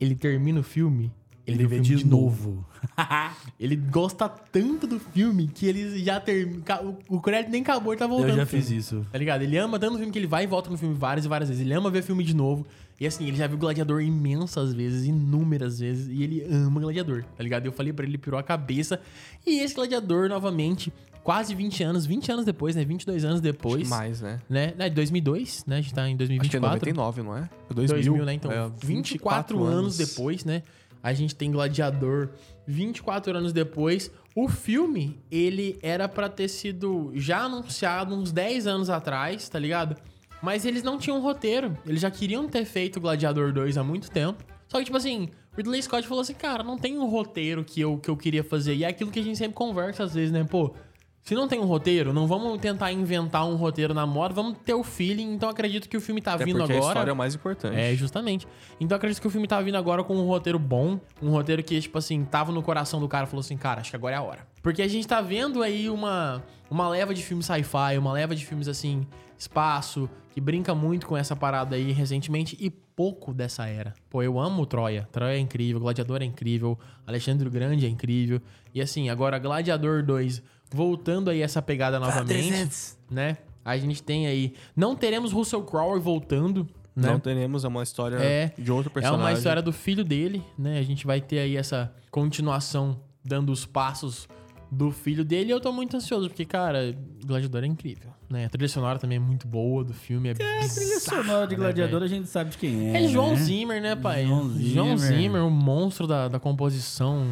[0.00, 1.12] ele termina o filme,
[1.46, 2.64] ele, vê o filme de novo.
[3.58, 6.62] ele gosta tanto do filme que ele já termina.
[7.08, 8.30] O crédito nem acabou, ele tá voltando.
[8.30, 9.04] Eu já fiz isso.
[9.10, 9.42] Tá ligado?
[9.42, 11.48] Ele ama tanto o filme que ele vai e volta no filme várias e várias
[11.48, 11.64] vezes.
[11.64, 12.64] Ele ama ver filme de novo.
[13.02, 16.06] E assim, ele já viu Gladiador imensas vezes, inúmeras vezes.
[16.06, 17.66] E ele ama Gladiador, tá ligado?
[17.66, 19.00] Eu falei pra ele, ele pirou a cabeça.
[19.44, 20.92] E esse Gladiador, novamente,
[21.24, 22.84] quase 20 anos, 20 anos depois, né?
[22.84, 23.88] 22 anos depois.
[23.88, 24.38] Mais, né?
[24.48, 24.72] Né?
[24.76, 24.88] né?
[24.88, 25.78] 2002, né?
[25.78, 26.92] A gente tá em Acho que é 2024.
[26.92, 27.50] 99, não é?
[27.68, 28.34] É 2000, 2000, né?
[28.34, 30.62] Então, É, 24, anos depois, né?
[31.02, 32.28] A gente tem Gladiador
[32.68, 34.12] 24 anos depois.
[34.32, 39.96] O filme, ele era pra ter sido já anunciado uns 10 anos atrás, tá ligado?
[40.42, 41.78] Mas eles não tinham roteiro.
[41.86, 44.44] Eles já queriam ter feito Gladiador 2 há muito tempo.
[44.68, 47.98] Só que, tipo assim, Ridley Scott falou assim, cara, não tem um roteiro que eu,
[47.98, 48.74] que eu queria fazer.
[48.74, 50.42] E é aquilo que a gente sempre conversa às vezes, né?
[50.44, 50.74] Pô,
[51.22, 54.74] Se não tem um roteiro, não vamos tentar inventar um roteiro na moda, vamos ter
[54.74, 55.34] o feeling.
[55.34, 56.90] Então acredito que o filme tá Até vindo porque a agora.
[56.90, 57.76] história é o mais importante.
[57.76, 58.46] É, justamente.
[58.80, 61.80] Então acredito que o filme tá vindo agora com um roteiro bom, um roteiro que,
[61.80, 64.18] tipo assim, tava no coração do cara e falou assim, cara, acho que agora é
[64.18, 64.46] a hora.
[64.60, 68.44] Porque a gente tá vendo aí uma, uma leva de filmes sci-fi, uma leva de
[68.44, 69.06] filmes assim,
[69.38, 73.94] espaço, que brinca muito com essa parada aí recentemente e pouco dessa era.
[74.10, 75.08] Pô, eu amo Troia.
[75.12, 78.40] Troia é incrível, Gladiador é incrível, Alexandre o Grande é incrível.
[78.74, 80.42] E assim, agora Gladiador 2,
[80.72, 82.70] voltando aí essa pegada novamente,
[83.10, 83.36] né?
[83.64, 84.54] A gente tem aí.
[84.74, 86.66] Não teremos Russell Crowe voltando,
[86.96, 87.08] né?
[87.10, 89.24] Não teremos, é uma história É, de outro É personagem.
[89.24, 90.78] uma história do filho dele, né?
[90.78, 94.28] A gente vai ter aí essa continuação dando os passos
[94.70, 95.50] do filho dele.
[95.50, 98.46] E eu tô muito ansioso, porque, cara, Gladiador é incrível, né?
[98.46, 100.30] A trilha sonora também é muito boa do filme.
[100.30, 103.04] É, É, a trilha sonora de Gladiador a gente sabe de quem é.
[103.04, 103.36] É João né?
[103.36, 104.26] Zimmer, né, pai?
[104.26, 105.20] João João Zimmer.
[105.22, 107.24] Zimmer, o monstro da, da composição.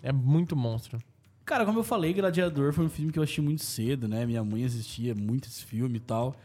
[0.00, 0.98] É muito monstro.
[1.48, 4.26] Cara, como eu falei, Gladiador foi um filme que eu assisti muito cedo, né?
[4.26, 6.36] Minha mãe assistia muito esse filme e tal.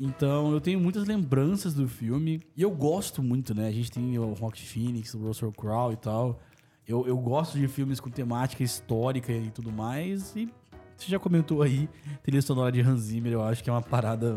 [0.00, 2.40] Então eu tenho muitas lembranças do filme.
[2.56, 3.66] E eu gosto muito, né?
[3.66, 6.40] A gente tem o Rock Phoenix, o Russell Crowe e tal.
[6.86, 10.36] Eu, eu gosto de filmes com temática histórica e tudo mais.
[10.36, 10.48] E
[10.96, 11.88] você já comentou aí,
[12.22, 14.36] trilha sonora de Hans Zimmer, eu acho que é uma parada.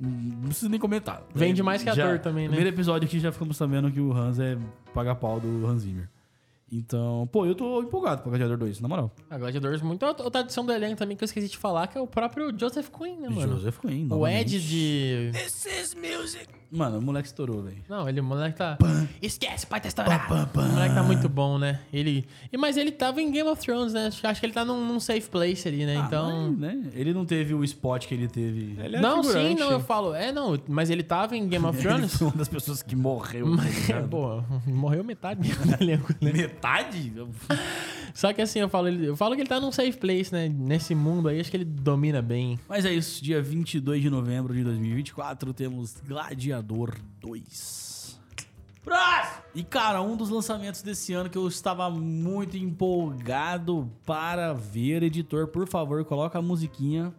[0.00, 1.22] hum, Não preciso nem comentar.
[1.34, 2.54] Vende mais que Já- ator também, né?
[2.54, 4.56] Primeiro episódio aqui já ficamos sabendo que o Hans é
[4.94, 6.08] paga-pau do Hans Zimmer.
[6.70, 9.10] Então, pô, eu tô empolgado pro Gladiador 2, na moral.
[9.30, 10.04] A Gladiador muito.
[10.04, 12.90] Outra adição do elenco também que eu esqueci de falar, que é o próprio Joseph
[12.90, 13.56] Quinn, né, mano?
[13.56, 14.56] Joseph Quinn, O novamente.
[14.56, 15.30] Ed de.
[16.70, 17.78] Mano, o moleque estourou, velho.
[17.88, 18.76] Não, ele, o moleque tá.
[19.22, 20.34] Esquece, pai tá estourado.
[20.54, 21.80] O moleque tá muito bom, né?
[21.92, 22.26] Ele.
[22.52, 24.08] e- Mas ele tava em Game of Thrones, né?
[24.08, 25.94] Acho acho que ele tá num, num safe place ali, né?
[26.06, 26.50] então.
[26.50, 26.90] Mas, né?
[26.94, 28.76] Ele não teve o spot que ele teve.
[28.82, 29.60] Ele é não, sim, figurante.
[29.60, 30.14] não, eu falo.
[30.14, 32.16] É, não, mas ele tava em Game of Ele Thrones.
[32.16, 33.46] foi uma das pessoas que morreu.
[33.56, 36.32] tá Mas, pô, morreu metade do elenco, né?
[36.32, 37.12] Metade?
[38.14, 40.48] Só que assim, eu falo, eu falo que ele tá num safe place, né?
[40.48, 42.58] Nesse mundo aí, acho que ele domina bem.
[42.68, 48.20] Mas é isso, dia 22 de novembro de 2024 temos Gladiador 2.
[48.82, 49.42] Próximo!
[49.54, 55.48] E cara, um dos lançamentos desse ano que eu estava muito empolgado para ver, editor,
[55.48, 57.12] por favor, coloca a musiquinha.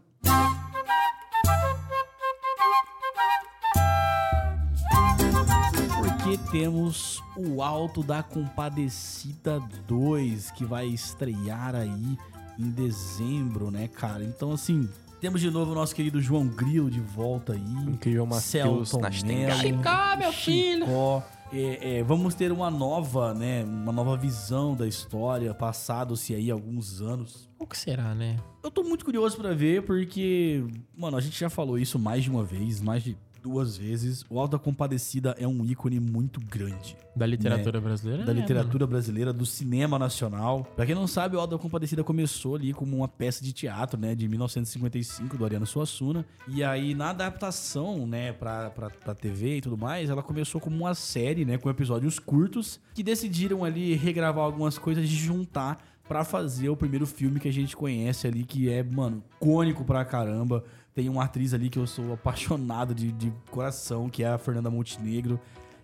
[6.30, 12.18] Porque temos o Alto da Compadecida 2, que vai estrear aí
[12.60, 14.24] em dezembro, né, cara?
[14.24, 14.88] Então, assim,
[15.20, 17.74] temos de novo o nosso querido João Grilo de volta aí.
[17.88, 19.72] Incrível Matheus Nastengali.
[19.72, 20.86] Mello, Chicó, meu filho!
[20.86, 21.24] Chicó.
[21.52, 27.02] É, é, vamos ter uma nova, né, uma nova visão da história, passados-se aí alguns
[27.02, 27.50] anos.
[27.58, 28.38] O que será, né?
[28.64, 30.64] Eu tô muito curioso pra ver, porque,
[30.96, 34.26] mano, a gente já falou isso mais de uma vez, mais de duas vezes.
[34.30, 36.96] O Alto da Compadecida é um ícone muito grande.
[37.16, 38.26] Da literatura brasileira?
[38.26, 40.64] Da É, literatura brasileira, do cinema nacional.
[40.76, 44.00] Pra quem não sabe, o Alto da Compadecida começou ali como uma peça de teatro,
[44.00, 46.26] né, de 1955, do Ariano Suassuna.
[46.48, 50.76] E aí, na adaptação, né, pra, pra, pra TV e tudo mais, ela começou como
[50.76, 56.24] uma série, né, com episódios curtos, que decidiram ali regravar algumas coisas e juntar pra
[56.24, 60.64] fazer o primeiro filme que a gente conhece ali, que é, mano, cônico pra caramba.
[61.00, 64.70] Tem uma atriz ali que eu sou apaixonado de, de coração, que é a Fernanda
[64.70, 65.40] Montenegro.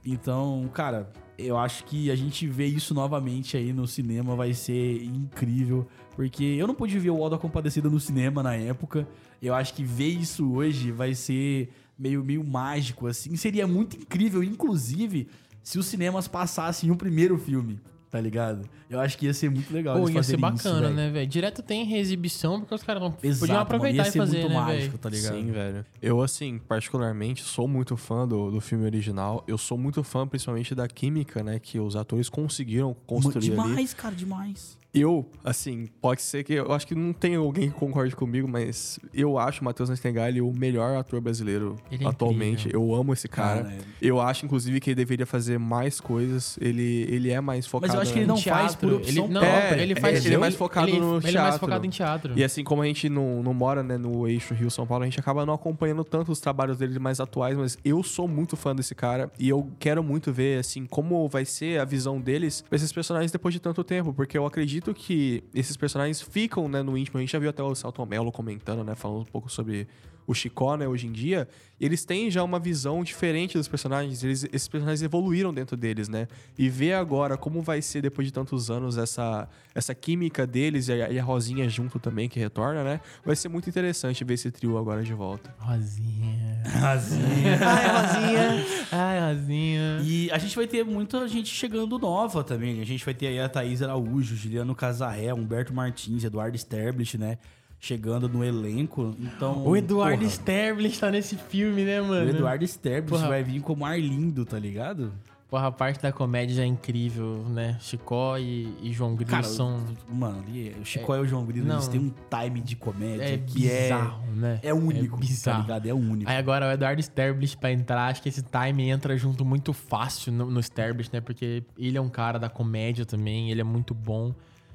[0.05, 5.01] Então, cara, eu acho que a gente ver isso novamente aí no cinema vai ser
[5.05, 5.87] incrível.
[6.17, 9.07] Porque eu não pude ver o Alda Compadecida no cinema na época.
[9.41, 13.33] Eu acho que ver isso hoje vai ser meio, meio mágico, assim.
[13.37, 15.29] Seria muito incrível, inclusive,
[15.63, 17.79] se os cinemas passassem o primeiro filme,
[18.15, 18.69] tá ligado?
[18.89, 19.97] Eu acho que ia ser muito legal.
[19.97, 20.93] Pô, eles ia ser isso, bacana, velho.
[20.93, 21.27] né, velho?
[21.27, 24.37] Direto tem reexibição, porque os caras não Exato, podiam mano, aproveitar ia e ser fazer,
[24.37, 24.97] muito né, mágico, velho?
[24.99, 25.35] tá ligado?
[25.35, 25.85] Sim, velho.
[26.01, 29.43] Eu, assim, particularmente, sou muito fã do, do filme original.
[29.45, 31.59] Eu sou muito fã, principalmente, da química, né?
[31.59, 33.49] Que os atores conseguiram construir ali.
[33.49, 34.77] demais, cara, demais.
[34.95, 36.53] Eu, assim, pode ser que...
[36.53, 40.41] Eu acho que não tem alguém que concorde comigo, mas eu acho o Matheus Nastengali
[40.41, 42.69] o melhor ator brasileiro Ele é atualmente.
[42.71, 43.63] Eu amo esse cara.
[43.63, 43.79] Cara, é.
[44.01, 46.57] Eu acho, inclusive, que ele deveria fazer mais coisas.
[46.61, 47.87] Ele, ele é mais focado...
[47.91, 49.81] Mas eu acho que ele não faz por Teatro, opção ele, não, própria.
[49.81, 51.59] ele faz É, ele é mais focado ele, no Ele é mais teatro.
[51.59, 52.33] focado em teatro.
[52.37, 55.19] E assim como a gente não, não mora né, no eixo Rio-São Paulo, a gente
[55.19, 58.95] acaba não acompanhando tanto os trabalhos dele mais atuais, mas eu sou muito fã desse
[58.95, 62.91] cara e eu quero muito ver, assim, como vai ser a visão deles pra esses
[62.91, 67.17] personagens depois de tanto tempo, porque eu acredito que esses personagens ficam, né, no íntimo.
[67.17, 69.87] A gente já viu até o Salton Mello comentando, né, falando um pouco sobre
[70.27, 71.47] o Chicó, né, hoje em dia,
[71.79, 76.27] eles têm já uma visão diferente dos personagens, eles, esses personagens evoluíram dentro deles, né?
[76.57, 80.93] E ver agora como vai ser depois de tantos anos essa, essa química deles e
[80.93, 83.01] a, e a Rosinha junto também, que retorna, né?
[83.25, 85.53] Vai ser muito interessante ver esse trio agora de volta.
[85.59, 86.63] Rosinha.
[86.65, 87.59] Razinha.
[87.61, 88.65] Ai, Rosinha.
[88.91, 89.99] Ai, Rosinha.
[90.03, 92.81] E a gente vai ter muita gente chegando nova também.
[92.81, 97.37] A gente vai ter aí a Thaís Araújo, Juliano Casarré, Humberto Martins, Eduardo Sterblich, né?
[97.79, 99.15] Chegando no elenco.
[99.19, 102.29] Então, O Eduardo porra, Sterblich tá nesse filme, né, o mano?
[102.29, 103.27] Eduardo Sterblich Porra.
[103.27, 105.11] vai vir como Arlindo, tá ligado?
[105.47, 107.77] Porra, a parte da comédia é incrível, né?
[107.79, 109.79] Chicó e, e João Grilo Cara, são...
[110.09, 111.75] Mano, ali, o Chico e o João Grilo, não.
[111.75, 114.59] eles têm um time de comédia É que é, bizarro, né?
[114.63, 115.57] é único, É bizarro.
[115.57, 115.85] tá ligado?
[115.87, 116.29] É único.
[116.29, 120.33] Aí agora o Eduardo Sterblich pra entrar, acho que esse time entra junto muito fácil
[120.33, 121.21] no, no Sterblich, né?
[121.21, 124.33] Porque ele é um cara da comédia também, ele é muito bom,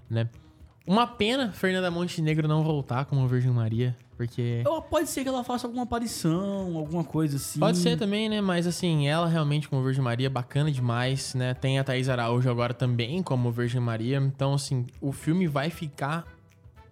[0.09, 0.29] né?
[0.91, 4.65] Uma pena Fernanda Montenegro não voltar como Virgem Maria, porque...
[4.67, 7.61] Ou pode ser que ela faça alguma aparição, alguma coisa assim.
[7.61, 8.41] Pode ser também, né?
[8.41, 11.55] Mas assim, ela realmente como Virgem Maria, bacana demais, né?
[11.55, 14.17] Tem a Thaís Araújo agora também como Virgem Maria.
[14.17, 16.27] Então, assim, o filme vai ficar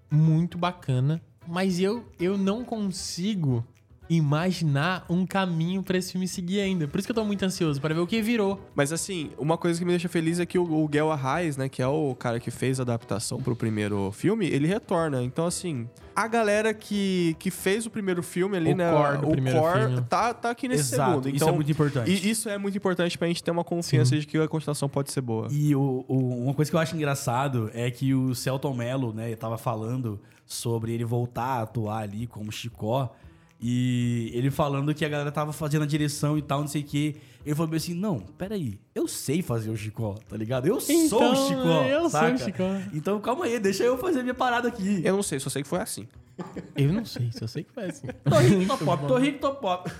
[0.08, 1.20] muito bacana.
[1.44, 3.66] Mas eu, eu não consigo
[4.08, 6.86] imaginar um caminho pra esse filme seguir ainda.
[6.88, 8.60] Por isso que eu tô muito ansioso, pra ver o que virou.
[8.74, 11.68] Mas assim, uma coisa que me deixa feliz é que o, o Gel Arraes, né,
[11.68, 15.22] que é o cara que fez a adaptação pro primeiro filme, ele retorna.
[15.22, 19.30] Então, assim, a galera que, que fez o primeiro filme ali, O né, core o
[19.30, 20.02] primeiro core filme.
[20.08, 21.28] tá, tá aqui nesse Exato, segundo.
[21.28, 22.10] isso Então, é muito importante.
[22.10, 25.12] E isso é muito importante pra gente ter uma confiança de que a continuação pode
[25.12, 25.48] ser boa.
[25.50, 29.34] E o, o- uma coisa que eu acho engraçado é que o Celton Mello, né,
[29.36, 33.14] tava falando sobre ele voltar a atuar ali como Chicó.
[33.60, 36.84] E ele falando que a galera tava fazendo a direção e tal, não sei o
[36.84, 37.16] quê.
[37.44, 40.66] Ele falou assim: não, peraí, eu sei fazer o Chicó, tá ligado?
[40.68, 41.82] Eu sou Então, o Chicó.
[41.84, 42.38] eu sou o saca?
[42.38, 42.64] Chicó.
[42.94, 45.00] Então calma aí, deixa eu fazer minha parada aqui.
[45.04, 46.06] Eu não sei, só sei que foi assim.
[46.76, 48.06] Eu não sei, só sei que foi assim.
[48.22, 49.90] Tô rico, tô pop, tô rico, tô pop.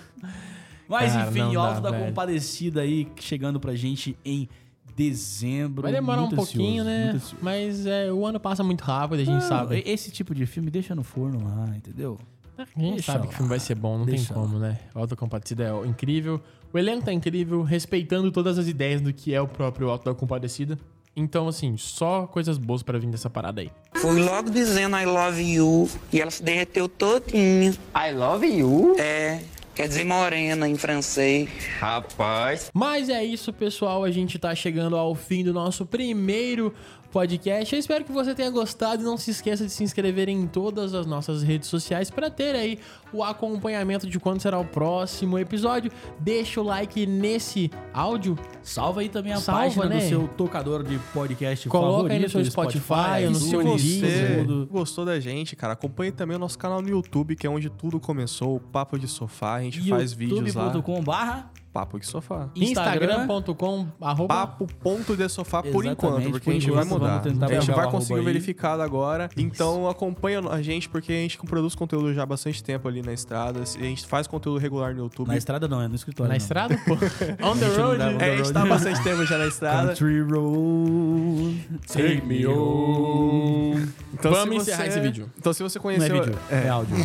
[0.89, 2.07] Mas Cara, enfim, o Alto dá, da velho.
[2.07, 4.49] Compadecida aí, chegando pra gente em
[4.95, 5.83] dezembro.
[5.83, 7.11] Vai demorar um pouquinho, ansioso, né?
[7.11, 7.37] ansioso.
[7.43, 9.83] Mas é, o ano passa muito rápido, a gente Não, sabe.
[9.85, 12.17] Esse tipo de filme deixa no forno lá, entendeu?
[12.59, 13.27] A gente Deixa sabe lá.
[13.29, 14.79] que o filme vai ser bom, não Deixa tem como, né?
[14.95, 16.41] Auto da Compadecida é incrível.
[16.73, 20.15] O elenco tá incrível, respeitando todas as ideias do que é o próprio Auto da
[20.15, 20.79] Compadecida.
[21.17, 23.71] Então, assim, só coisas boas pra vir dessa parada aí.
[23.95, 27.71] Fui logo dizendo I love you e ela se derreteu todinha.
[27.97, 28.95] I love you.
[28.99, 29.41] É,
[29.75, 31.49] quer dizer morena em francês.
[31.81, 32.71] Rapaz.
[32.73, 34.05] Mas é isso, pessoal.
[34.05, 36.73] A gente tá chegando ao fim do nosso primeiro
[37.19, 37.75] podcast.
[37.75, 40.95] Eu espero que você tenha gostado e não se esqueça de se inscrever em todas
[40.95, 42.79] as nossas redes sociais para ter aí
[43.13, 45.91] o acompanhamento de quando será o próximo episódio.
[46.21, 48.39] Deixa o like nesse áudio.
[48.63, 49.97] Salva aí também a Salva, página né?
[49.97, 52.23] do seu tocador de podcast Coloca aí favorito.
[52.23, 56.57] no seu Spotify, no Se seu você gostou da gente, cara, acompanhe também o nosso
[56.57, 59.55] canal no YouTube, que é onde tudo começou, o Papo de Sofá.
[59.57, 60.67] A gente faz vídeos lá.
[60.67, 62.49] youtube.com barra Papo de Sofá.
[62.57, 63.21] Instagram.
[63.21, 67.23] Instagram.com arroba Papo ponto de sofá por enquanto, porque por a gente vai mudar.
[67.25, 68.25] A gente vai conseguir aí.
[68.25, 69.29] verificado agora.
[69.37, 73.13] Então acompanha a gente, porque a gente produz conteúdo já há bastante tempo ali na
[73.13, 73.61] estrada.
[73.61, 75.29] A gente faz conteúdo regular no YouTube.
[75.29, 76.29] Na estrada não, é no escritório.
[76.29, 76.37] na não.
[76.37, 76.95] estrada, pô.
[77.47, 78.03] On the road.
[78.25, 79.89] É, a gente tá há bastante tempo já na estrada.
[79.89, 81.69] Country Road.
[81.87, 83.89] Take me home.
[84.15, 85.31] Então, Vamos encerrar você- esse vídeo.
[85.39, 86.25] Então, se você Não é conheceu.
[86.25, 86.97] vídeo, é, áudio.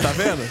[0.00, 0.42] Tá vendo?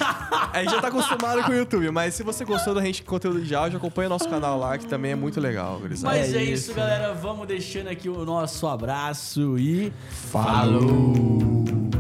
[0.53, 3.41] A gente já tá acostumado com o YouTube, mas se você gostou da gente conteúdo
[3.41, 6.15] de áudio, acompanha nosso canal lá, que também é muito legal, gurizada.
[6.15, 6.73] Mas é, É isso, isso.
[6.73, 7.14] galera.
[7.14, 11.90] Vamos deixando aqui o nosso abraço e Falou!